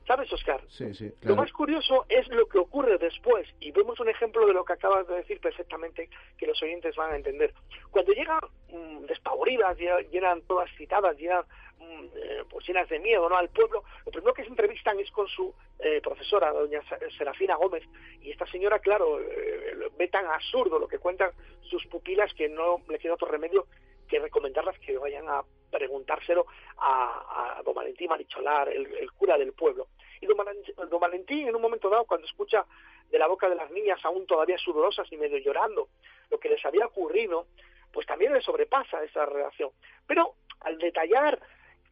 ¿Sabes, 0.08 0.32
Oscar? 0.32 0.62
Sí, 0.70 0.94
sí, 0.94 1.12
Lo 1.24 1.36
más 1.36 1.52
curioso 1.52 2.06
es 2.10 2.28
lo 2.28 2.48
que 2.48 2.60
ocurre 2.60 2.98
después, 3.00 3.48
y 3.60 3.72
vemos 3.72 4.00
un 4.00 4.08
ejemplo 4.10 4.46
de 4.46 4.54
lo 4.54 4.64
que 4.64 4.74
acabas 4.74 5.08
de 5.08 5.16
decir 5.16 5.40
perfectamente, 5.40 6.10
que 6.38 6.46
los 6.46 6.62
oyentes 6.62 6.96
van 6.96 7.14
a 7.14 7.16
entender. 7.16 7.54
Cuando 7.90 8.14
llegan 8.14 8.40
mm, 8.70 9.06
despavoridas, 9.06 9.76
lle- 9.78 10.08
llegan 10.12 10.42
todas 10.44 10.70
citadas, 10.78 11.18
llegan 11.18 11.44
mm, 11.80 12.06
eh, 12.16 12.44
pues 12.50 12.68
llenas 12.68 12.88
de 12.88 13.00
miedo 13.00 13.28
¿no? 13.28 13.36
al 13.36 13.50
pueblo, 13.50 13.84
lo 14.06 14.12
primero 14.12 14.34
que 14.36 14.44
se 14.44 14.50
entrevistan 14.50 15.00
es 15.00 15.10
con 15.10 15.28
su 15.28 15.52
eh, 15.80 16.00
profesora, 16.04 16.52
doña 16.54 16.82
Serafina 17.18 17.56
Gómez, 17.56 17.84
y 18.22 18.30
esta 18.30 18.46
señora, 18.46 18.78
claro, 18.80 19.20
eh, 19.20 19.90
ve 19.98 20.08
tan 20.10 20.28
absurdo 20.28 20.78
lo 20.78 20.88
que 20.88 21.00
cuentan 21.00 21.32
sus 21.64 21.84
pupilas 21.88 22.32
que 22.36 22.48
no 22.48 22.80
le 22.90 23.00
queda 23.00 23.16
otro 23.16 23.28
remedio 23.28 23.66
que 24.08 24.20
recomendarlas 24.20 24.78
que 24.78 24.96
vayan 25.00 25.28
a 25.28 25.42
preguntárselo 25.72 26.46
a, 26.78 27.58
a 27.58 27.64
don 27.64 27.74
Valentín 27.74 28.08
Maricholar, 28.08 28.70
el, 28.70 28.86
el 28.96 29.12
cura 29.14 29.36
del 29.38 29.52
pueblo. 29.54 29.88
Y 30.22 30.26
don 30.26 31.00
Valentín, 31.00 31.48
en 31.48 31.56
un 31.56 31.62
momento 31.62 31.90
dado, 31.90 32.06
cuando 32.06 32.28
escucha 32.28 32.66
de 33.10 33.20
la 33.20 33.28
boca 33.28 33.50
de 33.50 33.56
las 33.56 33.70
niñas, 33.72 34.00
aún 34.04 34.26
todavía 34.26 34.58
sudorosas 34.58 35.12
y 35.12 35.18
medio 35.18 35.38
llorando, 35.38 35.90
lo 36.30 36.40
que 36.40 36.50
les 36.50 36.66
había 36.66 36.86
ocurrido, 36.86 37.48
pues 37.92 38.08
también 38.08 38.34
le 38.34 38.42
sobrepasa 38.42 39.04
esa 39.04 39.26
relación. 39.26 39.72
Pero 40.08 40.36
al 40.62 40.78
detallar 40.78 41.40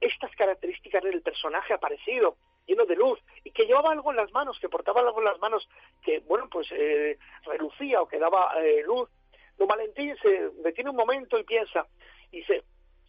estas 0.01 0.35
características 0.35 1.03
del 1.03 1.21
personaje 1.21 1.73
aparecido, 1.73 2.35
lleno 2.65 2.85
de 2.85 2.95
luz, 2.95 3.19
y 3.43 3.51
que 3.51 3.65
llevaba 3.65 3.91
algo 3.91 4.11
en 4.11 4.17
las 4.17 4.31
manos, 4.31 4.59
que 4.59 4.69
portaba 4.69 5.01
algo 5.01 5.19
en 5.19 5.25
las 5.25 5.39
manos 5.39 5.67
que, 6.01 6.19
bueno, 6.19 6.47
pues 6.49 6.67
eh, 6.71 7.17
relucía 7.45 8.01
o 8.01 8.07
que 8.07 8.19
daba 8.19 8.53
eh, 8.61 8.83
luz, 8.83 9.09
don 9.57 9.67
Valentín 9.67 10.15
se 10.21 10.49
detiene 10.63 10.89
un 10.89 10.95
momento 10.95 11.37
y 11.37 11.43
piensa, 11.43 11.85
y 12.31 12.37
dice, 12.37 12.63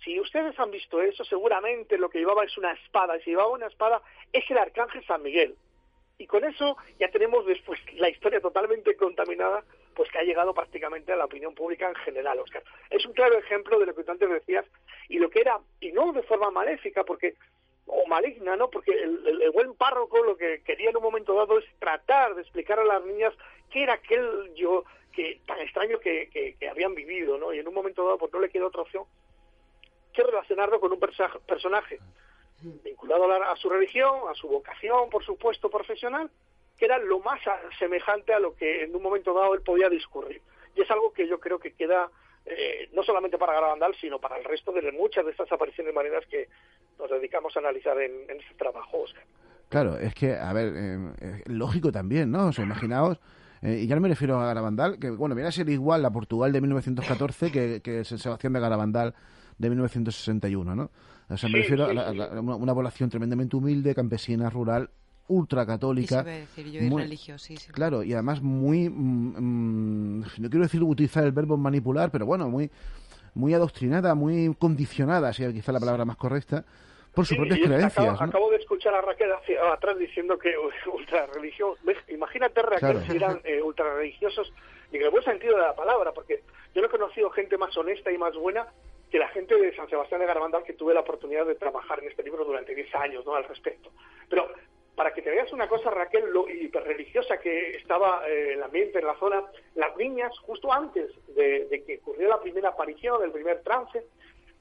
si 0.04 0.20
ustedes 0.20 0.58
han 0.58 0.70
visto 0.70 1.00
eso, 1.00 1.24
seguramente 1.24 1.98
lo 1.98 2.08
que 2.10 2.18
llevaba 2.18 2.44
es 2.44 2.56
una 2.58 2.72
espada, 2.72 3.16
y 3.16 3.22
si 3.22 3.30
llevaba 3.30 3.50
una 3.50 3.66
espada 3.66 4.02
es 4.32 4.48
el 4.50 4.58
arcángel 4.58 5.04
San 5.06 5.22
Miguel. 5.22 5.54
Y 6.18 6.26
con 6.26 6.44
eso 6.44 6.76
ya 7.00 7.08
tenemos 7.10 7.44
después 7.46 7.80
la 7.94 8.08
historia 8.08 8.40
totalmente 8.40 8.94
contaminada, 8.96 9.64
pues 9.96 10.10
que 10.10 10.18
ha 10.18 10.22
llegado 10.22 10.54
prácticamente 10.54 11.12
a 11.12 11.16
la 11.16 11.24
opinión 11.24 11.54
pública 11.54 11.88
en 11.88 11.94
general, 11.96 12.38
Oscar. 12.38 12.62
Es 12.90 13.04
un 13.04 13.12
claro 13.14 13.36
ejemplo 13.38 13.78
de 13.80 13.86
lo 13.86 13.94
que 13.94 14.04
tú 14.04 14.12
antes 14.12 14.30
decías 14.30 14.64
y 15.08 15.18
lo 15.18 15.28
que 15.30 15.40
era, 15.40 15.58
y 15.80 15.90
no 15.92 16.12
de 16.12 16.22
forma 16.22 16.50
maléfica, 16.50 17.02
porque 17.04 17.34
o 17.86 18.06
maligna, 18.06 18.56
¿no? 18.56 18.70
Porque 18.70 18.92
el, 18.92 19.50
buen 19.52 19.74
párroco 19.74 20.22
lo 20.22 20.36
que 20.36 20.62
quería 20.62 20.90
en 20.90 20.96
un 20.96 21.02
momento 21.02 21.34
dado 21.34 21.58
es 21.58 21.64
tratar 21.78 22.34
de 22.34 22.42
explicar 22.42 22.78
a 22.78 22.84
las 22.84 23.04
niñas 23.04 23.34
qué 23.70 23.82
era 23.82 23.94
aquel 23.94 24.52
yo 24.54 24.84
que 25.12 25.40
tan 25.46 25.60
extraño 25.60 25.98
que, 26.00 26.28
que- 26.30 26.54
que 26.58 26.68
habían 26.68 26.94
vivido, 26.94 27.38
¿no? 27.38 27.52
Y 27.52 27.58
en 27.58 27.68
un 27.68 27.74
momento 27.74 28.04
dado 28.04 28.18
pues 28.18 28.32
no 28.32 28.40
le 28.40 28.48
queda 28.50 28.66
otra 28.66 28.82
opción 28.82 29.04
que 30.14 30.22
relacionarlo 30.22 30.80
con 30.80 30.92
un 30.92 31.00
personaje 31.46 31.98
vinculado 32.82 33.24
a, 33.30 33.38
la- 33.38 33.56
su 33.56 33.68
religión, 33.68 34.10
a 34.30 34.34
su 34.34 34.48
vocación, 34.48 35.10
por 35.10 35.24
supuesto, 35.24 35.68
profesional, 35.68 36.30
que 36.78 36.86
era 36.86 36.98
lo 36.98 37.20
más 37.20 37.40
semejante 37.78 38.32
a 38.32 38.38
lo 38.38 38.54
que 38.56 38.84
en 38.84 38.94
un 38.96 39.02
momento 39.02 39.34
dado 39.34 39.54
él 39.54 39.60
podía 39.62 39.88
discurrir. 39.88 40.40
Y 40.74 40.80
es 40.82 40.90
algo 40.90 41.12
que 41.12 41.28
yo 41.28 41.38
creo 41.38 41.58
que 41.58 41.72
queda 41.72 42.08
eh, 42.46 42.88
no 42.92 43.02
solamente 43.02 43.38
para 43.38 43.52
Garabandal, 43.54 43.94
sino 44.00 44.18
para 44.18 44.36
el 44.38 44.44
resto 44.44 44.72
de 44.72 44.90
muchas 44.92 45.24
de 45.24 45.30
estas 45.30 45.50
apariciones 45.52 45.94
marinas 45.94 46.24
que 46.26 46.48
nos 46.98 47.10
dedicamos 47.10 47.56
a 47.56 47.60
analizar 47.60 48.00
en, 48.00 48.28
en 48.30 48.40
este 48.40 48.54
trabajo, 48.54 48.98
Oscar. 49.02 49.22
Claro, 49.68 49.98
es 49.98 50.14
que, 50.14 50.34
a 50.34 50.52
ver, 50.52 50.72
eh, 50.76 51.42
lógico 51.46 51.90
también, 51.90 52.30
¿no? 52.30 52.50
Imaginaos, 52.58 53.18
eh, 53.62 53.80
y 53.82 53.86
ya 53.86 53.94
no 53.94 54.00
me 54.02 54.08
refiero 54.08 54.38
a 54.38 54.46
Garabandal, 54.46 54.98
que, 54.98 55.10
bueno, 55.10 55.34
viene 55.34 55.48
a 55.48 55.52
ser 55.52 55.68
igual 55.70 56.02
la 56.02 56.10
Portugal 56.10 56.52
de 56.52 56.60
1914 56.60 57.50
que, 57.50 57.80
que 57.82 58.04
San 58.04 58.18
Sebastián 58.18 58.52
de 58.52 58.60
Garabandal 58.60 59.14
de 59.58 59.68
1961, 59.70 60.74
¿no? 60.74 60.90
O 61.30 61.36
sea, 61.36 61.48
me 61.48 61.56
Sí, 61.56 61.62
refiero 61.62 61.84
sí, 61.86 61.90
a, 61.90 61.94
la- 61.94 62.08
a 62.08 62.12
la- 62.34 62.40
una, 62.40 62.56
una 62.56 62.74
población 62.74 63.08
tremendamente 63.10 63.56
humilde, 63.56 63.94
campesina, 63.94 64.50
rural, 64.50 64.90
ultracatólica. 65.28 66.22
se 66.22 66.28
iba 66.28 66.36
a 66.36 66.40
decir 66.40 66.70
yo, 66.70 66.80
y 66.82 66.90
muy- 66.90 67.02
religiosísimo. 67.02 67.74
Claro, 67.74 68.02
y 68.02 68.12
además 68.12 68.42
muy, 68.42 68.88
mm, 68.90 69.34
mm, 69.38 70.20
no 70.38 70.50
quiero 70.50 70.64
decir 70.64 70.82
utilizar 70.82 71.24
el 71.24 71.32
verbo 71.32 71.56
manipular, 71.56 72.10
pero 72.10 72.26
bueno, 72.26 72.48
muy, 72.48 72.70
muy 73.34 73.54
adoctrinada, 73.54 74.14
muy 74.14 74.54
condicionada, 74.58 75.32
sería 75.32 75.52
quizá 75.52 75.72
la 75.72 75.80
palabra 75.80 76.04
más 76.04 76.16
correcta, 76.16 76.64
por 77.14 77.24
sus 77.26 77.36
Sí, 77.36 77.40
propias 77.40 77.60
creencias. 77.60 77.92
Acabo, 77.98 78.12
¿no? 78.12 78.24
acabo 78.24 78.50
de 78.50 78.56
escuchar 78.56 78.92
a 78.94 79.00
Raquel 79.00 79.30
hacia 79.32 79.72
atrás 79.72 79.96
diciendo 79.98 80.36
que 80.38 80.52
ultra 80.94 81.26
religión. 81.26 81.70
Imagínate, 82.08 82.60
Raquel, 82.62 82.78
Claro. 82.80 83.00
si 83.06 83.16
eran 83.16 83.40
eh, 83.44 83.62
ultra 83.62 83.94
religiosos, 83.94 84.52
y 84.92 84.96
en 84.96 85.04
el 85.04 85.10
buen 85.10 85.24
sentido 85.24 85.56
de 85.56 85.62
la 85.62 85.74
palabra, 85.74 86.12
porque 86.12 86.42
yo 86.74 86.80
no 86.82 86.88
he 86.88 86.90
conocido 86.90 87.30
gente 87.30 87.56
más 87.56 87.74
honesta 87.76 88.10
y 88.12 88.18
más 88.18 88.34
buena 88.36 88.66
que 89.14 89.20
la 89.20 89.28
gente 89.28 89.54
de 89.54 89.72
San 89.76 89.88
Sebastián 89.88 90.20
de 90.22 90.26
Garabandal 90.26 90.64
que 90.64 90.72
tuve 90.72 90.92
la 90.92 91.02
oportunidad 91.02 91.46
de 91.46 91.54
trabajar 91.54 92.00
en 92.02 92.08
este 92.08 92.24
libro 92.24 92.44
durante 92.44 92.74
10 92.74 92.92
años 92.96 93.24
¿no? 93.24 93.36
al 93.36 93.44
respecto. 93.44 93.92
Pero 94.28 94.50
para 94.96 95.14
que 95.14 95.22
te 95.22 95.30
veas 95.30 95.52
una 95.52 95.68
cosa, 95.68 95.88
Raquel, 95.88 96.30
lo 96.32 96.48
hiperreligiosa 96.48 97.38
que 97.38 97.76
estaba 97.76 98.28
eh, 98.28 98.54
el 98.54 98.62
ambiente 98.64 98.98
en 98.98 99.06
la 99.06 99.16
zona, 99.20 99.44
las 99.76 99.96
niñas, 99.96 100.36
justo 100.40 100.72
antes 100.72 101.12
de, 101.28 101.66
de 101.66 101.84
que 101.84 101.98
ocurriera 101.98 102.30
la 102.34 102.42
primera 102.42 102.70
aparición, 102.70 103.22
el 103.22 103.30
primer 103.30 103.62
trance, 103.62 104.04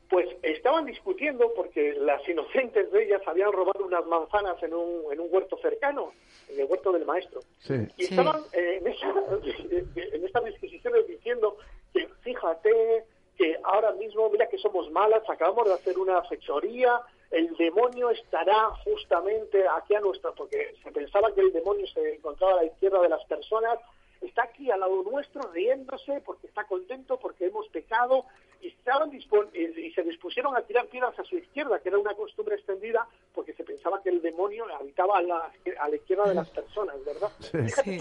pues 0.08 0.30
estaban 0.44 0.86
discutiendo 0.86 1.52
porque 1.56 1.94
las 1.94 2.22
inocentes 2.30 2.92
de 2.92 3.06
ellas 3.06 3.24
habían 3.26 3.52
robado 3.52 3.84
unas 3.84 4.06
manzanas 4.06 4.62
en 4.62 4.76
un, 4.76 5.12
en 5.12 5.20
un 5.20 5.30
huerto 5.32 5.58
cercano, 5.64 6.14
en 6.48 6.60
el 6.60 6.68
huerto 6.68 6.92
del 6.92 7.06
maestro. 7.06 7.40
Sí. 7.58 7.74
Y 7.98 8.04
Sí. 8.04 8.14
estaban 8.14 8.40
eh, 8.54 8.78
en, 8.82 8.88
esa, 8.88 9.08
en 10.16 10.26
estas 10.26 10.46
disquisiciones 10.46 11.08
diciendo 11.08 11.58
que 11.92 12.08
fíjate 12.22 13.04
que 13.38 13.58
ahora 13.64 13.92
mismo, 13.94 14.30
mira 14.30 14.48
que 14.48 14.58
somos 14.58 14.90
malas, 14.92 15.24
acabamos 15.30 15.66
de 15.66 15.74
hacer 15.74 15.98
una 15.98 16.22
fechoría, 16.24 17.02
el 17.32 17.56
demonio 17.58 18.12
estará 18.12 18.70
justamente 18.84 19.68
aquí 19.68 19.96
a 19.96 20.00
nuestra, 20.02 20.32
porque 20.34 20.76
se 20.84 20.92
pensaba 20.92 21.34
que 21.34 21.42
el 21.42 21.52
demonio 21.52 21.88
se 21.88 22.16
encontraba 22.16 22.54
a 22.54 22.58
la 22.58 22.66
izquierda 22.66 23.02
de 23.02 23.10
las 23.10 23.26
personas, 23.26 23.80
está 24.22 24.44
aquí 24.44 24.70
al 24.72 24.80
lado 24.80 25.04
nuestro 25.04 25.42
riéndose 25.52 26.22
porque 26.22 26.48
está 26.48 26.64
contento, 26.66 27.18
porque 27.18 27.48
hemos 27.48 27.68
pecado 27.70 28.26
y, 28.62 28.68
estaban 28.68 29.12
dispon- 29.12 29.50
y 29.54 29.92
se 29.92 30.04
dispusieron 30.04 30.56
a 30.56 30.62
tirar 30.62 30.86
piedras 30.88 31.18
a 31.20 31.24
su 31.26 31.36
izquierda, 31.38 31.80
que 31.80 31.90
era 31.90 31.98
una 31.98 32.14
costumbre 32.14 32.56
extendida 32.56 33.06
porque 33.34 33.54
se 33.54 33.64
pensaba 33.66 34.02
que 34.02 34.10
el 34.10 34.22
demonio 34.22 34.66
habitaba 34.80 35.18
a 35.18 35.22
la, 35.24 35.52
a 35.80 35.90
la 35.90 35.96
izquierda 35.96 36.30
de 36.30 36.36
las 36.36 36.50
personas, 36.52 36.96
¿verdad? 37.04 37.30
Sí, 37.40 38.00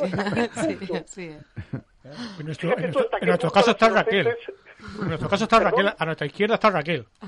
sí, 1.07 1.07
sí. 1.07 1.37
En 2.39 2.47
nuestro, 2.47 2.77
en 2.77 2.83
nuestro- 2.93 3.09
nuestro 3.23 3.51
caso 3.51 3.71
está 3.73 3.89
Raquel. 3.89 4.27
En 5.01 5.07
nuestro 5.09 5.29
caso 5.29 5.45
está. 5.45 5.61
Raquel. 5.61 5.93
A 5.97 6.05
nuestra 6.05 6.27
izquierda 6.27 6.55
está 6.57 6.71
Raquel. 6.71 7.07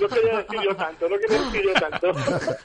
no 0.00 0.08
quería 0.08 0.38
decir 0.38 0.60
yo 0.64 0.74
tanto, 0.76 1.08
no 1.08 1.16
quería 1.18 1.42
decir 1.42 1.62
yo 1.64 1.72
tanto. 1.74 2.12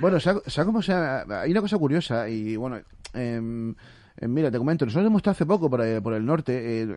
Bueno, 0.00 0.18
como 0.66 0.82
sea, 0.82 1.24
hay 1.30 1.50
una 1.50 1.62
cosa 1.62 1.78
curiosa 1.78 2.28
y 2.28 2.56
bueno, 2.56 2.78
em, 3.14 3.74
em, 4.18 4.30
mira, 4.30 4.50
te 4.50 4.58
comento, 4.58 4.84
nosotros 4.84 5.06
hemos 5.06 5.20
estado 5.20 5.32
hace 5.32 5.46
poco 5.46 5.70
por 5.70 5.80
el, 5.80 6.02
por 6.02 6.12
el 6.12 6.26
norte, 6.26 6.82
eh, 6.82 6.96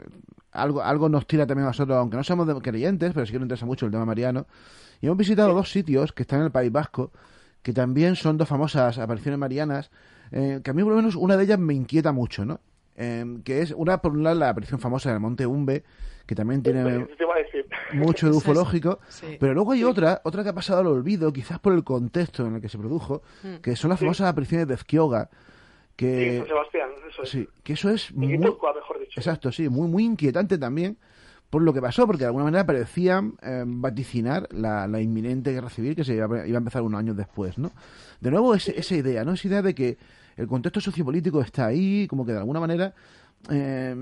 algo, 0.52 0.84
algo 0.84 1.08
nos 1.08 1.26
tira 1.26 1.48
también 1.48 1.64
a 1.68 1.70
nosotros, 1.70 1.98
aunque 1.98 2.18
no 2.18 2.24
somos 2.26 2.46
de- 2.48 2.56
creyentes, 2.62 3.14
pero 3.14 3.26
sí 3.26 3.32
que 3.32 3.38
nos 3.40 3.46
interesa 3.46 3.66
mucho 3.66 3.86
el 3.86 3.94
tema 3.94 4.04
mariano, 4.04 4.46
y 5.00 5.06
hemos 5.06 5.18
visitado 5.18 5.54
dos 5.54 5.72
sitios 5.72 6.12
que 6.12 6.24
están 6.24 6.40
en 6.40 6.46
el 6.48 6.52
País 6.52 6.70
Vasco, 6.70 7.14
que 7.64 7.72
también 7.72 8.18
son 8.18 8.38
dos 8.38 8.50
famosas 8.50 8.98
apariciones 8.98 9.40
marianas, 9.40 9.90
eh, 10.32 10.60
que 10.64 10.72
a 10.72 10.74
mí 10.74 10.82
por 10.84 10.92
lo 10.92 10.98
menos 10.98 11.16
una 11.16 11.38
de 11.38 11.44
ellas 11.44 11.60
me 11.60 11.74
inquieta 11.74 12.12
mucho, 12.12 12.46
¿no? 12.46 12.60
Em, 12.96 13.42
que 13.44 13.62
es 13.62 13.72
una, 13.72 14.02
por 14.02 14.14
un 14.14 14.24
lado, 14.24 14.40
la 14.40 14.50
aparición 14.50 14.80
famosa 14.80 15.12
del 15.12 15.20
Monte 15.20 15.46
Umbe, 15.46 15.84
que 16.26 16.34
también 16.36 16.64
tiene 16.64 17.06
mucho 17.94 18.28
de 18.28 18.32
Sí, 18.34 18.38
ufológico, 18.38 19.00
sí. 19.10 19.38
pero 19.40 19.54
luego 19.54 19.74
hay 19.74 19.84
otra, 19.84 20.22
otra 20.24 20.44
que 20.44 20.50
ha 20.50 20.54
pasado 20.54 20.80
al 20.80 20.88
olvido, 20.88 21.32
quizás 21.34 21.60
por 21.60 21.74
el 21.74 21.84
contexto 21.84 22.46
en 22.48 22.56
el 22.56 22.62
que 22.62 22.70
se 22.70 22.78
produjo, 22.78 23.22
que 23.62 23.76
son 23.76 23.90
las 23.90 24.00
famosas 24.00 24.28
apariciones 24.30 24.68
de 24.68 24.76
Ezquioga, 24.76 25.30
que 25.96 26.38
San 26.40 26.48
Sebastián, 26.48 26.90
eso 27.10 27.24
es. 27.24 27.30
sí, 27.30 27.48
que 27.64 27.74
eso 27.74 27.90
es 27.90 28.14
muy 28.14 28.28
Guipúzcoa, 28.28 28.74
mejor 28.74 29.00
dicho. 29.00 29.20
exacto, 29.20 29.52
sí, 29.52 29.70
muy 29.70 29.88
muy 29.88 30.04
inquietante 30.04 30.58
también 30.58 30.98
por 31.56 31.62
lo 31.62 31.72
que 31.72 31.82
pasó, 31.82 32.06
porque 32.06 32.24
de 32.24 32.26
alguna 32.26 32.44
manera 32.44 32.66
parecían 32.66 33.36
eh, 33.42 33.64
vaticinar 33.66 34.46
la, 34.52 34.90
inminente 35.00 35.54
guerra 35.54 35.70
civil 35.70 35.96
que 35.96 36.04
se 36.04 36.14
iba, 36.14 36.26
a- 36.26 36.46
empezar 36.46 36.82
unos 36.82 37.00
años 37.00 37.16
después, 37.16 37.58
¿no? 37.58 37.72
De 38.20 38.30
nuevo 38.30 38.54
ese- 38.54 38.78
esa 38.78 38.94
idea, 38.94 39.24
¿no? 39.24 39.32
Esa 39.32 39.48
idea 39.48 39.62
de 39.62 39.74
que 39.74 39.98
el 40.36 40.48
contexto 40.48 40.82
sociopolítico 40.82 41.40
está 41.40 41.68
ahí, 41.68 42.08
como 42.10 42.26
que 42.26 42.34
de 42.34 42.40
alguna 42.40 42.60
manera 42.60 42.94
eh, 43.50 43.96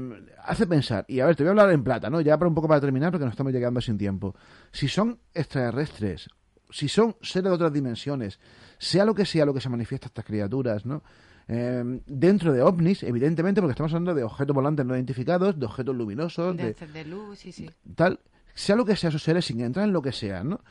hace 0.43 0.65
pensar. 0.65 1.05
Y 1.07 1.19
a 1.19 1.27
ver, 1.27 1.35
te 1.35 1.43
voy 1.43 1.49
a 1.49 1.51
hablar 1.51 1.69
en 1.69 1.83
plata, 1.83 2.09
¿no? 2.09 2.21
Ya 2.21 2.39
para 2.39 2.49
un 2.49 2.55
poco 2.55 2.67
para 2.67 2.81
terminar, 2.81 3.11
porque 3.11 3.25
nos 3.25 3.33
estamos 3.33 3.53
llegando 3.53 3.79
sin 3.81 3.99
tiempo. 3.99 4.33
Si 4.71 4.87
son 4.87 5.19
extraterrestres, 5.35 6.29
si 6.71 6.87
son 6.87 7.15
seres 7.21 7.51
de 7.51 7.55
otras 7.55 7.71
dimensiones, 7.71 8.39
sea 8.79 9.05
lo 9.05 9.13
que 9.13 9.27
sea 9.27 9.45
lo 9.45 9.53
que 9.53 9.61
se 9.61 9.69
manifiesta 9.69 10.07
estas 10.07 10.25
criaturas, 10.25 10.87
¿no? 10.87 11.03
Eh, 11.47 11.99
dentro 12.07 12.53
de 12.53 12.61
ovnis, 12.61 13.03
evidentemente, 13.03 13.61
porque 13.61 13.71
estamos 13.73 13.91
hablando 13.93 14.13
de 14.15 14.23
objetos 14.23 14.55
volantes 14.55 14.85
no 14.85 14.95
identificados, 14.95 15.59
de 15.59 15.65
objetos 15.65 15.95
luminosos, 15.95 16.55
De 16.55 16.73
de 16.73 16.87
de 16.87 17.05
luz, 17.05 17.39
sí, 17.39 17.51
sí. 17.51 17.69
tal, 17.95 18.19
sea 18.53 18.75
lo 18.75 18.85
que 18.85 18.95
sea 18.95 19.09
esos 19.09 19.23
seres, 19.23 19.45
sin 19.45 19.59
entrar 19.61 19.85
en 19.85 19.93
lo 19.93 20.01
que 20.01 20.11
sea, 20.13 20.43
¿no? 20.43 20.61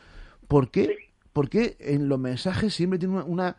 ¿Por 0.49 0.71
qué, 0.71 0.97
por 1.33 1.49
qué 1.51 1.77
en 1.81 2.09
los 2.09 2.19
mensajes 2.19 2.75
siempre 2.75 2.99
tiene 2.99 3.15
una, 3.17 3.25
una- 3.25 3.57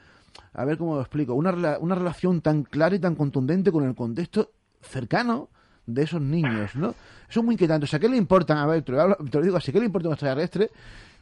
a 0.54 0.66
ver 0.66 0.78
cómo 0.78 0.96
lo 0.96 1.02
explico, 1.02 1.34
una, 1.36 1.52
rela- 1.52 1.78
una 1.80 1.96
relación 1.96 2.42
tan 2.42 2.64
clara 2.64 2.96
y 2.96 3.00
tan 3.00 3.16
contundente 3.16 3.72
con 3.72 3.84
el 3.84 3.94
contexto 3.96 4.52
cercano 4.82 5.50
de 5.86 6.04
esos 6.04 6.22
niños, 6.22 6.76
¿no? 6.76 6.96
Eso 7.30 7.40
es 7.42 7.44
muy 7.46 7.54
inquietante. 7.54 7.84
O 7.86 7.88
sea, 7.88 8.00
¿qué 8.00 8.08
le 8.10 8.18
importan? 8.18 8.58
A 8.58 8.66
ver, 8.66 8.82
te 8.84 8.92
lo, 8.92 9.02
hablo- 9.02 9.18
te 9.30 9.38
lo 9.38 9.44
digo 9.44 9.58
así, 9.58 9.72
¿qué 9.72 9.80
le 9.80 9.86
importa 9.86 10.08
a 10.08 10.10
un 10.10 10.14
extraterrestre 10.14 10.72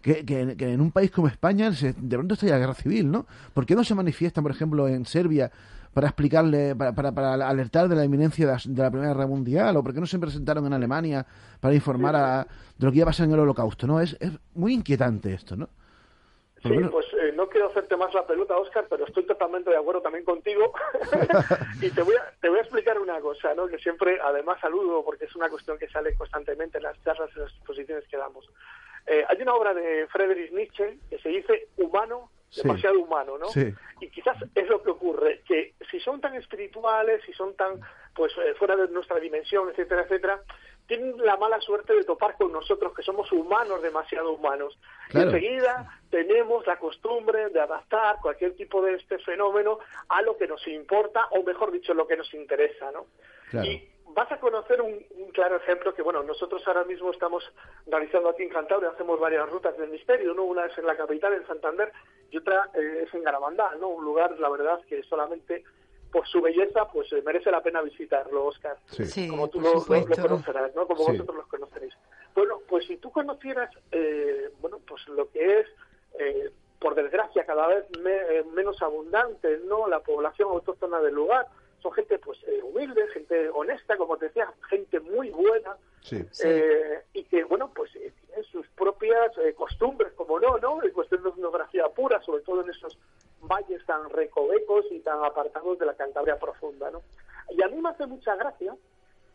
que, 0.02 0.24
que, 0.26 0.56
que 0.56 0.72
en 0.74 0.82
un 0.82 0.92
país 0.92 1.12
como 1.12 1.28
España 1.28 1.74
se- 1.74 1.94
de 1.94 2.16
pronto 2.18 2.34
está 2.36 2.46
la 2.48 2.58
guerra 2.60 2.74
civil, 2.76 3.10
¿no? 3.12 3.26
¿Por 3.54 3.66
qué 3.66 3.76
no 3.76 3.84
se 3.84 3.96
manifiestan, 3.96 4.44
por 4.44 4.52
ejemplo, 4.52 4.88
en 4.88 5.06
Serbia 5.06 5.52
para 5.94 6.08
explicarle, 6.08 6.76
para, 6.76 6.94
para, 6.94 7.12
para 7.12 7.34
alertar 7.48 7.88
de 7.88 7.96
la 7.96 8.06
inminencia 8.06 8.46
de 8.46 8.52
la, 8.54 8.60
de 8.64 8.82
la 8.84 8.90
Primera 8.92 9.14
Guerra 9.14 9.28
Mundial? 9.28 9.76
¿O 9.78 9.84
por 9.84 9.94
qué 9.94 10.00
no 10.00 10.06
se 10.08 10.20
presentaron 10.20 10.66
en 10.66 10.74
Alemania 10.74 11.26
para 11.60 11.74
informar 11.76 12.16
a- 12.16 12.48
de 12.78 12.86
lo 12.86 12.92
que 12.92 12.98
iba 12.98 13.06
a 13.06 13.12
pasar 13.12 13.28
en 13.28 13.34
el 13.34 13.40
Holocausto, 13.40 13.88
¿no? 13.88 14.00
Es, 14.02 14.16
es 14.20 14.32
muy 14.56 14.74
inquietante 14.74 15.34
esto, 15.34 15.56
¿no? 15.56 15.68
Sí, 16.64 16.70
pues 16.92 17.08
eh, 17.20 17.34
no 17.36 17.50
quiero 17.50 17.70
hacerte 17.72 17.98
más 17.98 18.14
la 18.14 18.26
pelota, 18.28 18.56
Oscar, 18.56 18.86
pero 18.88 19.08
estoy 19.08 19.26
totalmente 19.26 19.72
de 19.72 19.78
acuerdo 19.78 20.02
también 20.04 20.24
contigo. 20.24 20.72
y 21.82 21.90
te 21.90 22.04
voy, 22.04 22.14
a, 22.14 22.32
te 22.40 22.50
voy 22.50 22.60
a 22.60 22.62
explicar 22.62 23.00
una 23.00 23.20
cosa, 23.20 23.56
¿no? 23.56 23.66
Que 23.68 23.80
siempre, 23.80 24.20
además, 24.24 24.60
saludo 24.62 25.04
porque 25.04 25.26
es 25.26 25.36
una 25.36 25.50
cuestión 25.50 25.80
que 25.80 25.90
sale 25.90 26.14
constantemente 26.14 26.78
en 26.78 26.84
las 26.84 27.02
charlas, 27.04 27.32
en 27.36 27.42
las 27.44 27.52
exposiciones 27.52 28.08
que 28.08 28.16
damos. 28.18 28.48
Eh, 29.08 29.26
hay 29.28 29.42
una 29.42 29.56
obra 29.56 29.74
de 29.74 30.06
Friedrich 30.12 30.52
Nietzsche 30.54 31.00
que 31.10 31.18
se 31.18 31.30
dice 31.30 31.68
humano, 31.78 32.30
Sí. 32.52 32.62
demasiado 32.64 33.00
humano, 33.00 33.38
¿no? 33.38 33.48
Sí. 33.48 33.74
Y 34.02 34.10
quizás 34.10 34.36
es 34.54 34.68
lo 34.68 34.84
que 34.84 34.92
ocurre, 34.92 35.42
que 35.48 35.74
si 35.90 36.02
son 36.02 36.20
tan 36.20 36.36
espirituales, 36.36 37.22
si 37.26 37.32
son 37.32 37.56
tan, 37.56 37.80
pues, 38.14 38.34
eh, 38.38 38.54
fuera 38.56 38.76
de 38.76 38.90
nuestra 38.90 39.20
dimensión, 39.20 39.70
etcétera, 39.70 40.02
etcétera, 40.02 40.42
tienen 40.86 41.16
la 41.24 41.38
mala 41.38 41.62
suerte 41.62 41.94
de 41.94 42.04
topar 42.04 42.36
con 42.36 42.52
nosotros, 42.52 42.94
que 42.94 43.04
somos 43.04 43.32
humanos, 43.32 43.82
demasiado 43.82 44.34
humanos. 44.34 44.78
Claro. 45.08 45.32
Y 45.32 45.34
enseguida 45.34 46.02
tenemos 46.10 46.68
la 46.68 46.78
costumbre 46.78 47.50
de 47.50 47.62
adaptar 47.62 48.18
cualquier 48.22 48.54
tipo 48.58 48.82
de 48.82 48.96
este 48.96 49.18
fenómeno 49.20 49.80
a 50.10 50.22
lo 50.22 50.36
que 50.36 50.48
nos 50.48 50.68
importa, 50.68 51.28
o 51.32 51.44
mejor 51.44 51.72
dicho, 51.72 51.94
lo 51.94 52.06
que 52.06 52.18
nos 52.18 52.34
interesa, 52.34 52.92
¿no? 52.92 53.06
Claro. 53.50 53.68
Y 53.68 53.88
vas 54.14 54.32
a 54.32 54.40
conocer 54.40 54.82
un, 54.82 55.06
un 55.18 55.32
claro 55.32 55.58
ejemplo 55.58 55.94
que, 55.94 56.02
bueno, 56.02 56.24
nosotros 56.24 56.62
ahora 56.68 56.84
mismo 56.84 57.12
estamos 57.12 57.44
realizando 57.86 58.30
aquí 58.30 58.44
en 58.44 58.50
Cantabria, 58.50 58.90
hacemos 58.90 59.20
varias 59.20 59.50
rutas 59.50 59.78
del 59.78 59.90
misterio, 59.90 60.34
¿no? 60.34 60.44
Una 60.44 60.66
es 60.66 60.78
en 60.78 60.86
la 60.86 60.96
capital, 60.96 61.34
en 61.34 61.46
Santander, 61.48 61.92
y 62.30 62.38
otra 62.38 62.70
eh, 62.74 63.04
es 63.08 63.14
en 63.14 63.24
Garabandal, 63.24 63.80
¿no? 63.80 63.90
Un 63.90 64.04
lugar, 64.04 64.38
la 64.40 64.50
verdad, 64.50 64.82
que 64.88 65.04
solamente 65.04 65.64
por 66.12 66.28
su 66.28 66.42
belleza, 66.42 66.86
pues 66.92 67.12
eh, 67.14 67.22
merece 67.26 67.52
la 67.52 67.62
pena 67.64 67.82
visitarlo, 67.82 68.46
Oscar. 68.46 68.78
Sí. 68.88 69.06
Sí, 69.06 69.28
Como 69.30 69.50
tú 69.50 69.62
lo, 69.62 69.68
lo- 69.70 69.74
lo 69.76 69.80
supuesto. 69.82 70.22
conocerás, 70.22 70.76
¿no? 70.76 70.86
Como 70.86 71.06
Sí. 71.06 71.12
vosotros 71.14 71.38
los 71.38 71.48
conoceréis. 71.48 71.94
Bueno, 72.36 72.60
pues 72.68 72.86
si 72.86 72.98
tú 72.98 73.12
conocieras, 73.12 73.70
eh, 73.92 74.50
bueno, 74.60 74.80
pues 74.86 75.08
lo 75.08 75.30
que 75.30 75.60
es, 75.60 75.68
eh, 76.20 76.52
por 76.80 76.96
desgracia, 76.96 77.46
cada 77.46 77.68
vez 77.68 77.86
me- 78.00 78.12
eh, 78.40 78.44
menos 78.54 78.82
abundante, 78.82 79.60
¿no? 79.66 79.88
La 79.88 80.00
población 80.02 80.50
autóctona 80.52 81.00
del 81.00 81.14
lugar. 81.16 81.48
Son 81.82 81.92
gente, 81.94 82.20
pues, 82.20 82.40
eh, 82.48 82.62
humilde, 82.64 83.08
gente 83.10 83.50
honesta, 83.50 83.98
como 83.98 84.18
te 84.18 84.26
decía, 84.26 84.52
gente 84.70 85.00
muy 85.00 85.30
buena, 85.32 85.76
Sí. 86.02 86.24
Sí. 86.32 86.48
eh, 86.48 87.04
y 87.14 87.24
que, 87.26 87.44
bueno, 87.44 87.72
pues 87.76 87.96
eh, 87.96 88.12
tienen 88.26 88.44
sus 88.46 88.68
propias 88.70 89.38
eh, 89.38 89.54
costumbres, 89.54 90.14
como 90.14 90.40
no, 90.40 90.58
¿no? 90.58 90.82
En 90.84 90.92
cuestión 90.92 91.22
de 91.24 91.30
etnografía 91.30 91.88
pura, 91.90 92.22
sobre 92.22 92.44
todo 92.44 92.62
en 92.62 92.70
esos 92.70 92.98
valles 93.42 93.86
tan 93.86 94.10
recovecos 94.10 94.86
y 94.92 95.00
tan 95.00 95.24
apartados 95.24 95.78
de 95.80 95.86
la 95.86 95.94
Cantabria 95.96 96.38
profunda, 96.40 96.90
¿no? 96.92 97.02
Y 97.50 97.62
a 97.64 97.68
mí 97.68 97.82
me 97.82 97.90
hace 97.90 98.06
mucha 98.06 98.36
gracia 98.36 98.76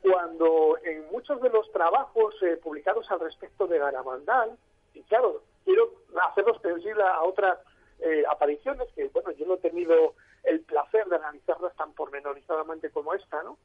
cuando 0.03 0.79
en 0.85 1.11
muchos 1.11 1.41
de 1.41 1.49
los 1.51 1.71
trabajos 1.73 2.35
eh, 2.43 2.57
publicados 2.63 3.11
al 3.11 3.21
respecto 3.21 3.67
de 3.67 3.79
Garamandal, 3.79 4.57
y 4.95 5.03
claro, 5.03 5.43
quiero 5.65 5.91
hacerlos 6.31 6.57
extensible 6.57 7.03
a 7.03 7.23
otras 7.23 7.59
eh, 8.01 8.25
apariciones 8.29 8.89
que, 8.95 9.09
bueno, 9.09 9.31
yo 9.33 9.47
no 9.47 9.55
he 9.55 9.59
tenido 9.59 10.15
el 10.45 10.61
placer 10.61 11.07
de 11.07 11.17
analizarlas 11.17 11.75
tan 11.77 11.93
pormenorizadamente 11.93 12.91
como 12.91 13.15
esta, 13.15 13.43
¿no? 13.43 13.59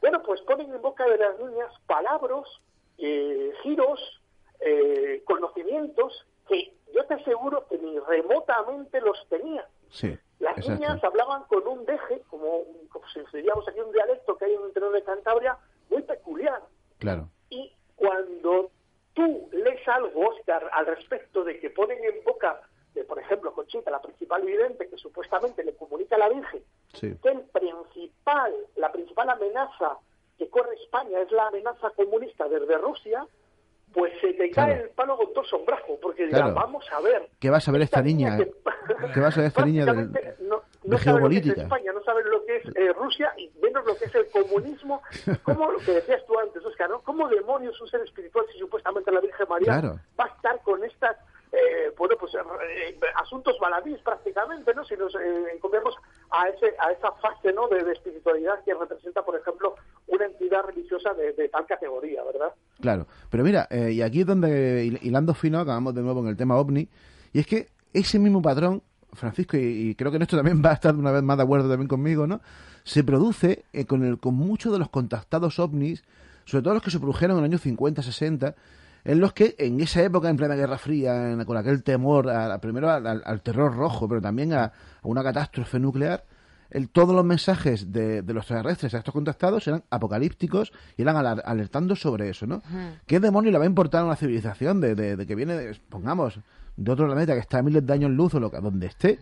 Bueno, 0.00 0.22
pues 0.22 0.40
ponen 0.42 0.72
en 0.72 0.80
boca 0.80 1.06
de 1.06 1.18
las 1.18 1.38
niñas 1.38 1.72
palabras, 1.86 2.46
eh, 2.98 3.52
giros, 3.62 4.20
eh, 4.60 5.22
conocimientos 5.26 6.26
que 6.48 6.74
yo 6.94 7.04
te 7.04 7.14
aseguro 7.14 7.66
que 7.68 7.78
ni 7.78 7.98
remotamente 7.98 9.00
los 9.00 9.26
tenía. 9.28 9.66
Sí. 9.90 10.18
Las 10.38 10.56
Exacto. 10.56 10.80
niñas 10.80 11.04
hablaban 11.04 11.44
con 11.44 11.66
un 11.68 11.84
deje, 11.84 12.22
como, 12.30 12.64
como 12.88 13.06
si 13.08 13.20
diríamos 13.32 13.68
aquí 13.68 13.80
un 13.80 13.92
dialecto 13.92 14.36
que 14.36 14.46
hay 14.46 14.54
en 14.54 14.60
el 14.62 14.68
interior 14.68 14.92
de 14.92 15.04
Cantabria, 15.04 15.58
muy 15.90 16.02
peculiar. 16.02 16.62
Claro. 16.98 17.28
Y 17.50 17.72
cuando 17.96 18.70
tú 19.12 19.48
lees 19.52 19.86
algo, 19.86 20.28
Oscar, 20.28 20.70
al 20.72 20.86
respecto 20.86 21.44
de 21.44 21.60
que 21.60 21.68
ponen 21.70 22.02
en 22.02 22.24
boca 22.24 22.60
de, 22.94 23.04
por 23.04 23.18
ejemplo, 23.18 23.52
Conchita, 23.52 23.90
la 23.90 24.00
principal 24.02 24.42
vidente, 24.42 24.88
que 24.88 24.96
supuestamente 24.96 25.62
le 25.64 25.74
comunica 25.76 26.16
a 26.16 26.18
la 26.18 26.28
Virgen, 26.28 26.62
Sí. 26.94 27.14
que 27.22 27.28
el 27.28 27.40
principal, 27.42 28.52
la 28.76 28.90
principal 28.92 29.30
amenaza 29.30 29.98
que 30.38 30.48
corre 30.48 30.74
España 30.74 31.20
es 31.20 31.30
la 31.30 31.48
amenaza 31.48 31.90
comunista 31.90 32.48
desde 32.48 32.78
Rusia, 32.78 33.26
pues 33.92 34.12
se 34.20 34.32
te 34.34 34.50
cae 34.50 34.66
Claro. 34.72 34.84
el 34.84 34.90
palo 34.90 35.16
con 35.16 35.32
todo 35.34 35.44
sombrajo, 35.44 35.98
porque 36.00 36.24
dirán, 36.26 36.52
Claro. 36.52 36.54
vamos 36.54 36.84
a 36.92 37.00
ver. 37.00 37.28
¿Qué 37.40 37.50
va 37.50 37.56
a 37.58 37.60
saber 37.60 37.82
esta 37.82 38.00
niña? 38.02 38.36
que- 38.38 38.52
¿Qué 39.14 39.20
va 39.20 39.28
a 39.28 39.32
saber 39.32 39.48
esta 39.48 39.64
niña 39.64 39.84
de- 39.84 39.92
prácticamente 40.12 40.42
no, 40.44 40.56
de 40.56 40.62
no 40.62 40.62
lo 40.84 40.90
que 40.90 40.94
es 40.96 41.02
geopolítica? 41.02 41.62
España, 41.62 41.92
no 41.92 42.02
sabe 42.04 42.22
lo 42.24 42.44
que 42.44 42.56
es 42.56 42.64
eh, 42.76 42.92
Rusia 42.92 43.32
y 43.36 43.50
menos 43.60 43.84
lo 43.84 43.96
que 43.96 44.04
es 44.06 44.14
el 44.14 44.28
comunismo. 44.30 45.02
¿Cómo 45.44 45.70
lo 45.72 45.78
que 45.80 45.92
decías 45.92 46.24
tú 46.26 46.38
antes, 46.38 46.64
Oscar, 46.64 46.88
¿no? 46.90 47.00
¿Cómo 47.02 47.28
demonios 47.28 47.80
un 47.80 47.88
ser 47.88 48.00
espiritual 48.02 48.46
si 48.52 48.58
supuestamente 48.58 49.10
la 49.12 49.20
Virgen 49.20 49.46
María 49.48 49.66
Claro. 49.80 50.00
va 50.18 50.24
a 50.24 50.28
estar 50.28 50.60
con 50.62 50.82
estas, 50.84 51.16
eh, 51.52 51.92
bueno, 51.98 52.14
pues 52.18 52.32
eh, 52.34 52.98
asuntos 53.16 53.56
baladís 53.60 53.98
prácticamente, 54.02 54.72
¿no? 54.74 54.84
Si 54.84 54.96
nos 54.96 55.14
eh, 55.14 55.18
encomiamos 55.54 55.94
a 56.30 56.48
ese 56.48 56.74
a 56.78 56.92
esa 56.92 57.12
fase, 57.12 57.52
¿no? 57.52 57.68
De, 57.68 57.82
de 57.84 57.92
espiritualidad 57.92 58.62
que 58.64 58.74
representa, 58.74 59.22
por 59.22 59.36
ejemplo, 59.38 59.74
una 60.06 60.26
entidad 60.26 60.62
religiosa 60.64 61.12
de, 61.14 61.48
tal 61.48 61.66
categoría, 61.66 62.22
¿verdad? 62.24 62.54
Claro, 62.80 63.06
pero 63.30 63.42
mira, 63.44 63.66
eh, 63.70 63.92
y 63.92 64.02
aquí 64.02 64.20
es 64.20 64.26
donde, 64.26 64.84
hil- 64.84 64.98
hilando 65.02 65.34
fino, 65.34 65.58
acabamos 65.58 65.94
de 65.94 66.02
nuevo 66.02 66.20
con 66.20 66.28
el 66.28 66.36
tema 66.36 66.56
ovni, 66.56 66.88
y 67.32 67.40
es 67.40 67.46
que 67.46 67.68
ese 67.92 68.18
mismo 68.18 68.40
patrón, 68.40 68.82
Francisco, 69.12 69.56
y, 69.56 69.94
creo 69.96 70.10
que 70.12 70.16
en 70.16 70.22
esto 70.22 70.36
también 70.36 70.62
va 70.64 70.70
a 70.70 70.74
estar 70.74 70.94
una 70.94 71.10
vez 71.10 71.22
más 71.22 71.36
de 71.36 71.42
acuerdo 71.42 71.68
también 71.68 71.88
conmigo, 71.88 72.26
¿no? 72.26 72.40
se 72.84 73.04
produce 73.04 73.64
eh, 73.72 73.84
con, 73.84 74.04
el, 74.04 74.18
con 74.18 74.34
muchos 74.34 74.72
de 74.72 74.78
los 74.78 74.88
contactados 74.88 75.58
ovnis, 75.58 76.02
sobre 76.46 76.62
todo 76.62 76.74
los 76.74 76.82
que 76.82 76.90
se 76.90 76.98
produjeron 76.98 77.36
en 77.36 77.42
los 77.42 77.48
años 77.50 77.60
50, 77.60 78.02
60, 78.02 78.54
en 79.04 79.20
los 79.20 79.32
que 79.32 79.54
en 79.58 79.80
esa 79.80 80.02
época, 80.02 80.28
en 80.28 80.36
plena 80.36 80.54
Guerra 80.54 80.78
Fría, 80.78 81.30
en- 81.32 81.44
con 81.44 81.56
aquel 81.56 81.82
temor, 81.82 82.28
a, 82.30 82.60
primero 82.60 82.90
al, 82.90 83.06
al- 83.24 83.42
terror 83.42 83.74
rojo, 83.74 84.08
pero 84.08 84.20
también 84.20 84.52
a, 84.52 84.64
a 84.64 84.72
una 85.02 85.22
catástrofe 85.22 85.78
nuclear, 85.78 86.24
el- 86.70 86.88
todos 86.88 87.14
los 87.14 87.24
mensajes 87.24 87.90
de, 87.92 88.22
de 88.22 88.34
los 88.34 88.42
extraterrestres 88.44 88.94
a 88.94 88.98
estos 88.98 89.12
contactados 89.14 89.66
eran 89.66 89.82
apocalípticos 89.90 90.72
y 90.96 91.02
eran 91.02 91.16
alertando 91.16 91.96
sobre 91.96 92.28
eso, 92.30 92.46
¿no? 92.46 92.62
¿Qué 93.06 93.18
demonio 93.20 93.50
le 93.50 93.58
va 93.58 93.64
a 93.64 93.66
importar 93.66 94.02
a 94.02 94.04
una 94.04 94.16
civilización 94.16 94.80
de, 94.80 94.94
de- 94.94 95.16
de 95.16 95.26
que 95.26 95.34
viene, 95.34 95.54
de- 95.54 95.74
pongamos, 95.88 96.38
de 96.76 96.92
otro 96.92 97.06
planeta 97.06 97.34
que 97.34 97.40
está 97.40 97.58
a 97.58 97.62
miles 97.62 97.84
de 97.84 97.92
años 97.92 98.10
luz 98.10 98.34
o 98.34 98.40
lo 98.40 98.50
donde 98.50 98.86
esté? 98.86 99.18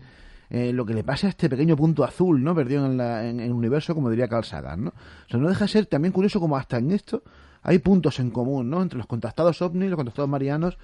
eh, 0.51 0.73
lo 0.73 0.83
que 0.83 0.95
le 0.95 1.03
pasa 1.03 1.27
a 1.27 1.29
este 1.29 1.47
pequeño 1.47 1.75
punto 1.75 2.03
azul, 2.03 2.43
¿no? 2.43 2.55
Perdido 2.55 2.83
en, 2.87 2.97
la- 2.97 3.23
en- 3.27 3.39
en 3.39 3.45
el 3.45 3.51
universo, 3.51 3.93
como 3.93 4.09
diría 4.09 4.27
Carl 4.27 4.43
Sagan, 4.43 4.83
¿no? 4.85 4.89
O 4.89 5.29
sea, 5.29 5.39
no 5.39 5.47
deja 5.47 5.65
de 5.65 5.67
ser 5.67 5.85
también 5.85 6.11
curioso 6.11 6.39
como 6.39 6.57
hasta 6.57 6.77
en 6.79 6.89
esto 6.91 7.21
hay 7.63 7.79
puntos 7.79 8.19
en 8.19 8.31
común, 8.31 8.69
¿no? 8.69 8.81
Entre 8.81 8.97
los 8.97 9.07
contactados 9.07 9.61
ovnis, 9.61 9.89
los 9.89 9.97
contactados 9.97 10.29
marianos, 10.29 10.77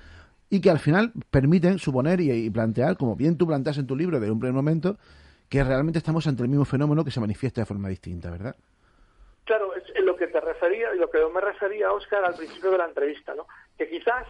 y 0.49 0.61
que 0.61 0.69
al 0.69 0.79
final 0.79 1.11
permiten 1.31 1.79
suponer 1.79 2.21
y, 2.21 2.31
y 2.31 2.49
plantear, 2.49 2.97
como 2.97 3.15
bien 3.15 3.37
tú 3.37 3.47
planteas 3.47 3.77
en 3.77 3.87
tu 3.87 3.95
libro 3.95 4.19
de 4.19 4.29
un 4.29 4.39
primer 4.39 4.53
momento, 4.53 4.97
que 5.49 5.63
realmente 5.63 5.99
estamos 5.99 6.27
ante 6.27 6.43
el 6.43 6.49
mismo 6.49 6.65
fenómeno 6.65 7.03
que 7.03 7.11
se 7.11 7.19
manifiesta 7.19 7.61
de 7.61 7.65
forma 7.65 7.89
distinta, 7.89 8.31
¿verdad? 8.31 8.55
Claro, 9.45 9.75
es 9.75 10.03
lo 10.03 10.15
que 10.15 10.27
te 10.27 10.41
refería 10.41 10.93
y 10.95 10.97
lo 10.97 11.09
que 11.09 11.19
me 11.33 11.39
refería, 11.39 11.91
Oscar, 11.91 12.25
al 12.25 12.35
principio 12.35 12.71
de 12.71 12.79
la 12.79 12.85
entrevista, 12.85 13.35
¿no? 13.35 13.45
Que 13.77 13.87
quizás 13.87 14.25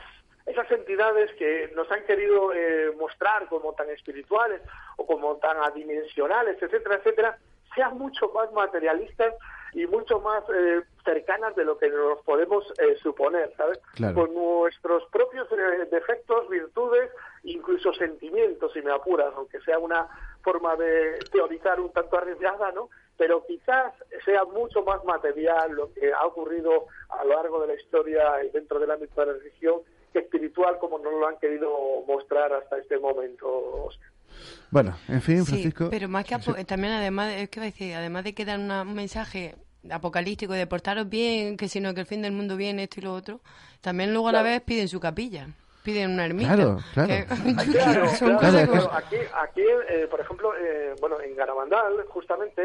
esas 0.45 0.69
entidades 0.71 1.31
que 1.37 1.71
nos 1.75 1.89
han 1.91 2.03
querido 2.05 2.53
eh, 2.53 2.91
mostrar 2.99 3.47
como 3.47 3.73
tan 3.73 3.89
espirituales 3.89 4.61
o 4.97 5.05
como 5.05 5.37
tan 5.37 5.57
adimensionales, 5.57 6.61
etcétera, 6.61 6.95
etcétera, 6.95 7.37
sean 7.73 7.97
mucho 7.97 8.29
más 8.33 8.51
materialistas 8.51 9.33
y 9.75 9.85
mucho 9.87 10.19
más 10.21 10.43
eh, 10.49 10.81
cercanas 11.03 11.55
de 11.55 11.65
lo 11.65 11.77
que 11.77 11.89
nos 11.89 12.19
podemos 12.23 12.63
eh, 12.79 12.95
suponer, 13.03 13.53
¿sabes? 13.57 13.77
Claro. 13.93 14.15
Con 14.15 14.33
nuestros 14.33 15.03
propios 15.11 15.47
eh, 15.51 15.85
defectos, 15.91 16.49
virtudes, 16.49 17.11
incluso 17.43 17.93
sentimientos, 17.93 18.71
si 18.73 18.81
me 18.81 18.91
apuras, 18.91 19.31
aunque 19.35 19.59
sea 19.61 19.77
una 19.77 20.07
forma 20.41 20.75
de 20.77 21.19
teorizar 21.31 21.79
un 21.79 21.91
tanto 21.91 22.17
arriesgada, 22.17 22.71
¿no? 22.71 22.89
Pero 23.17 23.45
quizás 23.45 23.93
sea 24.25 24.43
mucho 24.45 24.81
más 24.83 25.03
material 25.05 25.71
lo 25.73 25.93
que 25.93 26.11
ha 26.11 26.25
ocurrido 26.25 26.87
a 27.09 27.23
lo 27.23 27.33
largo 27.35 27.61
de 27.61 27.67
la 27.67 27.75
historia 27.75 28.43
y 28.43 28.49
dentro 28.49 28.79
del 28.79 28.91
ámbito 28.91 29.21
de 29.21 29.27
la 29.27 29.33
religión 29.33 29.81
que 30.13 30.19
espiritual 30.19 30.77
como 30.79 30.97
nos 30.99 31.13
lo 31.13 31.27
han 31.27 31.37
querido 31.39 31.69
mostrar 32.07 32.51
hasta 32.53 32.77
este 32.77 32.97
momento. 32.97 33.89
Bueno, 34.71 34.95
en 35.07 35.21
fin, 35.21 35.43
Sí, 35.45 35.51
Francisco. 35.51 35.87
pero 35.89 36.07
más 36.09 36.25
que 36.25 36.35
Sí, 36.39 36.51
apo- 36.51 36.65
también 36.65 36.93
además 36.93 37.33
es 37.33 37.49
que 37.49 37.59
decir, 37.61 37.93
además 37.95 38.23
de 38.25 38.33
que 38.33 38.45
dan 38.45 38.63
una- 38.65 38.81
un 38.81 38.95
mensaje 38.95 39.55
apocalíptico 39.91 40.53
de 40.53 40.67
portaros 40.67 41.07
bien, 41.09 41.57
que 41.57 41.67
sino 41.67 41.93
que 41.93 42.01
el 42.01 42.05
fin 42.05 42.21
del 42.21 42.31
mundo 42.31 42.55
viene 42.57 42.83
esto 42.83 42.99
y 42.99 43.03
lo 43.03 43.13
otro, 43.13 43.39
también 43.81 44.11
luego 44.13 44.29
a 44.29 44.31
la 44.31 44.41
vez 44.43 44.61
piden 44.61 44.87
su 44.87 44.99
capilla, 44.99 45.47
piden 45.83 46.11
una 46.11 46.25
ermita. 46.25 46.55
Claro, 46.55 46.77
claro. 46.93 47.07
que- 47.09 47.25
Claro, 47.71 48.07
son 48.17 48.37
claro, 48.37 48.71
que-. 48.71 48.89
Aquí, 48.91 49.15
aquí 49.35 49.61
eh, 49.89 50.07
por 50.09 50.19
ejemplo, 50.19 50.53
eh, 50.57 50.95
bueno, 50.99 51.21
en 51.21 51.35
Garabandal, 51.35 52.05
justamente, 52.07 52.61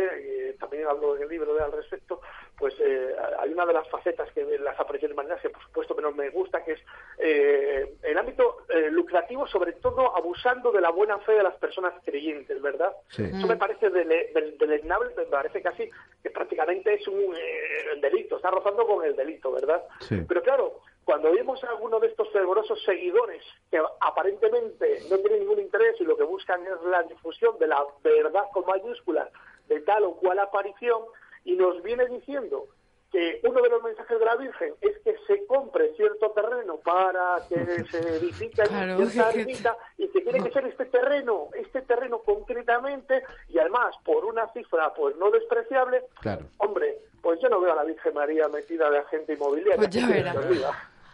eh, 0.49 0.57
también 0.59 0.87
hablo 0.89 1.17
en 1.17 1.23
el 1.25 1.29
libro 1.29 1.55
de 1.55 1.63
al 1.63 1.73
respecto, 1.73 2.21
pues 2.59 2.75
eh, 2.81 3.15
hay 3.41 3.51
una 3.53 3.67
de 3.67 3.75
las 3.75 3.89
facetas 3.89 4.31
que 4.33 4.45
las 4.59 4.79
apariciones 4.81 5.17
marinas 5.17 5.41
que 5.41 5.51
por 5.51 5.63
supuesto 5.65 5.95
menos 5.95 6.15
me 6.15 6.31
gusta, 6.31 6.63
que 6.65 6.73
es 6.73 6.81
eh, 7.23 7.95
el 8.03 8.19
ámbito 8.19 8.59
eh, 8.69 8.89
lucrativo, 8.91 9.47
sobre 9.47 9.73
todo 9.75 10.17
abusando 10.17 10.73
de 10.73 10.81
la 10.81 10.91
buena 10.91 11.19
fe 11.19 11.33
de 11.33 11.43
las 11.43 11.55
personas 11.57 11.93
creyentes, 12.05 12.61
¿verdad? 12.63 12.93
Sí. 13.09 13.25
Eso 13.25 13.47
me 13.47 13.57
parece 13.57 13.91
dele- 13.91 14.33
del- 14.33 14.57
deleznable, 14.59 15.15
me 15.17 15.25
parece 15.27 15.61
casi 15.63 15.91
que 16.23 16.31
prácticamente 16.31 16.95
es 16.95 17.07
un 17.09 17.35
eh, 17.37 18.01
delito, 18.01 18.37
está 18.37 18.51
rozando 18.51 18.87
con 18.87 19.05
el 19.05 19.15
delito, 19.17 19.53
¿verdad? 19.53 19.83
Sí. 20.01 20.17
Pero 20.27 20.43
claro, 20.43 20.81
cuando 21.05 21.33
vemos 21.33 21.63
a 21.65 21.71
alguno 21.71 21.99
de 22.01 22.07
estos 22.09 22.31
fervorosos 22.33 22.83
seguidores 22.85 23.43
que 23.71 23.81
aparentemente 24.01 25.01
no 25.11 25.19
tienen 25.19 25.41
ningún 25.41 25.61
interés 25.61 26.01
y 26.01 26.05
lo 26.05 26.17
que 26.17 26.25
buscan 26.25 26.63
es 26.67 26.83
la 26.89 27.03
difusión 27.05 27.59
de 27.59 27.67
la 27.67 27.85
verdad 28.03 28.45
con 28.53 28.65
mayúsculas 28.67 29.29
de 29.69 29.81
tal 29.81 30.05
o 30.05 30.15
cual 30.17 30.39
aparición 30.39 31.03
y 31.45 31.57
nos 31.57 31.83
viene 31.83 32.07
diciendo 32.07 32.67
que 33.11 33.41
uno 33.45 33.61
de 33.61 33.69
los 33.69 33.83
mensajes 33.83 34.19
de 34.19 34.25
la 34.25 34.37
Virgen 34.37 34.75
es 34.81 34.99
que 34.99 35.17
se 35.27 35.45
compre 35.47 35.93
cierto 35.97 36.31
terreno 36.31 36.77
para 36.79 37.39
que 37.49 37.85
se 37.91 37.99
edifique 38.17 38.63
Claro, 38.63 39.07
cierta 39.07 39.31
ermita 39.41 39.77
y 39.99 40.09
que 40.09 40.21
tiene 40.21 40.43
que 40.45 40.53
ser 40.53 40.67
este 40.67 40.85
terreno, 40.87 41.49
este 41.55 41.83
terreno 41.83 42.21
concretamente 42.21 43.23
y 43.49 43.59
además 43.59 43.97
por 44.05 44.25
una 44.25 44.47
cifra 44.53 44.93
pues 44.95 45.17
no 45.17 45.31
despreciable, 45.31 46.05
Claro. 46.21 46.47
hombre, 46.59 46.99
pues 47.21 47.41
yo 47.41 47.49
no 47.49 47.61
veo 47.61 47.73
a 47.73 47.77
la 47.77 47.85
Virgen 47.85 48.15
María 48.15 48.49
metida 48.49 48.91
de 48.91 48.99
agente 48.99 49.35
inmobiliario. 49.35 49.77
Pues 49.77 49.91
ya 49.91 50.07
¿Qué 50.07 50.21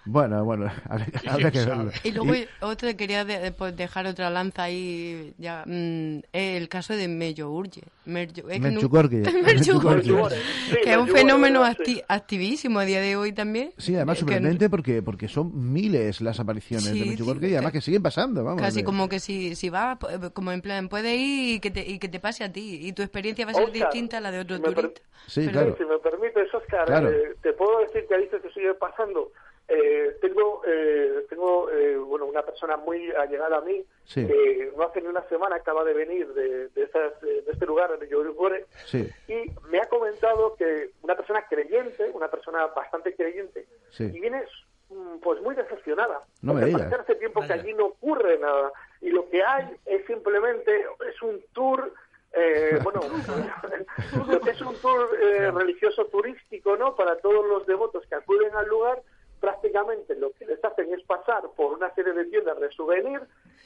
Bueno, 0.07 0.45
bueno, 0.45 0.71
habrá, 0.89 1.51
que 1.51 1.59
verlo. 1.67 1.91
Y 2.05 2.13
luego 2.13 2.35
Y- 2.35 2.47
otro 2.61 2.89
que 2.89 2.97
quería 2.97 3.25
de- 3.25 3.51
pues, 3.53 3.77
dejar 3.77 4.07
otra 4.07 4.31
lanza 4.31 4.63
ahí, 4.65 5.35
ya, 5.37 5.65
mm, 5.67 6.21
el 6.33 6.69
caso 6.69 6.95
de 6.95 7.09
Mello 7.09 7.51
Urge. 7.51 7.83
Es 8.07 8.33
que. 8.33 9.25
Sí, 9.63 9.71
es 10.85 10.97
un 10.97 11.09
fenómeno 11.09 11.65
acti- 11.65 11.85
Sí. 11.97 12.03
activísimo 12.09 12.79
a 12.81 12.85
día 12.85 13.01
de 13.01 13.17
hoy 13.17 13.33
también. 13.33 13.73
Sí, 13.79 13.95
además 13.97 14.17
Eh, 14.19 14.21
sorprendente 14.21 14.71
porque 14.71 15.03
porque 15.03 15.29
son 15.29 15.73
miles 15.73 16.21
las 16.21 16.39
apariciones 16.41 16.85
Sí, 16.87 16.99
de 16.99 17.03
sí, 17.05 17.09
Menchucorque 17.09 17.49
y 17.49 17.55
además 17.55 17.73
que 17.73 17.81
siguen 17.81 18.03
pasando, 18.03 18.45
vamos. 18.45 18.61
Casi 18.63 18.83
como 18.83 19.09
que 19.09 19.21
si, 19.21 19.55
si 19.57 19.69
va, 19.71 19.99
como 20.33 20.53
en 20.53 20.61
plan, 20.63 20.89
puede 20.89 21.17
ir 21.17 21.55
y 21.57 21.61
que, 21.61 21.71
te, 21.71 21.85
y 21.87 21.99
que 21.99 22.09
te 22.09 22.21
pase 22.21 22.45
a 22.45 22.53
ti. 22.53 22.79
Y 22.83 22.93
tu 22.93 23.03
experiencia 23.03 23.45
va 23.45 23.53
a 23.53 23.55
ser 23.55 23.65
Oscar, 23.65 23.81
distinta 23.91 24.19
a 24.19 24.21
la 24.21 24.31
de 24.31 24.41
otro 24.41 24.61
turista. 24.61 25.01
Sí, 25.27 25.41
Pero- 25.41 25.53
claro. 25.53 25.77
Si 25.79 25.85
me 25.85 25.99
permites, 25.99 26.55
Oscar, 26.55 26.85
Claro. 26.87 27.11
eh, 27.11 27.35
te 27.43 27.53
puedo 27.53 27.81
decir 27.81 28.05
que 28.09 28.15
a 28.15 28.19
veces 28.19 28.41
que 28.43 28.51
sigue 28.51 28.75
pasando. 28.75 29.33
Eh, 29.69 30.17
tengo 30.21 30.63
eh, 30.65 31.27
tengo 31.29 31.69
eh, 31.73 31.97
bueno 31.97 32.27
una 32.27 32.43
persona 32.43 32.77
muy 32.77 33.11
allegada 33.11 33.57
a 33.57 33.61
mí 33.63 33.85
Sí. 34.05 34.25
que 34.25 34.73
no 34.77 34.85
hace 34.85 35.01
ni 35.01 35.09
una 35.09 35.27
semana 35.29 35.57
acaba 35.57 35.83
de 35.83 35.93
venir 35.93 36.33
de, 36.35 36.69
de, 36.69 36.83
esas- 36.85 37.21
de 37.21 37.43
este 37.51 37.67
lugar 37.67 37.99
de 37.99 38.07
Yorugore 38.09 38.67
Sí, 38.85 39.11
y 39.27 39.51
me 39.69 39.81
ha 39.81 39.89
comentado 39.89 40.55
que 40.55 40.91
una 41.03 41.17
persona 41.17 41.45
creyente, 41.49 42.09
una 42.15 42.29
persona 42.29 42.67
bastante 42.69 43.17
creyente, 43.17 43.67
Sí. 43.91 44.05
y 44.05 44.21
viene 44.21 44.45
mm, 44.91 45.17
pues 45.19 45.41
muy 45.43 45.57
decepcionada. 45.57 46.23
No 46.43 46.55
me 46.55 46.65
digas. 46.67 46.93
hace 47.01 47.17
tiempo 47.17 47.41
que 47.45 47.53
allí 47.55 47.75
no 47.75 47.87
ocurre 47.87 48.39
nada 48.39 48.71
y 49.01 49.11
lo 49.11 49.29
que 49.29 49.43
hay 49.43 49.67
es 49.85 50.07
simplemente 50.07 50.87
es 51.11 51.21
un 51.23 51.43
tour 51.53 51.93
eh, 52.35 52.79
bueno, 52.85 53.01
lo 54.29 54.41
que 54.41 54.51
es 54.51 54.61
un 54.61 54.77
tour 54.77 55.11
eh, 55.21 55.51
religioso 55.51 56.05
turístico, 56.07 56.77
¿no? 56.77 56.95
Para 56.95 57.17
todos 57.19 57.45
los 57.49 57.67
devotos 57.67 58.05
que 58.07 58.15
acuden 58.15 58.55
al 58.55 58.69
lugar, 58.69 59.03
prácticamente 59.41 60.15
lo 60.17 60.33
que 60.33 60.47
les 60.47 60.63
hacen 60.65 60.93
es 60.93 61.03
pasar 61.05 61.43
por 61.57 61.73
una 61.75 61.93
serie 61.95 62.13
de 62.13 62.25
tiendas 62.27 62.59
de 62.61 62.71
souvenir. 62.73 63.21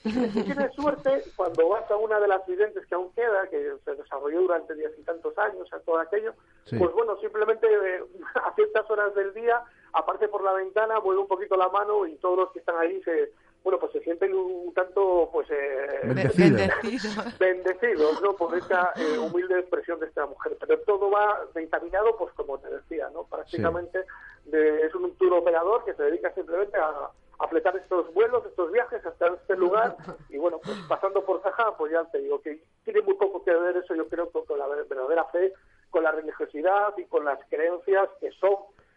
Y 0.05 0.11
si 0.13 0.43
tienes 0.45 0.73
suerte, 0.75 1.23
cuando 1.37 1.69
vas 1.69 1.91
a 1.91 1.97
una 1.97 2.19
de 2.19 2.27
las 2.29 2.47
videntes 2.47 2.87
que 2.87 2.95
aún 2.95 3.13
queda, 3.13 3.47
que 3.51 3.75
se 3.85 3.95
desarrolló 3.95 4.41
durante 4.41 4.75
diez 4.75 4.93
y 4.99 5.03
tantos 5.03 5.37
años, 5.39 5.71
a 5.73 5.79
todo 5.81 5.99
aquello, 5.99 6.33
Sí. 6.65 6.77
pues 6.79 6.93
bueno, 6.93 7.17
simplemente 7.21 7.67
eh, 7.67 8.03
a 8.35 8.55
ciertas 8.55 8.89
horas 8.91 9.15
del 9.15 9.35
día, 9.35 9.63
aparte 9.93 10.29
por 10.29 10.43
la 10.45 10.53
ventana, 10.53 11.01
mueve 11.01 11.21
un 11.21 11.27
poquito 11.29 11.57
la 11.57 11.69
mano 11.69 12.07
y 12.07 12.15
todos 12.17 12.39
los 12.39 12.53
que 12.53 12.61
están 12.61 12.77
ahí 12.79 13.03
se, 13.03 13.33
bueno, 13.65 13.79
pues 13.79 13.93
se 13.93 14.01
sienten 14.01 14.35
un 14.35 14.73
tanto, 14.73 15.29
pues, 15.33 15.49
eh, 15.51 16.01
Bendecido. 16.05 16.57
Bendecido. 16.57 17.23
bendecidos 17.39 18.23
¿no? 18.23 18.33
por 18.35 18.57
esta 18.57 18.93
eh, 18.97 19.19
humilde 19.19 19.59
expresión 19.59 19.99
de 20.01 20.07
esta 20.07 20.25
mujer. 20.27 20.57
Pero 20.61 20.79
todo 20.81 21.11
va 21.11 21.41
encaminado, 21.57 22.17
pues 22.17 22.33
como 22.35 22.59
te 22.59 22.71
decía, 22.71 23.11
¿no? 23.13 23.25
prácticamente 23.25 24.05
de- 24.47 24.81
es 24.87 24.95
un 24.95 25.15
tour 25.17 25.33
operador 25.35 25.85
que 25.85 25.95
se 25.95 26.03
dedica 26.05 26.33
simplemente 26.35 26.77
a, 26.79 27.11
a 27.39 27.49
fletar 27.49 27.77
estos 27.77 28.13
vuelos, 28.15 28.45
estos 28.47 28.71
viajes 28.73 29.05
hasta 29.05 29.27
este 29.29 29.57
lugar 29.57 29.97
y 30.29 30.37
bueno, 30.39 30.59
pues 30.63 30.77
pasando 30.89 31.25
por 31.25 31.43
Zaja, 31.43 31.77
pues 31.77 31.93
ya 31.93 32.05
te 32.11 32.19
digo 32.19 32.41
que 32.43 32.63
tiene 32.85 33.01
muy 33.03 33.15
poco 33.15 33.43
que 33.45 33.53
ver 33.55 33.77
eso, 33.79 33.95
yo 33.95 34.09
creo, 34.09 34.31
con, 34.31 34.45
con 34.45 34.59
la 34.59 34.67
ver- 34.67 34.87
verdadera 34.89 35.25
fe, 35.27 35.53
con 35.91 36.05
la 36.05 36.13
religiosidad 36.13 36.93
y 36.99 37.05
con 37.07 37.25
las 37.25 37.39
creencias 37.49 38.09
que 38.21 38.31
son 38.33 38.55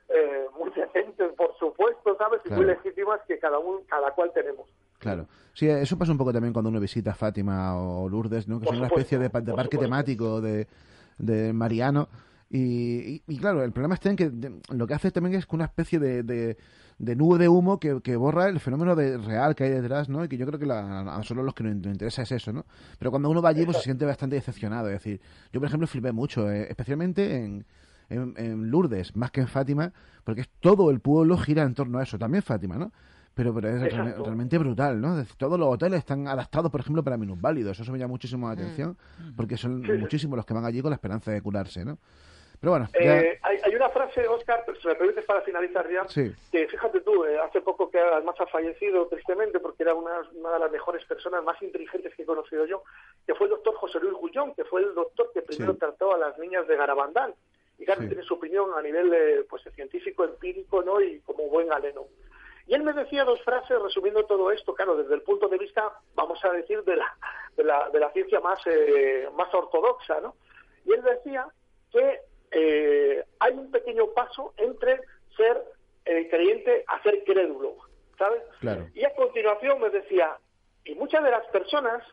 eh, 0.10 0.46
muy 0.60 0.70
decentes, 0.72 1.32
por 1.34 1.58
supuesto, 1.58 2.16
¿sabes? 2.18 2.42
Y 2.46 2.50
muy 2.52 2.66
legítimas 2.66 3.22
que 3.28 3.40
cada 3.40 3.58
uno, 3.60 3.80
cada 3.88 4.12
cual 4.12 4.32
tenemos. 4.34 4.68
Claro. 5.00 5.26
Sí, 5.54 5.68
eso 5.70 5.98
pasa 5.98 6.12
un 6.12 6.18
poco 6.18 6.34
también 6.34 6.52
cuando 6.54 6.70
uno 6.70 6.80
visita 6.80 7.14
Fátima 7.16 7.78
o 7.80 8.10
Lourdes, 8.10 8.48
¿no? 8.48 8.60
Que 8.60 8.66
Por 8.66 8.74
son 8.76 8.80
una 8.84 8.88
especie 8.88 9.18
de, 9.18 9.30
parque 9.30 9.52
supuesto. 9.52 9.80
temático 9.80 10.42
de, 10.42 10.68
de 11.18 11.54
Mariano. 11.54 12.08
Y, 12.56 12.60
y- 13.16 13.24
y 13.28 13.38
claro, 13.40 13.64
el 13.64 13.72
problema 13.72 13.96
está 13.96 14.12
en 14.12 14.16
que 14.16 14.30
de- 14.30 14.62
lo 14.70 14.86
que 14.86 14.94
hace 14.94 15.10
también 15.10 15.34
es 15.36 15.48
una 15.50 15.66
especie 15.66 15.98
de, 15.98 16.22
de, 16.22 16.56
de 17.00 17.16
nube 17.16 17.40
de 17.40 17.50
humo 17.50 17.80
que, 17.80 18.00
que 18.04 18.16
borra 18.16 18.48
el 18.48 18.60
fenómeno 18.60 18.96
de, 18.96 19.18
real 19.18 19.56
que 19.56 19.64
hay 19.64 19.72
detrás, 19.72 20.08
¿no? 20.08 20.24
Y 20.24 20.28
que 20.28 20.38
yo 20.38 20.46
creo 20.46 20.60
que 20.60 20.68
la, 20.68 21.00
a 21.00 21.18
nosotros 21.18 21.44
los 21.44 21.56
que 21.56 21.64
nos, 21.64 21.74
interesa 21.74 22.22
es 22.22 22.32
eso, 22.32 22.54
¿no? 22.54 22.64
Pero 23.00 23.10
cuando 23.10 23.28
uno 23.32 23.42
va 23.42 23.50
allí, 23.50 23.66
pues 23.66 23.78
se 23.78 23.84
siente 23.86 24.06
bastante 24.06 24.36
decepcionado. 24.36 24.88
Es 24.90 24.94
decir, 24.94 25.20
yo, 25.52 25.60
por 25.60 25.66
ejemplo, 25.68 25.88
flipé 25.88 26.12
mucho, 26.12 26.48
eh, 26.52 26.68
especialmente 26.70 27.38
en, 27.44 27.66
en, 28.10 28.36
en 28.38 28.70
Lourdes, 28.70 29.16
más 29.16 29.32
que 29.32 29.42
en 29.42 29.48
Fátima, 29.48 29.92
porque 30.24 30.42
es 30.42 30.50
todo 30.60 30.92
el 30.92 31.00
pueblo 31.00 31.38
gira 31.40 31.64
en 31.64 31.74
torno 31.74 31.98
a 31.98 32.04
eso. 32.04 32.20
También 32.20 32.44
Fátima, 32.44 32.78
¿no? 32.78 32.92
Pero, 33.34 33.52
pero 33.52 33.68
es 33.70 33.92
realmente 34.26 34.60
brutal, 34.60 35.02
¿no? 35.02 35.16
Decir, 35.16 35.36
todos 35.38 35.58
los 35.60 35.68
hoteles 35.74 35.98
están 35.98 36.28
adaptados, 36.28 36.70
por 36.70 36.82
ejemplo, 36.82 37.04
para 37.04 37.18
minusválidos. 37.18 37.80
Eso 37.80 37.92
me 37.92 37.98
llama 37.98 38.12
muchísimo 38.12 38.46
la 38.46 38.54
atención, 38.54 38.96
porque 39.36 39.58
son 39.58 39.82
muchísimos 40.02 40.38
los 40.38 40.46
que 40.46 40.54
van 40.54 40.66
allí 40.66 40.84
con 40.84 40.92
la 40.92 40.98
esperanza 40.98 41.32
de 41.32 41.42
curarse, 41.42 41.84
¿no? 41.84 41.98
Pero 42.64 42.72
bueno, 42.72 42.88
ya- 42.94 43.20
Eh, 43.20 43.40
hay, 43.42 43.58
hay 43.62 43.76
una 43.76 43.90
frase, 43.90 44.26
Oscar, 44.26 44.64
si 44.82 44.88
me 44.88 44.96
permites 44.96 45.26
para 45.26 45.42
finalizar 45.42 45.86
ya, 45.92 46.08
Sí. 46.08 46.34
que 46.50 46.66
fíjate 46.70 47.02
tú, 47.02 47.26
eh, 47.26 47.38
hace 47.38 47.60
poco 47.60 47.92
que 47.92 48.00
además 48.00 48.40
ha 48.40 48.46
fallecido 48.48 49.06
tristemente 49.08 49.60
porque 49.60 49.84
era 49.84 49.94
una, 49.94 50.22
una 50.34 50.54
de 50.54 50.60
las 50.60 50.72
mejores 50.72 51.04
personas 51.04 51.44
más 51.44 51.62
inteligentes 51.62 52.16
que 52.16 52.24
he 52.24 52.26
conocido 52.26 52.66
yo, 52.66 52.84
que 53.28 53.36
fue 53.36 53.48
el 53.48 53.52
doctor 53.52 53.76
José 53.76 54.00
Luis 54.00 54.14
Gullón, 54.14 54.56
que 54.56 54.64
fue 54.64 54.80
el 54.80 54.96
doctor 54.96 55.30
que 55.34 55.42
primero 55.42 55.74
Sí. 55.74 55.80
trató 55.80 56.14
a 56.14 56.18
las 56.18 56.38
niñas 56.40 56.66
de 56.66 56.78
Garabandal. 56.78 57.36
Y 57.80 57.84
claro, 57.84 58.00
Sí. 58.04 58.08
tiene 58.08 58.24
su 58.24 58.36
opinión 58.36 58.70
a 58.74 58.82
nivel 58.82 59.14
eh, 59.14 59.46
pues 59.50 59.62
científico, 59.76 60.24
empírico, 60.24 60.82
¿no? 60.84 61.02
Y 61.02 61.20
como 61.20 61.50
buen 61.50 61.68
galeno. 61.68 62.06
Y 62.66 62.76
él 62.76 62.84
me 62.84 62.94
decía 62.94 63.26
dos 63.26 63.42
frases 63.44 63.78
resumiendo 63.82 64.24
todo 64.24 64.50
esto, 64.54 64.74
claro, 64.74 64.96
desde 64.96 65.16
el 65.16 65.22
punto 65.24 65.50
de 65.50 65.58
vista, 65.58 65.92
vamos 66.16 66.40
a 66.46 66.52
decir, 66.54 66.82
de 66.86 66.96
la, 66.96 67.14
de 67.58 67.64
la, 67.66 67.90
de 67.90 68.00
la 68.00 68.10
ciencia 68.14 68.40
más, 68.40 68.62
eh, 68.68 69.28
más 69.36 69.54
ortodoxa, 69.54 70.22
¿no? 70.22 70.36
Y 70.86 70.94
él 70.94 71.04
decía 71.04 71.46
que 71.92 72.22
eh, 72.54 73.24
hay 73.40 73.54
un 73.54 73.72
pequeño 73.72 74.08
paso 74.14 74.54
entre 74.58 75.02
ser 75.36 75.64
eh, 76.06 76.28
creyente 76.30 76.84
a 76.88 77.02
ser 77.02 77.24
crédulo, 77.24 77.76
¿sabes? 78.18 78.42
Claro. 78.60 78.88
Y 78.94 79.04
a 79.04 79.14
continuación 79.16 79.80
me 79.82 79.90
decía, 79.90 80.38
y 80.86 80.96
muchas 80.96 81.24
de 81.24 81.32
las 81.32 81.46
personas, 81.48 82.04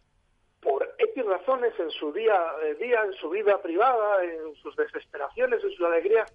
por 0.60 0.94
X 0.98 1.24
razones 1.24 1.72
en 1.78 1.90
su 1.90 2.12
día 2.12 2.34
a 2.34 2.74
día, 2.74 3.02
en 3.04 3.12
su 3.14 3.30
vida 3.30 3.60
privada, 3.62 4.22
en 4.24 4.54
sus 4.56 4.76
desesperaciones, 4.76 5.62
en 5.64 5.70
sus 5.70 5.86
alegrías, 5.86 6.32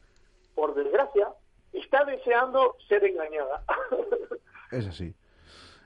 por 0.54 0.74
desgracia, 0.76 1.30
está 1.74 2.04
deseando 2.06 2.76
ser 2.88 3.04
engañada. 3.06 3.64
es 4.72 4.88
así. 4.88 5.14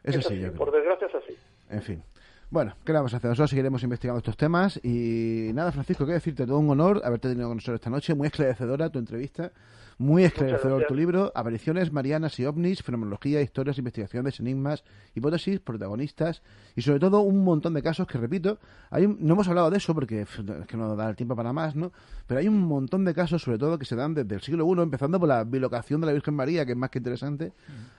Es 0.04 0.16
Es 0.16 0.26
así, 0.26 0.34
así, 0.34 0.42
yo 0.42 0.48
creo. 0.48 0.58
por 0.58 0.72
desgracia 0.72 1.08
es 1.08 1.16
así. 1.16 1.38
En 1.70 1.82
fin. 1.82 2.04
Bueno, 2.52 2.74
¿qué 2.84 2.92
le 2.94 2.98
vamos 2.98 3.14
a 3.14 3.18
hacer? 3.18 3.30
Nosotros 3.30 3.52
seguiremos 3.52 3.84
investigando 3.84 4.18
estos 4.18 4.36
temas 4.36 4.80
y 4.84 5.52
nada, 5.54 5.72
Francisco, 5.72 6.04
qué 6.08 6.14
decirte, 6.14 6.48
todo 6.48 6.58
un 6.58 6.70
honor 6.72 7.00
haberte 7.06 7.30
tenido 7.30 7.48
con 7.48 7.58
nosotros 7.58 7.76
esta 7.76 7.92
noche, 7.92 8.16
muy 8.16 8.26
esclarecedora 8.26 8.90
tu 8.90 8.98
entrevista, 8.98 9.52
muy 10.00 10.24
esclarecedor 10.24 10.86
tu 10.88 10.96
libro, 10.96 11.32
Apariciones 11.36 11.92
Marianas 11.94 12.40
y 12.40 12.46
OVNIs, 12.48 12.82
Fenomenología, 12.82 13.40
Historias, 13.40 13.78
Investigaciones, 13.78 14.40
Enigmas, 14.40 14.84
Hipótesis, 15.14 15.60
Protagonistas 15.60 16.42
y 16.76 16.82
sobre 16.82 17.00
todo 17.00 17.22
un 17.22 17.44
montón 17.44 17.76
de 17.76 17.84
casos 17.84 18.08
que, 18.08 18.18
repito, 18.18 18.58
hay 18.90 19.06
un- 19.06 19.18
no 19.20 19.36
hemos 19.36 19.48
hablado 19.48 19.70
de 19.70 19.78
eso 19.78 19.94
porque 19.94 20.22
es 20.22 20.30
que 20.68 20.76
no 20.76 20.96
da 20.96 21.08
el 21.08 21.16
tiempo 21.16 21.36
para 21.36 21.54
más, 21.54 21.76
¿no? 21.76 21.92
Pero 22.26 22.40
hay 22.40 22.48
un 22.48 22.58
montón 22.62 23.06
de 23.06 23.14
casos, 23.14 23.44
sobre 23.44 23.60
todo, 23.60 23.78
que 23.78 23.86
se 23.86 23.96
dan 23.96 24.16
desde 24.16 24.34
el 24.34 24.42
siglo 24.42 24.66
I, 24.68 24.82
empezando 24.82 25.20
por 25.20 25.30
la 25.30 25.44
bilocación 25.44 26.02
de 26.02 26.08
la 26.08 26.14
Virgen 26.14 26.34
María, 26.34 26.66
que 26.66 26.72
es 26.72 26.78
más 26.80 26.90
que 26.90 26.98
interesante, 26.98 27.54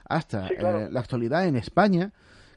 hasta 0.09 0.49
Sí, 0.49 0.55
claro. 0.57 0.81
eh, 0.81 0.89
la 0.91 0.99
actualidad 0.99 1.47
en 1.47 1.55
España, 1.55 2.11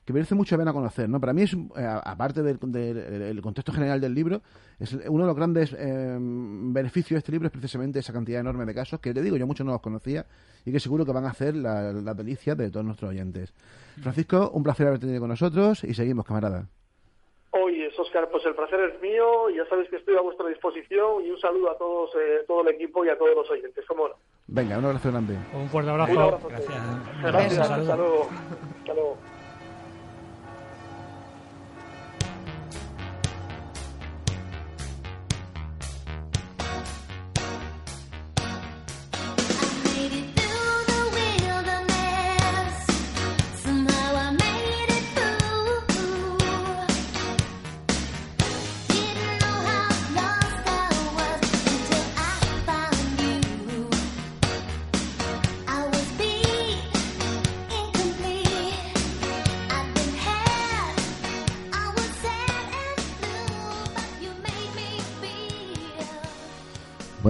que 0.05 0.13
merece 0.13 0.35
mucho 0.35 0.55
la 0.55 0.63
pena 0.63 0.73
conocer, 0.73 1.07
¿no? 1.07 1.19
Para 1.19 1.33
mí 1.33 1.43
es, 1.43 1.53
eh, 1.53 1.99
aparte 2.03 2.41
del, 2.43 2.57
del- 2.61 2.97
el 2.97 3.41
contexto 3.41 3.71
general 3.71 4.01
del 4.01 4.13
libro, 4.13 4.41
es 4.79 4.93
uno 4.93 5.23
de 5.23 5.27
los 5.27 5.35
grandes 5.35 5.73
eh, 5.77 6.17
beneficios 6.19 7.15
de 7.15 7.19
este 7.19 7.31
libro 7.31 7.47
es 7.47 7.51
precisamente 7.53 7.99
esa 7.99 8.11
cantidad 8.13 8.41
enorme 8.41 8.65
de 8.65 8.73
casos 8.73 8.99
que 8.99 9.13
te 9.13 9.21
digo, 9.21 9.37
yo 9.37 9.47
muchos 9.47 9.65
no 9.65 9.71
los 9.71 9.81
conocía 9.81 10.25
y 10.65 10.71
que 10.71 10.79
seguro 10.79 11.05
que 11.05 11.11
van 11.13 11.25
a 11.25 11.29
hacer 11.29 11.55
la, 11.55 11.93
la 11.93 12.13
delicia 12.13 12.55
de 12.55 12.69
todos 12.69 12.85
nuestros 12.85 13.11
oyentes. 13.11 13.53
Francisco, 14.01 14.49
un 14.53 14.63
placer 14.63 14.87
haberte 14.87 15.05
tenido 15.05 15.21
con 15.21 15.29
nosotros 15.29 15.83
y 15.83 15.93
seguimos, 15.93 16.25
camarada. 16.25 16.67
Oye, 17.51 17.87
Oscar, 17.97 18.27
pues 18.31 18.43
el 18.47 18.55
placer 18.55 18.79
es 18.81 18.99
mío, 19.01 19.49
y 19.51 19.57
ya 19.57 19.65
sabéis 19.69 19.87
que 19.89 19.97
estoy 19.97 20.15
a 20.15 20.21
vuestra 20.21 20.47
disposición 20.49 21.23
y 21.23 21.29
un 21.29 21.39
saludo 21.39 21.69
a 21.71 21.77
todos, 21.77 22.09
eh, 22.15 22.43
todo 22.47 22.61
el 22.63 22.69
equipo 22.75 23.05
y 23.05 23.09
a 23.09 23.17
todos 23.17 23.35
los 23.35 23.49
oyentes, 23.51 23.85
¿cómo 23.87 24.07
no? 24.07 24.15
Venga, 24.47 24.77
un 24.79 24.85
abrazo 24.85 25.11
grande. 25.11 25.37
Un 25.53 25.69
fuerte 25.69 25.91
Un 25.91 26.01
abrazo. 26.01 26.19
abrazo 26.19 26.35
a 26.47 26.49
todos. 26.49 26.51
Gracias. 26.51 27.21
Gracias, 27.21 27.59
Un 27.59 27.65
saludo. 27.67 27.81
hasta 27.91 27.95
luego. 27.95 28.29
Hasta 28.79 28.93
luego. 28.95 29.17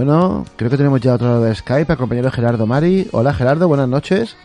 Bueno, 0.06 0.44
creo 0.56 0.68
que 0.70 0.76
tenemos 0.76 1.00
ya 1.00 1.14
otro 1.14 1.28
lado 1.28 1.44
de 1.44 1.54
Skype 1.54 1.90
al 1.90 1.96
compañero 1.96 2.30
Gerardo 2.30 2.66
Mari. 2.66 3.08
Hola 3.12 3.32
Gerardo, 3.32 3.68
buenas 3.68 3.88
noches. 3.88 4.36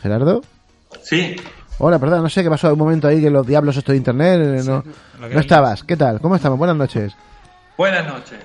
Gerardo. 0.00 0.42
Sí, 1.02 1.36
Hola, 1.78 1.98
perdón, 1.98 2.22
no 2.22 2.28
sé 2.28 2.42
qué 2.44 2.50
pasó 2.50 2.72
un 2.72 2.78
momento 2.78 3.08
ahí 3.08 3.20
que 3.20 3.30
los 3.30 3.44
diablos 3.46 3.76
esto 3.76 3.90
de 3.92 3.98
internet, 3.98 4.40
eh, 4.40 4.62
no, 4.64 4.84
no 5.18 5.40
estabas. 5.40 5.82
¿Qué 5.82 5.96
tal? 5.96 6.20
¿Cómo 6.20 6.36
estamos? 6.36 6.58
Buenas 6.58 6.76
noches. 6.76 7.12
buenas 7.76 8.06
noches. 8.06 8.38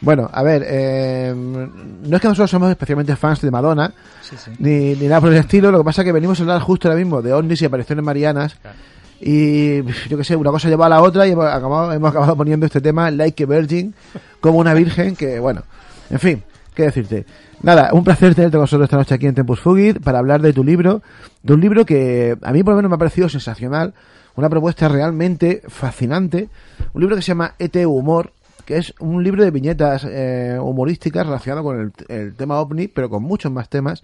Bueno, 0.00 0.28
a 0.32 0.42
ver, 0.42 0.64
eh, 0.66 1.32
no 1.36 2.16
es 2.16 2.22
que 2.22 2.28
nosotros 2.28 2.50
somos 2.50 2.70
especialmente 2.70 3.14
fans 3.16 3.42
de 3.42 3.50
Madonna, 3.50 3.92
Sí, 4.22 4.34
sí. 4.42 4.50
ni, 4.58 4.94
ni 4.94 5.06
nada 5.08 5.20
por 5.20 5.30
el 5.30 5.36
estilo, 5.38 5.70
lo 5.70 5.78
que 5.78 5.84
pasa 5.84 6.00
es 6.02 6.06
que 6.06 6.12
venimos 6.12 6.38
a 6.40 6.42
hablar 6.42 6.60
justo 6.62 6.88
ahora 6.88 6.98
mismo 6.98 7.20
de 7.20 7.32
ovnis 7.34 7.60
y 7.62 7.66
apariciones 7.66 8.02
marianas, 8.04 8.54
Claro. 8.54 8.76
Y 9.20 9.82
yo 10.08 10.16
que 10.16 10.24
sé, 10.24 10.34
una 10.34 10.50
cosa 10.50 10.68
lleva 10.68 10.86
a 10.86 10.88
la 10.88 11.02
otra 11.02 11.26
y 11.26 11.32
hemos 11.32 11.44
acabado, 11.44 11.92
hemos 11.92 12.10
acabado 12.10 12.36
poniendo 12.36 12.66
este 12.66 12.80
tema, 12.80 13.10
Like 13.10 13.44
a 13.44 13.46
Virgin, 13.46 13.94
como 14.40 14.58
una 14.58 14.72
virgen, 14.72 15.14
que 15.14 15.38
bueno, 15.38 15.62
en 16.08 16.18
fin, 16.18 16.42
qué 16.74 16.84
decirte. 16.84 17.26
Nada, 17.62 17.90
un 17.92 18.02
placer 18.02 18.34
tenerte 18.34 18.56
con 18.56 18.62
nosotros 18.62 18.86
esta 18.86 18.96
noche 18.96 19.14
aquí 19.14 19.26
en 19.26 19.34
Tempus 19.34 19.60
Fugit 19.60 20.00
para 20.02 20.18
hablar 20.18 20.40
de 20.40 20.54
tu 20.54 20.64
libro, 20.64 21.02
de 21.42 21.52
un 21.52 21.60
libro 21.60 21.84
que 21.84 22.36
a 22.40 22.52
mí 22.52 22.62
por 22.62 22.72
lo 22.72 22.76
menos 22.76 22.88
me 22.88 22.94
ha 22.94 22.98
parecido 22.98 23.28
sensacional, 23.28 23.92
una 24.36 24.48
propuesta 24.48 24.88
realmente 24.88 25.62
fascinante, 25.68 26.48
un 26.94 27.02
libro 27.02 27.16
que 27.16 27.22
se 27.22 27.28
llama 27.28 27.54
ET 27.58 27.76
Humor, 27.84 28.32
que 28.64 28.78
es 28.78 28.94
un 29.00 29.22
libro 29.22 29.44
de 29.44 29.50
viñetas 29.50 30.06
eh, 30.08 30.56
humorísticas 30.58 31.26
relacionado 31.26 31.62
con 31.62 31.80
el, 31.80 31.92
el 32.08 32.34
tema 32.34 32.58
ovni, 32.58 32.88
pero 32.88 33.10
con 33.10 33.22
muchos 33.22 33.52
más 33.52 33.68
temas, 33.68 34.02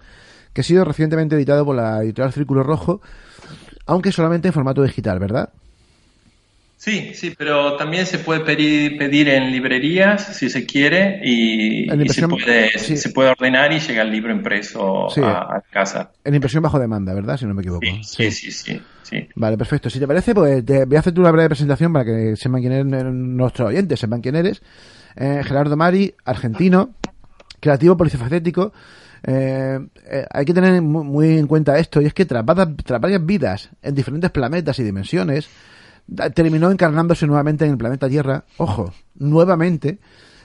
que 0.53 0.61
ha 0.61 0.65
sido 0.65 0.85
recientemente 0.85 1.37
editado 1.37 1.65
por 1.65 1.77
la 1.77 2.03
editorial 2.03 2.33
Círculo 2.33 2.63
Rojo, 2.63 3.01
aunque 3.87 4.13
solamente 4.13 4.49
en 4.49 4.55
formato 4.55 4.83
digital, 4.83 5.19
¿verdad? 5.19 5.51
Sí, 6.79 7.13
sí, 7.15 7.35
pero 7.37 7.77
también 7.77 8.05
se 8.05 8.19
puede 8.19 8.41
pedir, 8.41 8.99
pedir 8.99 9.31
en 9.31 9.51
librerías 9.51 10.37
si 10.37 10.51
se 10.51 10.67
quiere 10.67 11.21
y, 11.25 11.89
se, 12.11 12.29
puede, 12.29 12.79
sí. 12.79 12.99
se 12.99 13.09
puede 13.11 13.31
ordenar 13.31 13.73
y 13.73 13.81
llega 13.81 14.03
el 14.03 14.11
libro 14.13 14.31
impreso 14.31 15.09
Sí. 15.09 15.23
a, 15.23 15.39
a 15.57 15.63
casa. 15.71 16.13
En 16.23 16.35
impresión 16.35 16.63
bajo 16.63 16.79
demanda, 16.79 17.15
¿verdad? 17.15 17.39
Si 17.39 17.47
no 17.47 17.55
me 17.55 17.63
equivoco. 17.63 17.81
Sí, 17.87 18.31
sí, 18.31 18.31
sí, 18.31 18.53
sí, 18.53 18.81
sí. 19.03 19.27
Vale, 19.37 19.57
perfecto. 19.57 19.89
Si 19.89 19.99
te 19.99 20.07
parece, 20.07 20.35
pues 20.35 20.65
te 20.67 20.85
voy 20.85 20.97
a 20.97 21.01
hacerte 21.01 21.19
una 21.19 21.31
breve 21.31 21.49
presentación 21.49 21.95
para 21.95 22.05
que 22.05 22.37
sepan 22.37 22.61
quién 22.61 22.73
eres 22.73 22.87
nuestros 22.87 23.69
oyentes, 23.71 23.99
sepan 23.99 24.21
quién 24.21 24.37
eres. 24.37 24.61
Eh, 25.17 25.41
Gerardo 25.45 25.79
Mari, 25.79 26.15
argentino, 26.27 26.91
creativo 27.59 27.97
polifacético. 27.97 28.75
Eh, 29.27 29.79
eh, 30.09 30.25
hay 30.31 30.45
que 30.45 30.55
tener 30.55 30.81
mu- 30.83 31.03
muy, 31.05 31.37
en 31.39 31.47
cuenta 31.49 31.79
esto, 31.79 32.01
y 32.01 32.07
es 32.07 32.15
que 32.15 32.25
tras, 32.27 32.45
va- 32.45 32.75
tras 32.77 33.01
varias 33.01 33.25
vidas 33.27 33.71
en 33.83 33.95
diferentes 33.95 34.31
planetas 34.31 34.79
y 34.79 34.85
dimensiones, 34.85 35.49
da- 36.07 36.31
terminó 36.31 36.71
encarnándose 36.71 37.27
nuevamente 37.27 37.65
en 37.65 37.73
el 37.73 37.77
planeta 37.79 38.09
Tierra. 38.09 38.45
Ojo, 38.59 38.95
nuevamente 39.17 39.99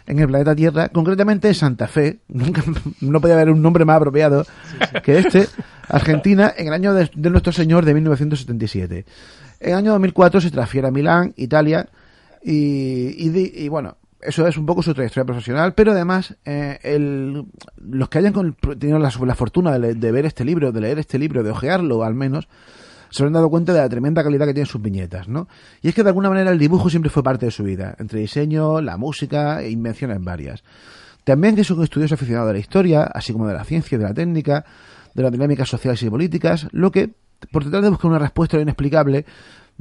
en 0.07 0.17
el 0.17 0.27
planeta 0.27 0.55
Tierra, 0.55 0.89
concretamente 0.89 1.47
en 1.47 1.53
Santa 1.53 1.87
Fe. 1.87 2.21
Nunca, 2.27 2.63
no 3.01 3.21
podía 3.21 3.35
haber 3.35 3.51
un 3.51 3.61
nombre 3.61 3.85
más 3.85 3.97
apropiado 3.97 4.45
que 5.03 5.19
este. 5.19 5.47
Argentina, 5.87 6.51
en 6.57 6.67
el 6.67 6.73
año 6.73 6.93
de, 6.95 7.09
de 7.13 7.29
nuestro 7.29 7.51
Señor 7.53 7.85
de 7.85 7.93
1977. 7.93 9.05
En 9.59 9.69
el 9.69 9.75
año 9.75 9.91
2004 9.91 10.41
se 10.41 10.49
transfiere 10.49 10.87
a 10.87 10.91
Milán, 10.91 11.33
Italia, 11.37 11.87
y, 12.43 13.13
y 13.23 13.29
di- 13.29 13.51
y 13.55 13.67
bueno, 13.69 13.97
eso 14.23 14.47
es 14.47 14.57
un 14.57 14.65
poco 14.65 14.83
su 14.83 14.93
trayectoria 14.93 15.25
profesional, 15.25 15.73
pero 15.73 15.91
además 15.91 16.35
eh, 16.45 16.79
los 17.77 18.09
que 18.09 18.17
hayan 18.17 18.33
con- 18.33 18.53
tenido 18.79 18.99
la, 18.99 19.11
la 19.25 19.35
fortuna 19.35 19.77
de, 19.77 19.95
de 19.95 20.11
ver 20.11 20.25
este 20.25 20.45
libro, 20.45 20.71
de 20.71 20.81
leer 20.81 20.99
este 20.99 21.17
libro, 21.19 21.43
de 21.43 21.51
ojearlo 21.51 22.03
al 22.03 22.13
menos, 22.15 22.47
se 23.09 23.23
habrán 23.23 23.33
dado 23.33 23.49
cuenta 23.49 23.73
de 23.73 23.79
la 23.79 23.89
tremenda 23.89 24.23
calidad 24.23 24.45
que 24.45 24.53
tienen 24.53 24.67
sus 24.71 24.81
viñetas, 24.81 25.27
¿no? 25.27 25.47
Y 25.81 25.89
es 25.89 25.95
que 25.95 26.03
de 26.03 26.09
alguna 26.09 26.29
manera 26.29 26.51
el 26.51 26.57
dibujo 26.59 26.89
siempre 26.89 27.09
fue 27.09 27.23
parte 27.23 27.45
de 27.45 27.51
su 27.51 27.63
vida, 27.63 27.95
entre 27.99 28.19
diseño, 28.21 28.79
la 28.79 28.95
música 28.95 29.61
e 29.61 29.69
invenciones 29.69 30.23
varias. 30.23 30.63
También 31.25 31.55
que 31.55 31.61
es 31.61 31.69
un 31.71 31.83
estudioso 31.83 32.15
aficionado 32.15 32.47
de 32.47 32.53
la 32.53 32.59
historia, 32.59 33.03
así 33.03 33.33
como 33.33 33.47
de 33.47 33.53
la 33.53 33.63
ciencia 33.65 33.97
de 33.97 34.05
la 34.05 34.13
técnica, 34.13 34.65
de 35.13 35.23
las 35.23 35.31
dinámicas 35.31 35.67
sociales 35.67 36.01
y 36.03 36.09
políticas, 36.09 36.67
lo 36.71 36.89
que, 36.91 37.09
por 37.51 37.63
tratar 37.63 37.81
de 37.81 37.89
buscar 37.89 38.09
una 38.09 38.19
respuesta 38.19 38.59
inexplicable, 38.59 39.25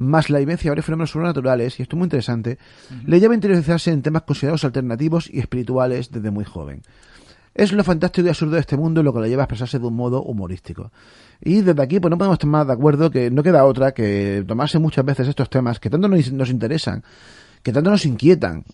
más 0.01 0.31
la 0.31 0.39
vivencia 0.39 0.65
de 0.65 0.71
varios 0.71 0.87
fenómenos 0.87 1.11
sobrenaturales, 1.11 1.79
y 1.79 1.83
esto 1.83 1.95
es 1.95 1.99
muy 1.99 2.07
interesante, 2.07 2.59
le 3.05 3.21
lleva 3.21 3.35
a 3.35 3.37
interiorizarse 3.37 3.93
en 3.93 4.01
temas 4.01 4.23
considerados 4.23 4.65
alternativos 4.65 5.29
y 5.31 5.41
espirituales 5.41 6.11
desde 6.11 6.31
muy 6.31 6.45
joven. 6.45 6.81
Es 7.55 7.73
lo 7.73 7.85
fantástico 7.85 8.27
y 8.27 8.31
absurdo 8.31 8.55
de 8.55 8.61
este 8.61 8.79
mundo 8.79 9.03
lo 9.03 9.13
que 9.13 9.21
lo 9.21 9.27
lleva 9.27 9.43
a 9.43 9.45
expresarse 9.45 9.79
de 9.79 9.87
un 9.87 9.95
modo 9.95 10.23
humorístico. 10.23 10.91
Y 11.43 11.61
desde 11.61 11.83
aquí, 11.83 12.01
pues 12.01 12.11
no 12.11 12.17
podemos 12.17 12.37
estar 12.37 12.49
más 12.49 12.67
de 12.67 12.73
acuerdo 12.73 13.11
que 13.11 13.31
no 13.31 13.43
queda 13.43 13.65
otra 13.67 13.93
que 13.93 14.43
tomarse 14.47 14.79
muchas 14.79 15.05
veces 15.05 15.29
estos 15.29 15.51
temas 15.51 15.79
que 15.79 15.91
tanto 15.91 16.09
nos, 16.09 16.33
nos 16.33 16.49
interesan, 16.49 17.03
que 17.63 17.73
tanto 17.73 17.91
nos 17.91 18.07
inquietan, 18.07 18.65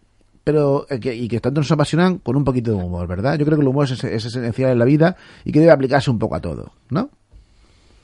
pero 0.44 0.86
eh, 0.88 1.00
que, 1.00 1.12
y 1.12 1.26
que 1.26 1.40
tanto 1.40 1.60
nos 1.60 1.72
apasionan 1.72 2.18
con 2.18 2.36
un 2.36 2.44
poquito 2.44 2.70
de 2.70 2.76
humor, 2.76 3.08
¿verdad? 3.08 3.36
Yo 3.36 3.44
creo 3.44 3.58
que 3.58 3.62
el 3.62 3.68
humor 3.68 3.86
es, 3.90 4.04
es 4.04 4.24
esencial 4.26 4.70
en 4.70 4.78
la 4.78 4.84
vida 4.84 5.16
y 5.44 5.50
que 5.50 5.58
debe 5.58 5.72
aplicarse 5.72 6.08
un 6.08 6.20
poco 6.20 6.36
a 6.36 6.40
todo, 6.40 6.72
¿no? 6.90 7.10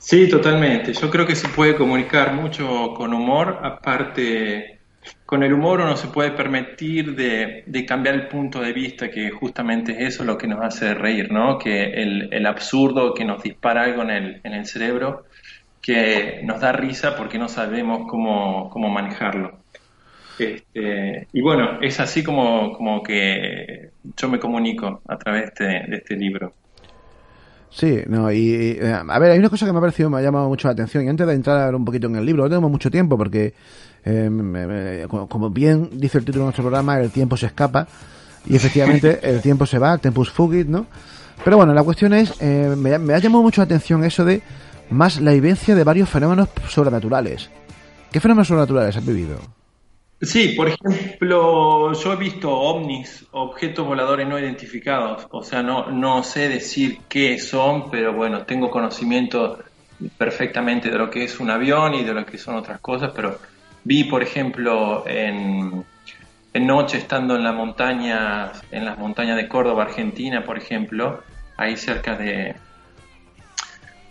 Sí, 0.02 0.28
totalmente. 0.28 0.92
Yo 0.94 1.08
creo 1.10 1.24
que 1.24 1.36
se 1.36 1.48
puede 1.48 1.76
comunicar 1.76 2.34
mucho 2.34 2.92
con 2.94 3.14
humor. 3.14 3.60
Aparte, 3.62 4.80
con 5.24 5.44
el 5.44 5.52
humor 5.52 5.80
uno 5.80 5.96
se 5.96 6.08
puede 6.08 6.32
permitir 6.32 7.14
de, 7.14 7.86
cambiar 7.86 8.16
el 8.16 8.26
punto 8.26 8.60
de 8.60 8.72
vista, 8.72 9.10
que 9.10 9.30
justamente 9.30 9.92
es 9.92 10.14
eso 10.14 10.24
lo 10.24 10.36
que 10.36 10.48
nos 10.48 10.60
hace 10.60 10.92
reír, 10.94 11.30
¿no? 11.32 11.56
Que 11.56 11.84
el, 12.02 12.46
absurdo 12.46 13.14
que 13.14 13.24
nos 13.24 13.42
dispara 13.44 13.84
algo 13.84 14.02
en 14.02 14.10
el, 14.10 14.40
en 14.42 14.54
el 14.54 14.66
cerebro, 14.66 15.24
que 15.80 16.40
nos 16.44 16.60
da 16.60 16.72
risa 16.72 17.16
porque 17.16 17.38
no 17.38 17.48
sabemos 17.48 18.10
cómo, 18.10 18.70
cómo 18.70 18.88
manejarlo. 18.90 19.60
Este, 20.38 21.28
y 21.32 21.40
bueno, 21.40 21.80
es 21.80 22.00
así 22.00 22.24
como, 22.24 22.72
como 22.72 23.02
que 23.04 23.90
yo 24.16 24.28
me 24.28 24.40
comunico 24.40 25.00
a 25.06 25.16
través 25.16 25.54
de, 25.54 25.84
de 25.88 25.96
este 25.96 26.16
libro. 26.16 26.54
Sí, 27.74 28.00
no, 28.06 28.30
y, 28.30 28.36
y, 28.36 28.70
eh, 28.80 28.92
a 28.92 29.18
ver, 29.18 29.30
hay 29.30 29.38
una 29.38 29.48
cosa 29.48 29.64
que 29.64 29.72
me 29.72 29.78
ha 29.78 29.80
parecido, 29.80 30.10
me 30.10 30.18
ha 30.18 30.22
llamado 30.22 30.46
mucho 30.46 30.68
la 30.68 30.72
atención, 30.72 31.04
y 31.04 31.08
antes 31.08 31.26
de 31.26 31.32
entrar 31.32 31.74
un 31.74 31.84
poquito 31.84 32.06
en 32.06 32.16
el 32.16 32.26
libro, 32.26 32.42
no 32.42 32.48
tenemos 32.50 32.70
mucho 32.70 32.90
tiempo 32.90 33.16
porque, 33.16 33.54
eh, 34.04 35.06
como, 35.08 35.48
bien 35.48 35.88
dice 35.94 36.18
el 36.18 36.24
título 36.24 36.44
de 36.44 36.46
nuestro 36.46 36.64
programa, 36.64 37.00
el 37.00 37.10
tiempo 37.10 37.36
se 37.36 37.46
escapa, 37.46 37.88
y 38.44 38.56
efectivamente 38.56 39.20
el 39.22 39.40
tiempo 39.40 39.64
se 39.64 39.78
va, 39.78 39.96
tempus 39.96 40.30
fugit, 40.30 40.68
¿no? 40.68 40.86
Pero 41.42 41.56
bueno, 41.56 41.72
la 41.72 41.82
cuestión 41.82 42.12
es, 42.12 42.34
eh, 42.40 42.74
me, 42.76 42.98
me 42.98 43.14
ha 43.14 43.18
llamado 43.18 43.42
mucho 43.42 43.62
la 43.62 43.64
atención 43.64 44.04
eso 44.04 44.24
de 44.24 44.42
más 44.90 45.18
la 45.20 45.32
vivencia 45.32 45.74
de 45.74 45.82
varios 45.82 46.10
fenómenos 46.10 46.50
sobrenaturales. 46.68 47.48
¿Qué 48.12 48.20
fenómenos 48.20 48.48
sobrenaturales 48.48 48.96
has 48.96 49.06
vivido? 49.06 49.38
Sí, 50.22 50.54
por 50.56 50.68
ejemplo, 50.68 51.92
yo 51.92 52.12
he 52.12 52.16
visto 52.16 52.48
ovnis, 52.48 53.26
objetos 53.32 53.84
voladores 53.84 54.28
no 54.28 54.38
identificados, 54.38 55.26
o 55.30 55.42
sea, 55.42 55.64
no, 55.64 55.90
no 55.90 56.22
sé 56.22 56.48
decir 56.48 57.00
qué 57.08 57.40
son, 57.40 57.90
pero 57.90 58.12
bueno, 58.12 58.42
tengo 58.44 58.70
conocimiento 58.70 59.58
perfectamente 60.16 60.90
de 60.90 60.98
lo 60.98 61.10
que 61.10 61.24
es 61.24 61.40
un 61.40 61.50
avión 61.50 61.94
y 61.94 62.04
de 62.04 62.14
lo 62.14 62.24
que 62.24 62.38
son 62.38 62.54
otras 62.54 62.80
cosas, 62.80 63.10
pero 63.14 63.36
vi, 63.82 64.04
por 64.04 64.22
ejemplo, 64.22 65.02
en, 65.08 65.84
en 66.54 66.66
noche 66.68 66.98
estando 66.98 67.34
en 67.34 67.42
la 67.42 67.52
montaña, 67.52 68.52
en 68.70 68.84
las 68.84 68.96
montañas 68.98 69.36
de 69.36 69.48
Córdoba, 69.48 69.82
Argentina, 69.82 70.44
por 70.44 70.56
ejemplo, 70.56 71.24
ahí 71.56 71.76
cerca 71.76 72.16
de, 72.16 72.54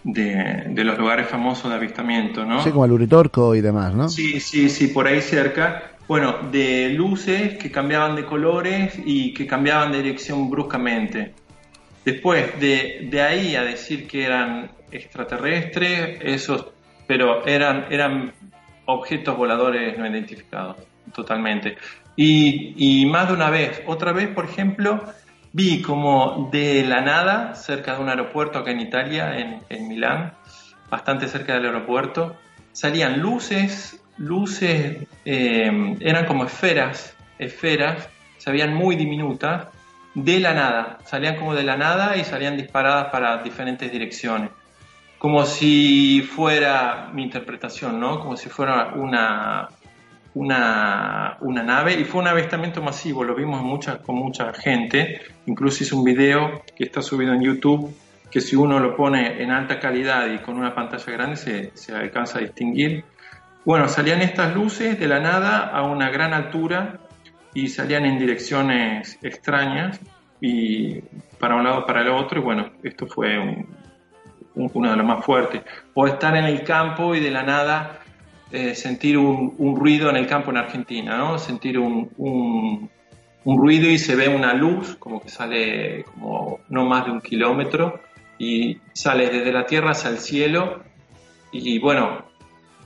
de, 0.03 0.65
de 0.67 0.83
los 0.83 0.97
lugares 0.97 1.27
famosos 1.27 1.69
de 1.69 1.77
avistamiento, 1.77 2.45
¿no? 2.45 2.61
Sí, 2.63 2.71
como 2.71 2.83
el 2.83 2.91
Uritorco 2.91 3.55
y 3.55 3.61
demás, 3.61 3.93
¿no? 3.93 4.09
Sí, 4.09 4.41
sí, 4.41 4.69
sí, 4.69 4.87
por 4.87 5.07
ahí 5.07 5.21
cerca. 5.21 5.87
Bueno, 6.11 6.39
de 6.51 6.89
luces 6.89 7.57
que 7.57 7.71
cambiaban 7.71 8.17
de 8.17 8.25
colores 8.25 8.99
y 9.05 9.33
que 9.33 9.47
cambiaban 9.47 9.93
de 9.93 9.99
dirección 9.99 10.49
bruscamente. 10.49 11.33
Después, 12.03 12.59
de, 12.59 13.07
de 13.09 13.21
ahí 13.21 13.55
a 13.55 13.63
decir 13.63 14.09
que 14.09 14.25
eran 14.25 14.71
extraterrestres, 14.91 16.19
esos, 16.21 16.67
pero 17.07 17.47
eran, 17.47 17.85
eran 17.89 18.33
objetos 18.87 19.37
voladores 19.37 19.97
no 19.97 20.05
identificados, 20.05 20.75
totalmente. 21.15 21.77
Y, 22.17 22.73
y 22.75 23.05
más 23.05 23.29
de 23.29 23.33
una 23.33 23.49
vez, 23.49 23.81
otra 23.87 24.11
vez, 24.11 24.27
por 24.27 24.43
ejemplo, 24.43 25.01
vi 25.53 25.81
como 25.81 26.49
de 26.51 26.83
la 26.83 26.99
nada, 26.99 27.55
cerca 27.55 27.95
de 27.95 28.01
un 28.01 28.09
aeropuerto 28.09 28.59
acá 28.59 28.71
en 28.71 28.81
Italia, 28.81 29.37
en, 29.37 29.59
en 29.69 29.87
Milán, 29.87 30.33
bastante 30.89 31.29
cerca 31.29 31.53
del 31.53 31.67
aeropuerto, 31.67 32.35
salían 32.73 33.21
luces, 33.21 34.00
luces, 34.17 35.07
eh, 35.25 35.95
eran 35.99 36.25
como 36.25 36.45
esferas, 36.45 37.15
esferas, 37.39 38.09
se 38.37 38.51
veían 38.51 38.73
muy 38.73 38.95
diminutas, 38.95 39.67
de 40.13 40.39
la 40.39 40.53
nada, 40.53 40.97
salían 41.05 41.37
como 41.37 41.55
de 41.55 41.63
la 41.63 41.77
nada 41.77 42.17
y 42.17 42.23
salían 42.23 42.57
disparadas 42.57 43.07
para 43.11 43.41
diferentes 43.43 43.91
direcciones. 43.91 44.49
Como 45.17 45.45
si 45.45 46.21
fuera 46.21 47.09
mi 47.13 47.23
interpretación, 47.23 47.99
¿no? 47.99 48.19
Como 48.19 48.35
si 48.35 48.49
fuera 48.49 48.93
una, 48.95 49.69
una, 50.33 51.37
una 51.41 51.63
nave 51.63 51.93
y 51.93 52.03
fue 52.03 52.21
un 52.21 52.27
avistamiento 52.27 52.81
masivo, 52.81 53.23
lo 53.23 53.35
vimos 53.35 53.61
mucha, 53.61 53.99
con 53.99 54.15
mucha 54.15 54.51
gente, 54.53 55.21
incluso 55.45 55.83
hice 55.83 55.95
un 55.95 56.03
video 56.03 56.63
que 56.75 56.83
está 56.83 57.01
subido 57.01 57.33
en 57.33 57.41
YouTube, 57.41 57.95
que 58.31 58.41
si 58.41 58.55
uno 58.55 58.79
lo 58.79 58.95
pone 58.95 59.43
en 59.43 59.51
alta 59.51 59.79
calidad 59.79 60.27
y 60.31 60.39
con 60.39 60.57
una 60.57 60.73
pantalla 60.73 61.11
grande 61.11 61.35
se, 61.35 61.71
se 61.75 61.95
alcanza 61.95 62.39
a 62.39 62.41
distinguir. 62.41 63.03
Bueno, 63.65 63.87
salían 63.87 64.21
estas 64.21 64.55
luces 64.55 64.99
de 64.99 65.07
la 65.07 65.19
nada 65.19 65.67
a 65.67 65.83
una 65.83 66.09
gran 66.09 66.33
altura 66.33 66.99
y 67.53 67.67
salían 67.67 68.05
en 68.05 68.17
direcciones 68.17 69.19
extrañas 69.21 69.99
y 70.39 71.01
para 71.39 71.55
un 71.55 71.63
lado 71.63 71.85
para 71.85 72.01
el 72.01 72.09
otro 72.09 72.39
y 72.39 72.43
bueno, 72.43 72.71
esto 72.81 73.05
fue 73.05 73.37
un- 73.37 73.67
un- 74.55 74.71
uno 74.73 74.89
de 74.91 74.97
los 74.97 75.05
más 75.05 75.23
fuertes. 75.23 75.61
O 75.93 76.07
estar 76.07 76.35
en 76.35 76.45
el 76.45 76.63
campo 76.63 77.13
y 77.15 77.19
de 77.19 77.31
la 77.31 77.43
nada 77.43 77.97
eh, 78.51 78.75
sentir 78.75 79.17
un, 79.17 79.55
ruido 79.77 80.09
en 80.09 80.17
el 80.17 80.27
campo 80.27 80.51
en 80.51 80.57
Argentina, 80.57 81.15
¿no? 81.17 81.39
Sentir 81.39 81.79
un 81.79 82.89
ruido 83.45 83.89
y 83.89 83.97
se 83.97 84.15
ve 84.15 84.27
una 84.27 84.53
luz, 84.53 84.97
como 84.97 85.21
que 85.21 85.29
sale 85.29 86.03
como 86.03 86.59
no 86.67 86.85
más 86.85 87.05
de 87.05 87.11
un 87.11 87.21
kilómetro 87.21 88.01
y 88.37 88.77
sale 88.91 89.29
desde 89.29 89.53
la 89.53 89.65
tierra 89.65 89.91
hacia 89.91 90.09
el 90.09 90.17
cielo 90.17 90.81
y 91.53 91.79
bueno, 91.79 92.25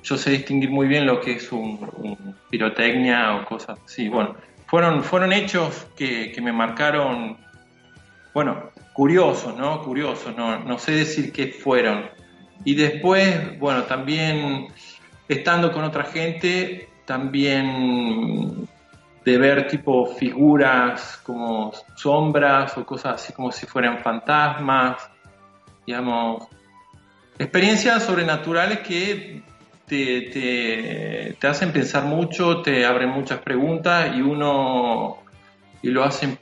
yo 0.05 0.17
sé 0.17 0.29
distinguir 0.29 0.69
muy 0.69 0.87
bien 0.87 1.07
lo 1.07 1.19
que 1.19 1.33
es 1.33 1.51
un, 1.51 2.35
pirotecnia 2.49 3.35
o 3.35 3.45
cosas 3.45 3.79
así. 3.83 4.07
Bueno, 4.07 4.35
fueron, 4.67 5.03
fueron 5.03 5.33
hechos 5.33 5.87
que, 5.97 6.31
que 6.31 6.41
me 6.41 6.51
marcaron, 6.51 7.37
bueno, 8.33 8.69
curiosos, 8.93 9.57
¿no? 9.57 9.81
Curiosos, 9.81 10.37
no, 10.37 10.59
no 10.59 10.77
sé 10.77 10.91
decir 10.91 11.31
qué 11.33 11.47
fueron. 11.47 12.05
Y 12.63 12.75
después, 12.75 13.57
bueno, 13.59 13.83
también 13.83 14.67
estando 15.27 15.71
con 15.71 15.83
otra 15.83 16.03
gente, 16.03 16.87
también 17.05 18.67
de 19.25 19.37
ver 19.39 19.67
tipo 19.67 20.05
figuras 20.05 21.19
como 21.23 21.73
sombras 21.95 22.77
o 22.77 22.85
cosas 22.85 23.15
así 23.15 23.33
como 23.33 23.51
si 23.51 23.65
fueran 23.65 23.97
fantasmas, 24.03 25.09
digamos, 25.87 26.47
experiencias 27.39 28.03
sobrenaturales 28.03 28.79
que 28.79 29.43
te, 29.87 30.21
te, 30.31 31.37
te 31.39 31.47
hacen 31.47 31.71
pensar 31.71 32.05
mucho, 32.05 32.61
te 32.61 32.85
abren 32.85 33.09
muchas 33.09 33.39
preguntas 33.39 34.15
y 34.15 34.21
uno 34.21 35.17
y 35.81 35.89
lo 35.89 36.03
hacen 36.03 36.37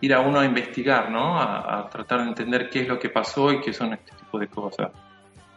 ir 0.00 0.14
a 0.14 0.20
uno 0.20 0.40
a 0.40 0.44
investigar, 0.44 1.10
¿no? 1.10 1.38
A, 1.40 1.78
a 1.78 1.88
tratar 1.88 2.22
de 2.22 2.28
entender 2.28 2.68
qué 2.68 2.82
es 2.82 2.88
lo 2.88 2.98
que 2.98 3.08
pasó 3.08 3.52
y 3.52 3.60
qué 3.60 3.72
son 3.72 3.92
este 3.92 4.10
tipo 4.16 4.38
de 4.38 4.48
cosas. 4.48 4.90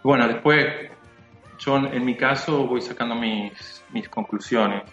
Bueno, 0.04 0.28
después 0.28 0.66
yo 1.60 1.78
en 1.78 2.06
mi 2.06 2.16
caso 2.16 2.68
voy 2.68 2.82
sacando 2.82 3.16
mis, 3.16 3.84
mis 3.92 4.08
conclusiones. 4.08 4.84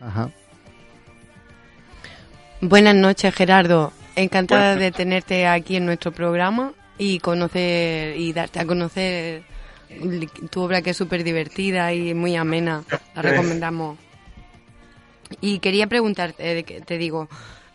Ajá. 0.00 0.30
Buenas 2.60 2.94
noches, 2.94 3.34
Gerardo. 3.34 3.92
Encantada 4.14 4.76
de 4.76 4.92
tenerte 4.92 5.46
aquí 5.46 5.76
en 5.76 5.84
nuestro 5.84 6.10
programa 6.10 6.72
y 6.96 7.18
conocer 7.18 8.16
y 8.16 8.32
darte 8.32 8.60
a 8.60 8.66
conocer 8.66 9.42
tu 10.50 10.60
obra 10.62 10.82
que 10.82 10.90
es 10.90 10.96
súper 10.96 11.24
divertida 11.24 11.92
y 11.92 12.14
muy 12.14 12.36
amena. 12.36 12.84
La 13.14 13.22
recomendamos. 13.22 13.98
Y 15.40 15.58
quería 15.58 15.86
preguntarte, 15.86 16.58
eh, 16.58 16.62
te 16.84 16.98
digo, 16.98 17.28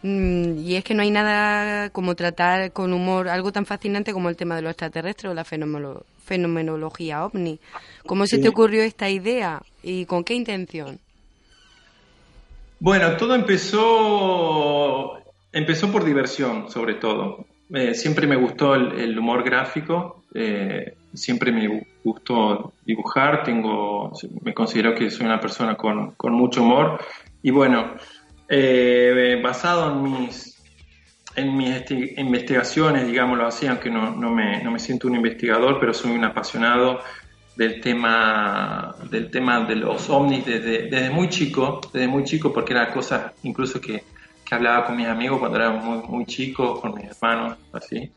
mm, 0.03 0.57
y 0.59 0.75
es 0.75 0.83
que 0.83 0.93
no 0.93 1.01
hay 1.01 1.11
nada 1.11 1.89
como 1.89 2.15
tratar 2.15 2.71
con 2.71 2.93
humor 2.93 3.27
algo 3.27 3.51
tan 3.51 3.65
fascinante 3.65 4.13
como 4.13 4.29
el 4.29 4.35
tema 4.37 4.55
de 4.55 4.61
los 4.61 4.71
extraterrestres 4.71 5.31
o 5.31 5.33
la 5.33 5.43
fenomeno- 5.43 6.03
fenomenología 6.23 7.25
ovni. 7.25 7.59
¿Cómo 8.05 8.25
se 8.25 8.37
Sí. 8.37 8.41
te 8.43 8.49
ocurrió 8.49 8.83
esta 8.83 9.09
idea 9.09 9.61
y 9.83 10.05
con 10.05 10.23
qué 10.23 10.33
intención? 10.33 10.99
Bueno, 12.79 13.15
todo 13.17 13.35
empezó, 13.35 15.13
empezó 15.51 15.91
por 15.91 16.03
diversión, 16.03 16.69
sobre 16.71 16.95
todo. 16.95 17.45
Eh, 17.73 17.93
siempre 17.93 18.27
me 18.27 18.35
gustó 18.35 18.73
el, 18.75 18.99
el 18.99 19.19
humor 19.19 19.43
gráfico, 19.43 20.23
eh, 20.33 20.95
siempre 21.13 21.51
me 21.51 21.67
gu- 21.69 21.87
gustó 22.03 22.73
dibujar, 22.81 23.43
tengo, 23.43 24.11
me 24.41 24.53
considero 24.53 24.95
que 24.95 25.09
soy 25.09 25.25
una 25.25 25.39
persona 25.39 25.75
con, 25.75 26.15
con 26.15 26.33
mucho 26.33 26.61
humor. 26.63 26.99
Y 27.41 27.51
bueno, 27.51 27.95
eh, 28.47 29.39
basado 29.43 29.91
en 29.91 30.03
mis, 30.03 30.57
en 31.35 31.57
mis 31.57 31.69
esti- 31.69 32.13
investigaciones, 32.17 33.07
digámoslo 33.07 33.47
así, 33.47 33.67
aunque 33.67 33.89
no, 33.89 34.11
no, 34.11 34.31
me, 34.31 34.61
no 34.63 34.71
me 34.71 34.79
siento 34.79 35.07
un 35.07 35.15
investigador, 35.15 35.79
pero 35.79 35.93
soy 35.93 36.11
un 36.11 36.23
apasionado 36.23 36.99
del 37.55 37.81
tema 37.81 38.95
del 39.11 39.29
tema 39.29 39.65
de 39.65 39.75
los 39.75 40.09
ovnis 40.09 40.45
desde, 40.45 40.89
desde 40.89 41.09
muy 41.09 41.27
chico, 41.29 41.81
desde 41.93 42.07
muy 42.07 42.23
chico, 42.23 42.53
porque 42.53 42.73
era 42.73 42.91
cosa 42.91 43.33
incluso 43.43 43.79
que, 43.81 44.03
que 44.45 44.55
hablaba 44.55 44.85
con 44.85 44.95
mis 44.95 45.07
amigos 45.07 45.39
cuando 45.39 45.57
era 45.57 45.69
muy, 45.69 46.01
muy 46.07 46.25
chico, 46.25 46.79
con 46.79 46.95
mis 46.95 47.05
hermanos, 47.05 47.57
así. 47.73 48.09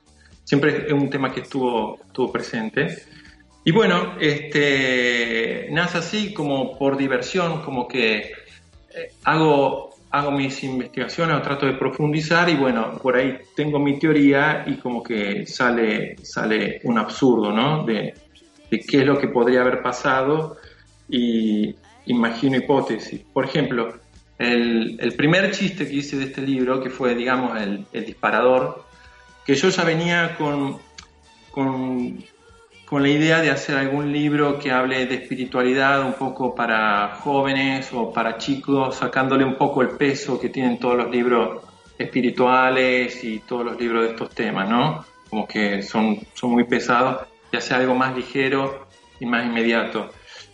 Siempre 0.44 0.86
es 0.86 0.92
un 0.92 1.10
tema 1.10 1.32
que 1.32 1.40
estuvo, 1.40 1.98
estuvo 2.06 2.30
presente. 2.30 2.98
Y 3.64 3.72
bueno, 3.72 4.16
este, 4.20 5.68
nace 5.70 5.98
así 5.98 6.34
como 6.34 6.78
por 6.78 6.96
diversión, 6.98 7.62
como 7.62 7.88
que 7.88 8.16
eh, 8.16 8.32
hago, 9.24 9.96
hago 10.10 10.30
mis 10.30 10.62
investigaciones 10.62 11.36
o 11.36 11.42
trato 11.42 11.64
de 11.64 11.72
profundizar 11.72 12.48
y 12.50 12.56
bueno, 12.56 12.98
por 13.02 13.16
ahí 13.16 13.38
tengo 13.56 13.78
mi 13.78 13.98
teoría 13.98 14.64
y 14.66 14.76
como 14.76 15.02
que 15.02 15.46
sale, 15.46 16.16
sale 16.22 16.80
un 16.84 16.98
absurdo, 16.98 17.52
¿no? 17.52 17.84
De, 17.84 18.12
de 18.70 18.80
qué 18.80 18.98
es 18.98 19.06
lo 19.06 19.18
que 19.18 19.28
podría 19.28 19.62
haber 19.62 19.82
pasado 19.82 20.58
y 21.08 21.74
imagino 22.04 22.58
hipótesis. 22.58 23.22
Por 23.32 23.46
ejemplo, 23.46 23.94
el, 24.38 24.98
el 25.00 25.12
primer 25.14 25.50
chiste 25.52 25.88
que 25.88 25.94
hice 25.94 26.18
de 26.18 26.24
este 26.24 26.42
libro, 26.42 26.82
que 26.82 26.90
fue, 26.90 27.14
digamos, 27.14 27.58
el, 27.58 27.86
el 27.94 28.04
disparador, 28.04 28.83
que 29.44 29.54
yo 29.54 29.68
ya 29.68 29.84
venía 29.84 30.36
con, 30.36 30.78
con, 31.50 32.24
con 32.86 33.02
la 33.02 33.08
idea 33.08 33.40
de 33.40 33.50
hacer 33.50 33.76
algún 33.76 34.12
libro 34.12 34.58
que 34.58 34.70
hable 34.70 35.06
de 35.06 35.16
espiritualidad 35.16 36.04
un 36.04 36.14
poco 36.14 36.54
para 36.54 37.16
jóvenes 37.16 37.90
o 37.92 38.12
para 38.12 38.38
chicos, 38.38 38.96
sacándole 38.96 39.44
un 39.44 39.56
poco 39.56 39.82
el 39.82 39.90
peso 39.90 40.40
que 40.40 40.48
tienen 40.48 40.78
todos 40.78 40.96
los 40.96 41.10
libros 41.10 41.62
espirituales 41.98 43.22
y 43.22 43.40
todos 43.40 43.64
los 43.64 43.80
libros 43.80 44.04
de 44.04 44.10
estos 44.10 44.30
temas, 44.30 44.68
¿no? 44.68 45.04
Como 45.30 45.46
que 45.46 45.82
son, 45.82 46.20
son 46.34 46.50
muy 46.50 46.64
pesados 46.64 47.26
y 47.52 47.56
hacer 47.56 47.78
algo 47.78 47.94
más 47.94 48.16
ligero 48.16 48.86
y 49.20 49.26
más 49.26 49.46
inmediato. 49.46 50.10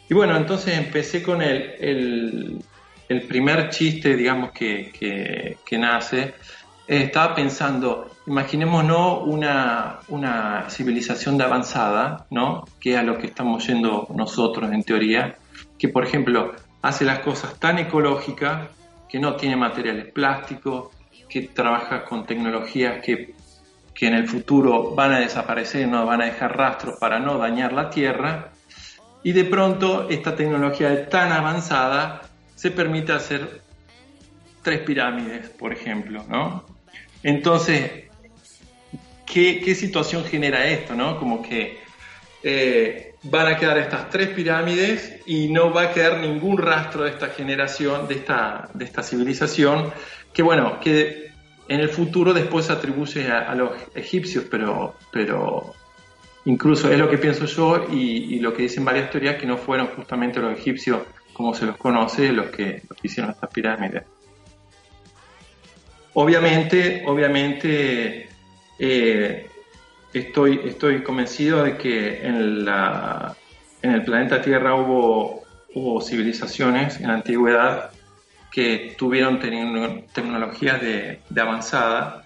Y 0.09 0.14
bueno, 0.14 0.36
entonces 0.36 0.76
empecé 0.76 1.22
con 1.22 1.41
el, 1.41 2.61
el, 3.09 3.22
primer 3.22 3.70
chiste, 3.70 4.16
digamos, 4.16 4.51
que, 4.51 4.91
que, 4.99 5.59
que 5.64 5.78
nace. 5.78 6.34
Eh, 6.88 7.05
estaba 7.05 7.34
pensando, 7.34 8.11
imaginémonos 8.30 9.22
una, 9.26 9.98
una 10.06 10.70
civilización 10.70 11.36
de 11.36 11.42
avanzada, 11.42 12.26
¿no? 12.30 12.64
Que 12.78 12.92
es 12.92 12.96
a 12.96 13.02
lo 13.02 13.18
que 13.18 13.26
estamos 13.26 13.66
yendo 13.66 14.06
nosotros 14.14 14.70
en 14.70 14.84
teoría, 14.84 15.34
que 15.76 15.88
por 15.88 16.04
ejemplo 16.04 16.52
hace 16.80 17.04
las 17.04 17.18
cosas 17.18 17.58
tan 17.58 17.80
ecológicas, 17.80 18.68
que 19.08 19.18
no 19.18 19.34
tiene 19.34 19.56
materiales 19.56 20.12
plásticos, 20.12 20.90
que 21.28 21.48
trabaja 21.48 22.04
con 22.04 22.24
tecnologías 22.24 23.02
que, 23.04 23.34
que 23.92 24.06
en 24.06 24.14
el 24.14 24.28
futuro 24.28 24.94
van 24.94 25.10
a 25.10 25.18
desaparecer, 25.18 25.88
no 25.88 26.06
van 26.06 26.22
a 26.22 26.26
dejar 26.26 26.56
rastros 26.56 27.00
para 27.00 27.18
no 27.18 27.36
dañar 27.36 27.72
la 27.72 27.90
Tierra, 27.90 28.52
y 29.24 29.32
de 29.32 29.42
pronto 29.42 30.08
esta 30.08 30.36
tecnología 30.36 31.08
tan 31.08 31.32
avanzada 31.32 32.22
se 32.54 32.70
permite 32.70 33.12
hacer 33.12 33.60
tres 34.62 34.82
pirámides, 34.82 35.48
por 35.48 35.72
ejemplo, 35.72 36.24
¿no? 36.28 36.64
Entonces, 37.24 38.09
¿qué, 39.32 39.74
situación 39.74 40.24
genera 40.24 40.66
esto, 40.66 40.94
no? 40.94 41.18
Como 41.18 41.42
que 41.42 41.78
eh, 42.42 43.14
van 43.22 43.46
a 43.46 43.56
quedar 43.56 43.78
estas 43.78 44.10
tres 44.10 44.28
pirámides 44.28 45.20
y 45.26 45.48
no 45.48 45.72
va 45.72 45.82
a 45.82 45.92
quedar 45.92 46.18
ningún 46.18 46.58
rastro 46.58 47.04
de 47.04 47.10
esta 47.10 47.28
generación, 47.28 48.08
de 48.08 48.14
esta, 48.14 48.68
de 48.74 48.84
esta 48.84 49.02
civilización, 49.02 49.92
que 50.32 50.42
bueno, 50.42 50.80
que 50.80 51.30
en 51.68 51.80
el 51.80 51.88
futuro 51.88 52.32
después 52.32 52.66
se 52.66 52.72
atribuye 52.72 53.30
a, 53.30 53.54
los 53.54 53.72
egipcios, 53.94 54.44
pero, 54.50 54.96
pero 55.12 55.74
incluso 56.44 56.90
es 56.90 56.98
lo 56.98 57.08
que 57.08 57.18
pienso 57.18 57.44
yo 57.44 57.86
y, 57.92 58.40
lo 58.40 58.52
que 58.52 58.62
dicen 58.62 58.84
varias 58.84 59.10
teorías 59.10 59.36
que 59.36 59.46
no 59.46 59.56
fueron 59.56 59.88
justamente 59.88 60.40
los 60.40 60.58
egipcios 60.58 61.02
como 61.32 61.54
se 61.54 61.66
los 61.66 61.76
conoce 61.76 62.32
los 62.32 62.46
que 62.46 62.82
hicieron 63.02 63.30
estas 63.30 63.50
pirámides. 63.50 64.02
Obviamente, 66.14 67.04
obviamente 67.06 68.29
eh, 68.80 69.46
estoy, 70.14 70.60
estoy 70.64 71.02
convencido 71.02 71.62
de 71.62 71.76
que 71.76 72.26
en, 72.26 72.64
la, 72.64 73.36
en 73.82 73.92
el 73.92 74.02
planeta 74.04 74.40
Tierra 74.40 74.74
hubo, 74.74 75.44
hubo 75.74 76.00
civilizaciones 76.00 76.98
en 76.98 77.08
la 77.08 77.14
antigüedad 77.14 77.90
que 78.50 78.94
tuvieron 78.98 79.38
tecnologías 79.38 80.80
de, 80.80 81.20
de 81.28 81.40
avanzada 81.40 82.24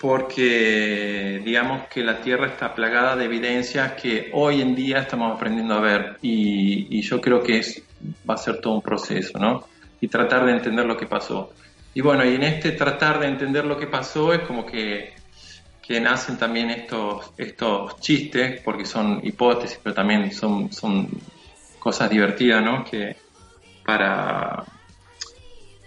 porque 0.00 1.40
digamos 1.44 1.88
que 1.88 2.02
la 2.02 2.20
Tierra 2.20 2.46
está 2.46 2.74
plagada 2.74 3.16
de 3.16 3.24
evidencias 3.24 3.92
que 3.92 4.30
hoy 4.32 4.60
en 4.60 4.74
día 4.74 4.98
estamos 4.98 5.34
aprendiendo 5.34 5.74
a 5.74 5.80
ver 5.80 6.16
y, 6.22 6.98
y, 6.98 7.02
yo 7.02 7.20
creo 7.20 7.42
que 7.42 7.58
es, 7.58 7.82
va 8.28 8.34
a 8.34 8.38
ser 8.38 8.60
todo 8.60 8.74
un 8.74 8.82
proceso, 8.82 9.38
¿no? 9.38 9.66
Y 10.00 10.08
tratar 10.08 10.44
de 10.44 10.52
entender 10.52 10.86
lo 10.86 10.96
que 10.96 11.06
pasó. 11.06 11.52
Y 11.94 12.00
bueno, 12.00 12.24
y 12.24 12.34
en 12.34 12.44
este 12.44 12.72
tratar 12.72 13.18
de 13.18 13.26
entender 13.26 13.64
lo 13.64 13.76
que 13.76 13.88
pasó 13.88 14.32
es 14.32 14.40
como 14.40 14.64
que, 14.64 15.14
que 15.88 15.98
nacen 16.00 16.36
también 16.36 16.68
estos, 16.68 17.32
estos 17.38 17.98
chistes, 17.98 18.60
porque 18.60 18.84
son 18.84 19.20
hipótesis, 19.24 19.80
pero 19.82 19.94
también 19.94 20.30
son, 20.32 20.70
son 20.70 21.08
cosas 21.78 22.10
divertidas, 22.10 22.62
¿no? 22.62 22.84
Que 22.84 23.16
para, 23.86 24.64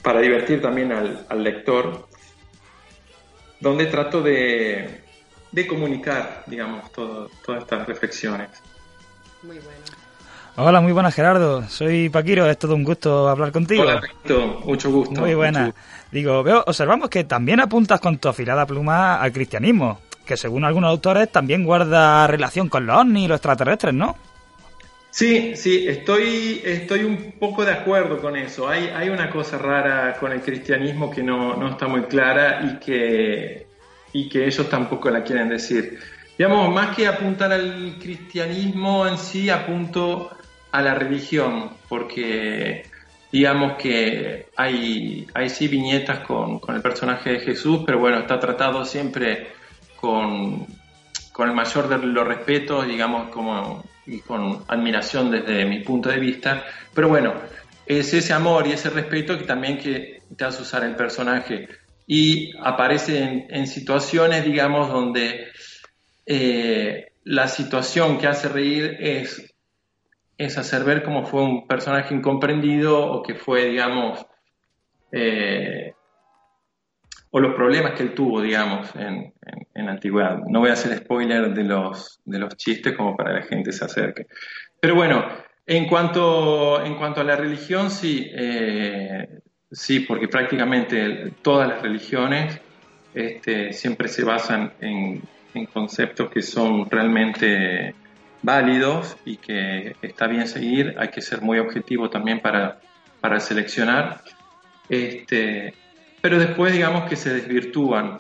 para 0.02 0.20
divertir 0.20 0.60
también 0.60 0.92
al, 0.92 1.28
al 1.30 1.44
lector 1.44 2.08
donde 3.60 3.86
trato 3.86 4.24
de, 4.24 5.04
de 5.52 5.68
comunicar, 5.68 6.46
digamos, 6.48 6.92
todo, 6.92 7.30
todas 7.46 7.62
estas 7.62 7.88
reflexiones. 7.88 8.50
Muy 9.44 9.60
bueno. 9.60 9.84
Hola, 10.58 10.82
muy 10.82 10.92
buenas 10.92 11.16
Gerardo. 11.16 11.68
Soy 11.70 12.10
Paquiro, 12.10 12.50
es 12.50 12.60
todo 12.60 12.76
un 12.76 12.84
gusto 12.84 13.30
hablar 13.30 13.52
contigo. 13.54 13.84
Hola, 13.84 14.02
Paquito. 14.02 14.62
mucho 14.66 14.92
gusto. 14.92 15.22
Muy 15.22 15.34
buena. 15.34 15.68
Mucho... 15.68 15.76
Digo, 16.12 16.44
veo, 16.44 16.64
observamos 16.68 17.10
que 17.10 17.24
también 17.24 17.62
apuntas 17.62 18.02
con 18.02 18.18
tu 18.18 18.28
afilada 18.28 18.66
pluma 18.66 19.22
al 19.22 19.32
cristianismo, 19.32 20.02
que 20.26 20.36
según 20.36 20.66
algunos 20.66 20.90
autores 20.90 21.32
también 21.32 21.64
guarda 21.64 22.28
relación 22.28 22.68
con 22.68 22.86
los 22.86 22.98
ovnis 22.98 23.26
y 23.26 23.28
los 23.30 23.38
extraterrestres, 23.38 23.94
¿no? 23.94 24.18
Sí, 25.10 25.56
sí, 25.56 25.88
estoy, 25.88 26.62
estoy 26.66 27.04
un 27.04 27.34
poco 27.40 27.64
de 27.64 27.72
acuerdo 27.72 28.20
con 28.20 28.36
eso. 28.36 28.68
Hay, 28.68 28.88
hay 28.88 29.10
una 29.10 29.30
cosa 29.30 29.58
rara 29.58 30.18
con 30.20 30.34
el 30.34 30.42
cristianismo 30.42 31.10
que 31.12 31.24
no, 31.24 31.56
no 31.56 31.70
está 31.70 31.88
muy 31.88 32.04
clara 32.04 32.62
y 32.64 32.80
que, 32.80 33.68
y 34.12 34.28
que 34.28 34.46
ellos 34.46 34.70
tampoco 34.70 35.10
la 35.10 35.24
quieren 35.24 35.48
decir. 35.50 35.98
Digamos, 36.38 36.74
más 36.74 36.96
que 36.96 37.08
apuntar 37.08 37.52
al 37.54 37.98
cristianismo 38.00 39.08
en 39.08 39.18
sí, 39.18 39.50
apunto 39.50 40.30
a 40.72 40.82
la 40.82 40.96
religión, 40.96 41.72
porque 41.90 42.86
digamos 43.32 43.78
que 43.78 44.48
hay, 44.56 45.28
hay 45.34 45.50
sí 45.50 45.68
viñetas 45.68 46.20
con, 46.20 46.60
con 46.60 46.76
el 46.76 46.82
personaje 46.82 47.32
de 47.34 47.40
Jesús, 47.40 47.82
pero 47.86 48.00
bueno, 48.00 48.20
está 48.20 48.40
tratado 48.40 48.86
siempre 48.86 49.48
con, 49.96 50.66
con 51.32 51.50
el 51.50 51.56
mayor 51.56 51.88
de 51.88 51.98
los 51.98 52.28
respetos, 52.28 52.88
digamos, 52.88 53.30
como 53.30 53.84
y 54.06 54.20
con 54.20 54.64
admiración 54.68 55.32
desde 55.32 55.66
mi 55.66 55.80
punto 55.80 56.10
de 56.10 56.20
vista, 56.20 56.66
pero 56.94 57.08
bueno, 57.08 57.34
es 57.86 58.14
ese 58.14 58.34
amor 58.34 58.68
y 58.68 58.72
ese 58.72 58.90
respeto 58.90 59.38
que 59.38 59.46
también 59.46 59.78
que 59.78 60.22
te 60.36 60.46
hace 60.46 60.62
usar 60.62 60.84
el 60.84 60.96
personaje. 60.96 61.68
Y 62.08 62.52
aparece 62.60 63.48
en, 63.50 63.68
situaciones, 63.68 64.44
digamos, 64.44 64.90
donde 64.90 65.48
eh, 66.26 67.12
la 67.24 67.48
situación 67.48 68.18
que 68.18 68.28
hace 68.28 68.50
reír 68.50 68.98
es, 69.00 69.51
es 70.46 70.58
hacer 70.58 70.84
ver 70.84 71.04
cómo 71.04 71.24
fue 71.26 71.44
un 71.44 71.68
personaje 71.68 72.16
incomprendido 72.16 73.00
o 73.00 73.22
que 73.22 73.36
fue, 73.36 73.66
digamos, 73.66 74.26
eh, 75.12 75.94
o 77.30 77.40
los 77.40 77.54
problemas 77.54 77.94
que 77.94 78.04
él 78.04 78.14
tuvo, 78.14 78.42
digamos, 78.42 78.94
en, 78.96 79.34
en, 79.74 79.86
la 79.86 79.92
antigüedad. 79.92 80.40
No 80.48 80.60
voy 80.60 80.70
a 80.70 80.74
hacer 80.74 80.98
spoiler 80.98 81.54
de 81.54 81.64
los, 81.64 82.20
de 82.26 82.40
los 82.40 82.56
chistes 82.58 82.96
como 82.96 83.16
para 83.16 83.34
que 83.34 83.40
la 83.40 83.46
gente 83.46 83.72
se 83.72 83.86
acerque. 83.86 84.28
Pero 84.80 84.96
bueno, 84.96 85.24
en 85.66 85.88
cuanto, 85.88 86.84
en 86.84 86.96
cuanto 86.96 87.22
a 87.22 87.24
la 87.24 87.36
religión, 87.36 87.92
sí, 87.92 88.30
eh, 88.34 89.28
sí, 89.72 90.02
porque 90.02 90.28
prácticamente 90.28 91.34
todas 91.42 91.70
las 91.70 91.82
religiones 91.82 92.60
este, 93.14 93.72
siempre 93.74 94.08
se 94.08 94.24
basan 94.24 94.74
en, 94.82 95.22
en 95.54 95.66
conceptos 95.68 96.32
que 96.32 96.42
son 96.42 96.90
realmente 96.90 97.96
válidos 98.42 99.18
y 99.26 99.38
que 99.38 99.96
está 100.02 100.28
bien 100.28 100.48
seguir. 100.48 100.96
Hay 100.98 101.10
que 101.10 101.22
ser 101.22 101.42
muy 101.42 101.60
objetivo 101.60 102.10
también 102.10 102.40
para, 102.40 102.80
para 103.20 103.40
seleccionar. 103.40 104.22
Este, 104.90 105.74
pero 106.22 106.40
después 106.40 106.74
digamos 106.74 107.10
que 107.10 107.16
se 107.16 107.34
desvirtúan. 107.34 108.20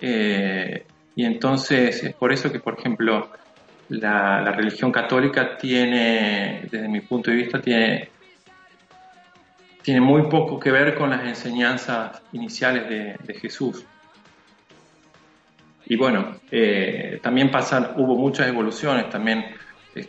Eh, 0.00 0.84
y 1.14 1.24
entonces 1.24 2.02
es 2.04 2.14
por 2.14 2.32
eso 2.32 2.52
que, 2.52 2.60
por 2.60 2.78
ejemplo, 2.78 3.30
la, 3.88 4.40
la, 4.42 4.52
religión 4.52 4.92
católica 4.92 5.56
tiene, 5.56 6.68
desde 6.70 6.88
mi 6.88 7.00
punto 7.00 7.30
de 7.30 7.36
vista, 7.38 7.60
tiene, 7.60 8.10
tiene 9.82 10.00
muy 10.00 10.22
poco 10.24 10.60
que 10.60 10.70
ver 10.70 10.94
con 10.94 11.10
las 11.10 11.24
enseñanzas 11.24 12.22
iniciales 12.32 12.88
de, 12.88 13.16
de 13.24 13.34
Jesús. 13.40 13.86
Y 15.86 15.96
bueno, 15.96 16.36
eh, 16.50 17.20
también 17.22 17.50
pasan, 17.50 17.92
hubo 17.96 18.16
muchas 18.16 18.48
evoluciones, 18.48 19.08
también 19.08 19.46
eh, 19.94 20.08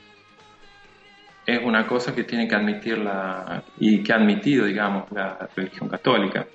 es 1.46 1.60
una 1.64 1.86
cosa 1.86 2.16
que 2.16 2.24
tiene 2.24 2.48
que 2.48 2.56
admitir 2.56 2.98
la, 2.98 3.64
y 3.80 4.02
que 4.02 4.12
ha 4.12 4.16
admitido, 4.16 4.66
digamos, 4.66 5.12
la 5.12 5.48
religión 5.56 5.88
católica. 5.88 6.48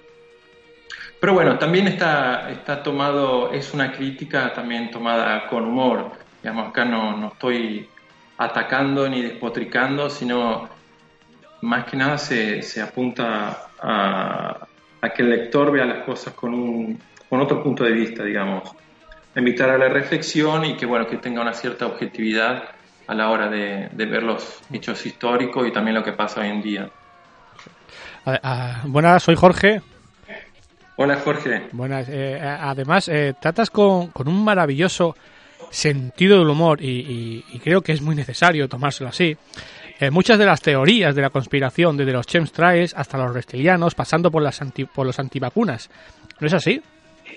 Pero 1.20 1.34
bueno, 1.34 1.56
también 1.56 1.86
está, 1.86 2.50
está 2.50 2.82
tomado, 2.82 3.52
es 3.52 3.72
una 3.72 3.92
crítica 3.92 4.52
también 4.52 4.90
tomada 4.90 5.46
con 5.46 5.64
humor. 5.66 6.10
Digamos, 6.42 6.70
acá 6.70 6.84
no, 6.84 7.16
no 7.16 7.28
estoy 7.28 7.88
atacando 8.38 9.08
ni 9.08 9.22
despotricando, 9.22 10.10
sino 10.10 10.68
más 11.60 11.84
que 11.84 11.96
nada 11.96 12.18
se, 12.18 12.60
se 12.62 12.82
apunta 12.82 13.68
a, 13.80 14.66
a 15.00 15.10
que 15.10 15.22
el 15.22 15.30
lector 15.30 15.70
vea 15.70 15.84
las 15.84 16.02
cosas 16.02 16.34
con, 16.34 16.54
un, 16.54 16.98
con 17.28 17.40
otro 17.40 17.62
punto 17.62 17.84
de 17.84 17.92
vista, 17.92 18.24
digamos. 18.24 18.74
Invitar 19.34 19.70
a 19.70 19.78
la 19.78 19.88
reflexión 19.88 20.64
y 20.64 20.76
que, 20.76 20.84
bueno, 20.86 21.06
que 21.06 21.16
tenga 21.16 21.40
una 21.40 21.54
cierta 21.54 21.86
objetividad 21.86 22.64
a 23.06 23.14
la 23.14 23.30
hora 23.30 23.48
de, 23.48 23.88
de 23.92 24.06
ver 24.06 24.22
los 24.22 24.60
hechos 24.72 25.04
históricos 25.06 25.66
y 25.66 25.72
también 25.72 25.94
lo 25.94 26.04
que 26.04 26.12
pasa 26.12 26.40
hoy 26.42 26.48
en 26.48 26.62
día. 26.62 26.90
A- 28.24 28.40
a- 28.42 28.82
buenas, 28.84 29.22
soy 29.22 29.34
Jorge. 29.34 29.80
Hola 30.96 31.16
Jorge. 31.24 31.68
Buenas. 31.72 32.08
eh, 32.10 32.38
a- 32.40 32.70
además, 32.70 33.08
eh, 33.08 33.34
tratas 33.40 33.70
con, 33.70 34.08
con 34.08 34.28
un 34.28 34.44
maravilloso 34.44 35.16
sentido 35.70 36.38
del 36.38 36.48
humor 36.48 36.82
y, 36.82 36.86
y- 36.90 37.44
y 37.56 37.58
creo 37.58 37.80
que 37.80 37.92
es 37.92 38.02
muy 38.02 38.14
necesario 38.14 38.68
tomárselo 38.68 39.08
así. 39.08 39.36
Eh, 39.98 40.10
muchas 40.10 40.38
de 40.38 40.44
las 40.46 40.60
teorías 40.60 41.14
de 41.14 41.22
la 41.22 41.30
conspiración, 41.30 41.96
desde 41.96 42.12
los 42.12 42.26
chemtrails 42.26 42.94
hasta 42.94 43.16
los 43.18 43.32
reptilianos, 43.32 43.94
pasando 43.94 44.30
por, 44.30 44.42
las 44.42 44.60
anti- 44.60 44.84
por 44.84 45.06
los 45.06 45.18
antivacunas. 45.18 45.88
¿No 46.40 46.46
es 46.46 46.52
así? 46.52 46.82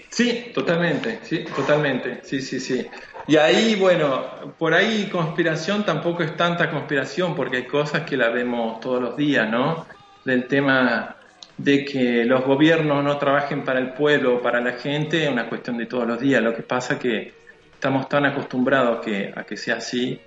Sí, 0.10 0.52
totalmente, 0.54 1.20
sí, 1.24 1.46
totalmente, 1.56 2.20
sí, 2.24 2.42
sí, 2.42 2.60
sí. 2.60 2.86
Y 3.28 3.38
ahí, 3.38 3.76
bueno, 3.76 4.54
por 4.58 4.74
ahí 4.74 5.10
conspiración 5.12 5.84
tampoco 5.84 6.24
es 6.24 6.36
tanta 6.38 6.70
conspiración 6.70 7.36
porque 7.36 7.58
hay 7.58 7.66
cosas 7.66 8.02
que 8.04 8.16
la 8.16 8.30
vemos 8.30 8.80
todos 8.80 9.02
los 9.02 9.18
días, 9.18 9.50
¿no? 9.50 9.86
Del 10.24 10.48
tema 10.48 11.16
de 11.58 11.86
que 11.86 12.26
los 12.26 12.46
gobiernos 12.46 13.04
no 13.04 13.18
trabajen 13.18 13.64
para 13.64 13.80
el 13.80 13.94
pueblo 13.94 14.36
o 14.36 14.42
para 14.42 14.62
la 14.62 14.74
gente, 14.74 15.24
es 15.24 15.30
una 15.30 15.48
cuestión 15.48 15.78
de 15.78 15.86
todos 15.86 16.08
los 16.08 16.20
días. 16.20 16.42
Lo 16.42 16.54
que 16.54 16.64
pasa 16.64 17.00
que 17.00 17.34
estamos 17.74 18.08
tan 18.10 18.26
acostumbrados 18.26 19.04
que, 19.04 19.34
a 19.36 19.44
que 19.44 19.58
sea 19.58 19.78
así, 19.78 20.20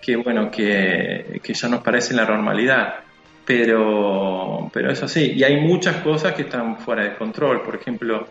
que 0.00 0.16
bueno, 0.16 0.50
que, 0.50 1.40
que 1.42 1.54
ya 1.54 1.68
nos 1.68 1.82
parece 1.82 2.14
la 2.14 2.24
normalidad. 2.24 2.96
Pero, 3.44 4.70
pero 4.72 4.90
es 4.90 5.02
así. 5.02 5.32
Y 5.32 5.44
hay 5.44 5.60
muchas 5.60 5.96
cosas 5.96 6.32
que 6.32 6.42
están 6.42 6.78
fuera 6.78 7.04
de 7.04 7.14
control. 7.14 7.62
Por 7.62 7.74
ejemplo, 7.74 8.28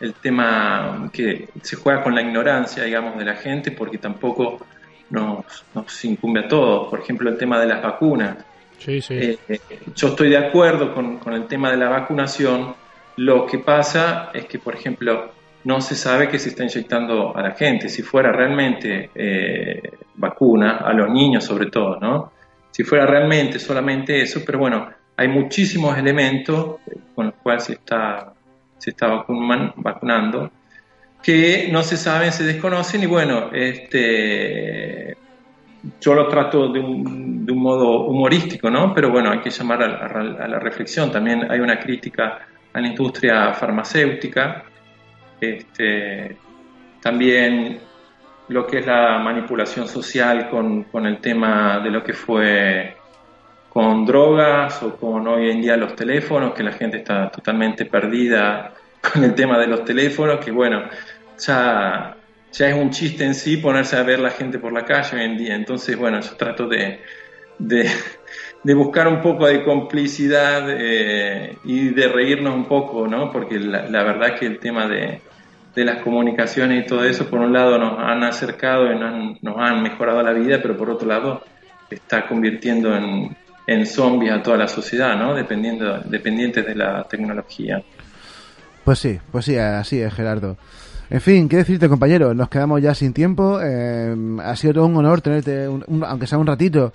el 0.00 0.14
tema 0.14 1.08
que 1.12 1.48
se 1.62 1.76
juega 1.76 2.02
con 2.02 2.14
la 2.14 2.22
ignorancia, 2.22 2.84
digamos, 2.84 3.16
de 3.18 3.24
la 3.24 3.34
gente, 3.34 3.70
porque 3.70 3.98
tampoco 3.98 4.58
nos, 5.10 5.64
nos 5.74 6.04
incumbe 6.04 6.40
a 6.40 6.48
todos. 6.48 6.88
Por 6.88 7.00
ejemplo, 7.00 7.30
el 7.30 7.38
tema 7.38 7.58
de 7.60 7.66
las 7.66 7.82
vacunas. 7.82 8.36
Sí, 8.78 9.00
sí. 9.00 9.14
Eh, 9.14 9.60
yo 9.94 10.08
estoy 10.08 10.28
de 10.28 10.36
acuerdo 10.36 10.94
con, 10.94 11.18
con 11.18 11.32
el 11.32 11.46
tema 11.46 11.70
de 11.70 11.78
la 11.78 11.88
vacunación. 11.88 12.74
Lo 13.16 13.46
que 13.46 13.58
pasa 13.58 14.30
es 14.34 14.44
que, 14.46 14.58
por 14.58 14.74
ejemplo, 14.74 15.32
no 15.66 15.80
se 15.80 15.96
sabe 15.96 16.28
que 16.28 16.38
se 16.38 16.50
está 16.50 16.62
inyectando 16.62 17.36
a 17.36 17.42
la 17.42 17.50
gente. 17.50 17.88
Si 17.88 18.02
fuera 18.02 18.30
realmente 18.30 19.10
eh, 19.14 19.82
vacuna, 20.14 20.76
a 20.76 20.92
los 20.92 21.10
niños 21.10 21.42
sobre 21.44 21.66
todo, 21.66 21.98
¿no? 21.98 22.32
Si 22.70 22.84
fuera 22.84 23.04
realmente 23.04 23.58
solamente 23.58 24.22
eso, 24.22 24.42
pero 24.46 24.60
bueno, 24.60 24.88
hay 25.16 25.26
muchísimos 25.26 25.98
elementos 25.98 26.76
con 27.16 27.26
los 27.26 27.34
cuales 27.42 27.64
se 27.64 27.72
está, 27.72 28.32
se 28.78 28.90
está 28.90 29.08
vacunan- 29.08 29.72
vacunando 29.76 30.50
que 31.22 31.68
no 31.72 31.82
se 31.82 31.96
saben, 31.96 32.30
se 32.32 32.44
desconocen 32.44 33.02
y 33.02 33.06
bueno, 33.06 33.50
este, 33.52 35.16
yo 36.00 36.14
lo 36.14 36.28
trato 36.28 36.68
de 36.72 36.78
un, 36.78 37.44
de 37.44 37.52
un 37.52 37.58
modo 37.58 38.06
humorístico, 38.06 38.70
¿no? 38.70 38.94
Pero 38.94 39.10
bueno, 39.10 39.30
hay 39.32 39.40
que 39.40 39.50
llamar 39.50 39.82
a, 39.82 40.44
a 40.44 40.48
la 40.48 40.58
reflexión. 40.60 41.10
También 41.10 41.50
hay 41.50 41.58
una 41.58 41.80
crítica 41.80 42.46
a 42.72 42.80
la 42.80 42.86
industria 42.86 43.52
farmacéutica, 43.54 44.64
este, 45.40 46.36
también 47.00 47.78
lo 48.48 48.66
que 48.66 48.78
es 48.78 48.86
la 48.86 49.18
manipulación 49.18 49.88
social 49.88 50.48
con, 50.48 50.84
con 50.84 51.06
el 51.06 51.18
tema 51.18 51.80
de 51.80 51.90
lo 51.90 52.04
que 52.04 52.12
fue 52.12 52.95
con 53.76 54.06
drogas 54.06 54.82
o 54.82 54.96
con 54.96 55.28
hoy 55.28 55.50
en 55.50 55.60
día 55.60 55.76
los 55.76 55.94
teléfonos, 55.94 56.54
que 56.54 56.62
la 56.62 56.72
gente 56.72 56.96
está 56.96 57.28
totalmente 57.28 57.84
perdida 57.84 58.72
con 59.12 59.22
el 59.22 59.34
tema 59.34 59.58
de 59.58 59.66
los 59.66 59.84
teléfonos, 59.84 60.42
que 60.42 60.50
bueno, 60.50 60.84
ya, 61.38 62.16
ya 62.50 62.68
es 62.70 62.74
un 62.74 62.88
chiste 62.88 63.24
en 63.24 63.34
sí 63.34 63.58
ponerse 63.58 63.96
a 63.96 64.02
ver 64.02 64.20
la 64.20 64.30
gente 64.30 64.58
por 64.58 64.72
la 64.72 64.86
calle 64.86 65.18
hoy 65.18 65.24
en 65.24 65.36
día. 65.36 65.54
Entonces, 65.54 65.94
bueno, 65.94 66.18
yo 66.20 66.36
trato 66.36 66.66
de, 66.66 67.02
de, 67.58 68.74
buscar 68.74 69.08
un 69.08 69.20
poco 69.20 69.46
de 69.46 69.62
complicidad 69.62 70.68
eh, 70.70 71.58
y 71.64 71.90
de 71.90 72.08
reírnos 72.08 72.54
un 72.54 72.64
poco, 72.64 73.06
¿no? 73.06 73.30
Porque 73.30 73.58
la, 73.58 73.90
la 73.90 74.02
verdad 74.04 74.38
que 74.38 74.46
el 74.46 74.58
tema 74.58 74.88
de, 74.88 75.20
de 75.74 75.84
las 75.84 76.02
comunicaciones 76.02 76.82
y 76.82 76.88
todo 76.88 77.04
eso, 77.04 77.28
por 77.28 77.40
un 77.40 77.52
lado 77.52 77.76
nos 77.76 77.98
han 77.98 78.24
acercado 78.24 78.90
y 78.90 78.98
nos 78.98 79.12
han, 79.12 79.38
nos 79.42 79.58
han 79.58 79.82
mejorado 79.82 80.22
la 80.22 80.32
vida, 80.32 80.60
pero 80.62 80.78
por 80.78 80.88
otro 80.88 81.06
lado 81.06 81.42
está 81.90 82.26
convirtiendo 82.26 82.96
en, 82.96 83.36
en 83.66 83.86
zombies 83.86 84.32
a 84.32 84.42
toda 84.42 84.56
la 84.56 84.68
sociedad, 84.68 85.16
¿no? 85.18 85.34
Dependiendo, 85.34 85.98
dependientes 86.00 86.64
de 86.66 86.74
la 86.74 87.04
tecnología. 87.04 87.82
Pues 88.84 88.98
sí, 89.00 89.18
pues 89.32 89.44
sí, 89.44 89.56
así 89.58 90.00
es, 90.00 90.14
Gerardo. 90.14 90.56
En 91.10 91.20
fin, 91.20 91.48
qué 91.48 91.56
decirte, 91.58 91.88
compañero, 91.88 92.34
nos 92.34 92.48
quedamos 92.48 92.80
ya 92.82 92.94
sin 92.94 93.12
tiempo. 93.12 93.58
eh, 93.62 94.14
ha 94.42 94.56
sido 94.56 94.74
todo 94.74 94.86
un 94.86 94.96
honor 94.96 95.20
tenerte, 95.20 95.68
un- 95.68 95.84
un- 95.86 96.04
aunque 96.04 96.26
sea 96.26 96.38
un 96.38 96.46
ratito, 96.46 96.92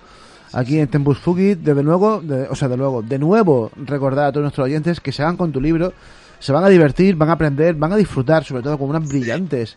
aquí 0.52 0.78
en 0.78 0.88
Tempus 0.88 1.18
Fugit. 1.18 1.58
Desde 1.60 1.82
luego, 1.82 2.20
de- 2.22 2.46
o 2.48 2.54
sea, 2.54 2.68
de 2.68 2.76
luego, 2.76 3.02
de 3.02 3.18
nuevo, 3.18 3.70
recordar 3.76 4.26
a 4.26 4.32
todos 4.32 4.42
nuestros 4.44 4.66
oyentes 4.66 5.00
que 5.00 5.12
se 5.12 5.22
hagan 5.22 5.36
con 5.36 5.50
tu 5.52 5.60
libro, 5.60 5.92
se 6.38 6.52
van 6.52 6.64
a 6.64 6.68
divertir, 6.68 7.14
van 7.16 7.30
a 7.30 7.32
aprender, 7.32 7.74
van 7.74 7.92
a 7.92 7.96
disfrutar, 7.96 8.44
sobre 8.44 8.62
todo 8.62 8.76
con 8.78 8.88
unas 8.90 9.06
brillantes 9.08 9.76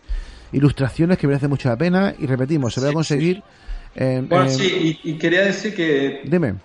ilustraciones 0.52 1.16
que 1.18 1.26
merecen 1.26 1.48
mucho 1.50 1.68
la 1.68 1.76
pena. 1.76 2.14
Y 2.18 2.26
repetimos, 2.26 2.74
se 2.74 2.80
va 2.80 2.90
a 2.90 2.92
conseguir. 2.92 3.42
En- 3.96 4.28
Bueno, 4.28 4.48
en- 4.48 4.48
sí, 4.48 5.00
y, 5.02 5.12
y 5.12 5.18
quería 5.18 5.42
decir 5.44 5.74
que 5.74 6.30
Dime. 6.30 6.60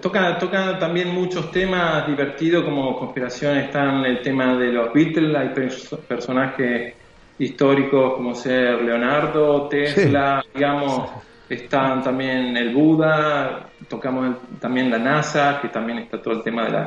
toca, 0.00 0.38
toca 0.38 0.78
también 0.78 1.08
muchos 1.14 1.50
temas 1.50 2.06
divertidos 2.06 2.64
como 2.64 2.98
conspiración. 2.98 3.56
Están 3.58 4.04
el 4.04 4.22
tema 4.22 4.56
de 4.58 4.72
los 4.72 4.92
Beatles, 4.92 5.34
hay 5.36 5.48
pers- 5.48 6.06
personajes 6.06 6.96
históricos 7.38 8.14
como 8.14 8.34
ser 8.34 8.82
Leonardo, 8.82 9.68
Tesla, 9.68 10.42
digamos, 10.52 11.10
están 11.48 12.02
también 12.02 12.56
el 12.56 12.74
Buda, 12.74 13.72
tocamos 13.88 14.26
el- 14.50 14.58
también 14.58 14.90
la 14.90 14.98
NASA, 14.98 15.60
que 15.62 15.68
también 15.68 15.98
está 16.00 16.20
todo 16.20 16.34
el 16.34 16.42
tema 16.42 16.64
de 16.64 16.70
la, 16.72 16.84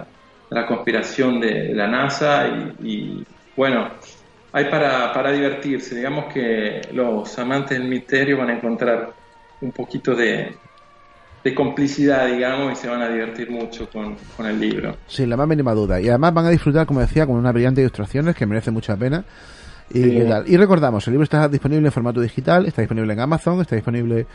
de 0.50 0.60
la 0.62 0.66
conspiración 0.68 1.40
de, 1.40 1.48
de 1.70 1.76
la 1.76 1.88
NASA 1.88 2.48
y, 2.80 3.22
y, 3.22 3.28
bueno, 3.56 3.98
hay 4.52 4.66
para, 4.66 5.14
para 5.14 5.32
divertirse. 5.32 5.96
Digamos 5.96 6.32
que 6.34 6.82
los 6.94 7.38
amantes 7.40 7.78
del 7.80 7.88
misterio 7.88 8.38
van 8.38 8.50
a 8.50 8.54
encontrar 8.58 9.16
un 9.62 9.72
poquito 9.72 10.16
de, 10.16 10.56
de 11.44 11.56
complicidad, 11.56 12.28
digamos, 12.28 12.74
y 12.74 12.76
se 12.76 12.88
van 12.90 13.02
a 13.02 13.10
divertir 13.10 13.50
mucho 13.50 13.90
con, 13.90 14.16
con 14.36 14.46
el 14.46 14.60
libro. 14.60 14.98
Sin 15.08 15.30
la 15.30 15.38
más 15.38 15.48
mínima 15.48 15.74
duda. 15.74 16.00
Y 16.02 16.10
además 16.10 16.34
van 16.34 16.46
a 16.46 16.50
disfrutar, 16.50 16.86
como 16.86 17.00
decía, 17.00 17.26
con 17.26 17.36
unas 17.36 17.54
brillantes 17.54 17.82
ilustraciones 17.84 18.36
que 18.36 18.46
merece 18.46 18.72
mucha 18.72 18.96
pena. 18.96 19.24
Y, 19.94 20.04
Sí. 20.04 20.24
tal. 20.28 20.48
y 20.48 20.56
recordamos, 20.56 21.06
el 21.08 21.12
libro 21.14 21.24
está 21.26 21.48
disponible 21.50 21.86
en 21.88 21.92
formato 21.92 22.22
digital, 22.22 22.66
está 22.66 22.82
disponible 22.82 23.12
en 23.14 23.20
Amazon, 23.20 23.60
está 23.60 23.76
disponible 23.76 24.26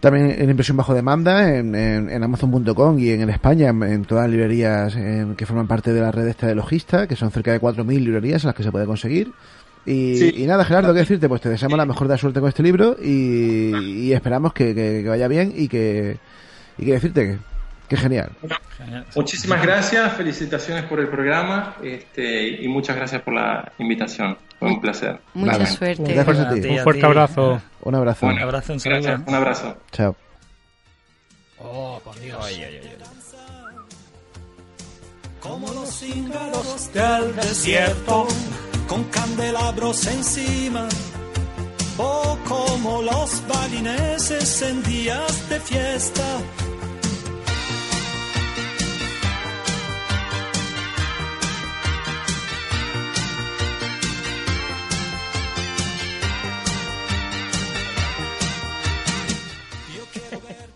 también 0.00 0.34
en 0.38 0.48
impresión 0.50 0.76
bajo 0.78 0.94
demanda 0.94 1.54
en, 1.54 1.74
en, 1.74 2.08
en 2.10 2.22
Amazon.com 2.24 2.98
y 2.98 3.10
en, 3.10 3.20
en 3.20 3.30
España, 3.30 3.68
en, 3.68 4.04
todas 4.06 4.24
las 4.24 4.30
librerías 4.32 4.96
en- 4.96 5.36
que 5.36 5.44
forman 5.46 5.66
parte 5.68 5.92
de 5.92 6.00
la 6.00 6.10
red 6.10 6.26
esta 6.26 6.46
de 6.46 6.54
logista, 6.54 7.06
que 7.06 7.16
son 7.16 7.30
cerca 7.30 7.52
de 7.52 7.60
4.000 7.60 7.84
librerías 8.02 8.42
en 8.42 8.48
las 8.48 8.56
que 8.56 8.62
se 8.62 8.72
puede 8.72 8.86
conseguir. 8.86 9.30
Y, 9.86 10.16
Sí. 10.16 10.34
y 10.36 10.46
nada, 10.46 10.64
Gerardo, 10.64 10.92
qué 10.92 11.00
decirte, 11.00 11.28
pues 11.28 11.40
te 11.40 11.48
deseamos 11.48 11.78
la 11.78 11.86
mejor 11.86 12.06
de 12.06 12.14
la 12.14 12.18
suerte 12.18 12.40
con 12.40 12.48
este 12.48 12.62
libro 12.62 12.96
y, 13.02 13.74
y 14.08 14.12
esperamos 14.12 14.52
que, 14.52 14.74
que- 14.74 15.00
que 15.02 15.08
vaya 15.08 15.26
bien 15.28 15.52
y 15.56 15.68
que, 15.68 16.18
y 16.78 16.84
que 16.84 16.92
decirte 16.92 17.24
que, 17.26 17.38
que 17.88 17.96
genial. 17.96 18.30
Muchísimas 19.16 19.62
gracias, 19.62 20.12
felicitaciones 20.14 20.84
por 20.84 21.00
el 21.00 21.08
programa 21.08 21.76
este, 21.82 22.62
y 22.62 22.68
muchas 22.68 22.94
gracias 22.96 23.22
por 23.22 23.34
la 23.34 23.72
invitación. 23.78 24.36
Fue 24.58 24.68
un 24.68 24.80
placer. 24.80 25.18
Mucha 25.34 25.64
suerte. 25.66 26.12
Gracias 26.12 26.38
a 26.38 26.50
ti. 26.52 26.58
A 26.58 26.62
ti, 26.62 26.68
Un 26.68 26.78
fuerte 26.80 27.06
abrazo. 27.06 27.62
Un 27.82 27.94
abrazo. 27.94 28.26
Un 28.26 28.38
abrazo, 28.38 28.72
un 28.74 28.80
saludo. 28.80 29.00
Gracias, 29.02 29.28
un 29.28 29.34
abrazo. 29.34 29.76
Chao. 29.92 30.16
Oh, 31.58 32.00
por 32.04 32.18
Dios. 32.20 32.38
como 35.40 35.72
los 35.72 35.88
cíngaros 35.88 36.92
del 36.92 37.34
desierto, 37.36 38.28
con 38.90 39.04
candelabros 39.04 40.04
encima, 40.08 40.88
o 41.96 42.36
como 42.48 43.02
los 43.02 43.40
balineses 43.46 44.62
en 44.62 44.82
días 44.82 45.48
de 45.48 45.60
fiesta. 45.60 46.24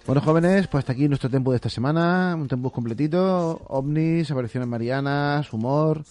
Bueno, 0.07 0.20
jóvenes, 0.20 0.69
pues 0.69 0.82
hasta 0.82 0.93
aquí 0.93 1.09
nuestro 1.09 1.28
tempo 1.28 1.51
de 1.51 1.57
esta 1.57 1.69
semana. 1.69 2.36
Un 2.39 2.47
tempo 2.47 2.70
completito. 2.70 3.61
ovnis, 3.66 4.31
apariciones 4.31 4.69
marianas, 4.69 5.53
humor 5.53 6.05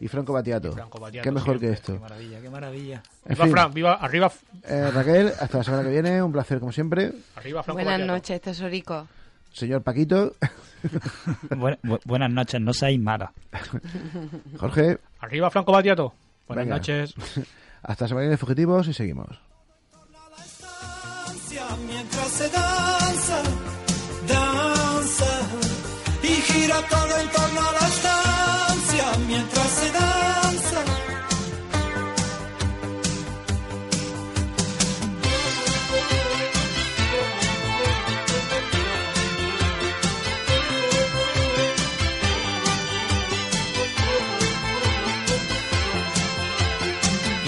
y 0.00 0.08
Franco 0.08 0.32
Batiato. 0.32 0.72
Franco 0.72 0.98
Battiato, 0.98 1.22
Qué 1.24 1.30
mejor 1.30 1.58
siempre. 1.58 1.68
que 1.68 1.74
esto. 1.74 1.92
Qué 1.94 1.98
maravilla, 2.00 2.40
qué 2.40 2.50
maravilla. 2.50 3.02
En 3.26 3.34
Viva 3.34 3.44
fin, 3.44 3.52
Fran, 3.52 3.72
viva, 3.74 3.92
arriba, 3.94 4.32
eh, 4.64 4.90
Raquel, 4.92 5.32
hasta 5.38 5.58
la 5.58 5.64
semana 5.64 5.82
que 5.84 5.90
viene. 5.90 6.22
Un 6.22 6.32
placer, 6.32 6.58
como 6.58 6.72
siempre. 6.72 7.12
arriba 7.36 7.62
Franco 7.62 7.82
Buenas 7.82 8.00
noches, 8.06 8.40
tesorico. 8.40 9.06
Señor 9.52 9.82
Paquito, 9.82 10.34
Bu- 11.50 11.78
bu- 11.82 12.00
buenas 12.04 12.30
noches, 12.30 12.60
no 12.60 12.72
seáis 12.72 13.00
malas. 13.00 13.30
Jorge, 14.58 14.98
Arriba 15.20 15.50
Franco 15.50 15.72
Batiato. 15.72 16.14
Buenas 16.46 16.64
Venga. 16.64 16.76
noches. 16.76 17.14
hasta 17.82 18.04
la 18.04 18.08
semana 18.08 18.22
que 18.24 18.28
viene, 18.28 18.36
fugitivos, 18.38 18.88
y 18.88 18.94
seguimos. 18.94 19.28
mientras 21.86 22.28
se 22.28 22.48
danza, 22.48 23.42
danza 24.28 25.40
y 26.22 26.26
gira 26.26 26.76
todo 26.88 27.16
en 27.20 27.28
torno 27.30 27.60
a 27.60 27.72
la 27.72 27.78
estancia 27.88 28.09
se. 29.80 30.82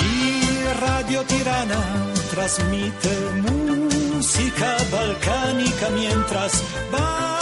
Y 0.01 0.73
Radio 0.81 1.23
Tirana 1.25 1.81
transmite 2.31 3.11
música 3.43 4.77
balcánica 4.91 5.89
mientras 5.91 6.63
búlgaros 6.91 7.42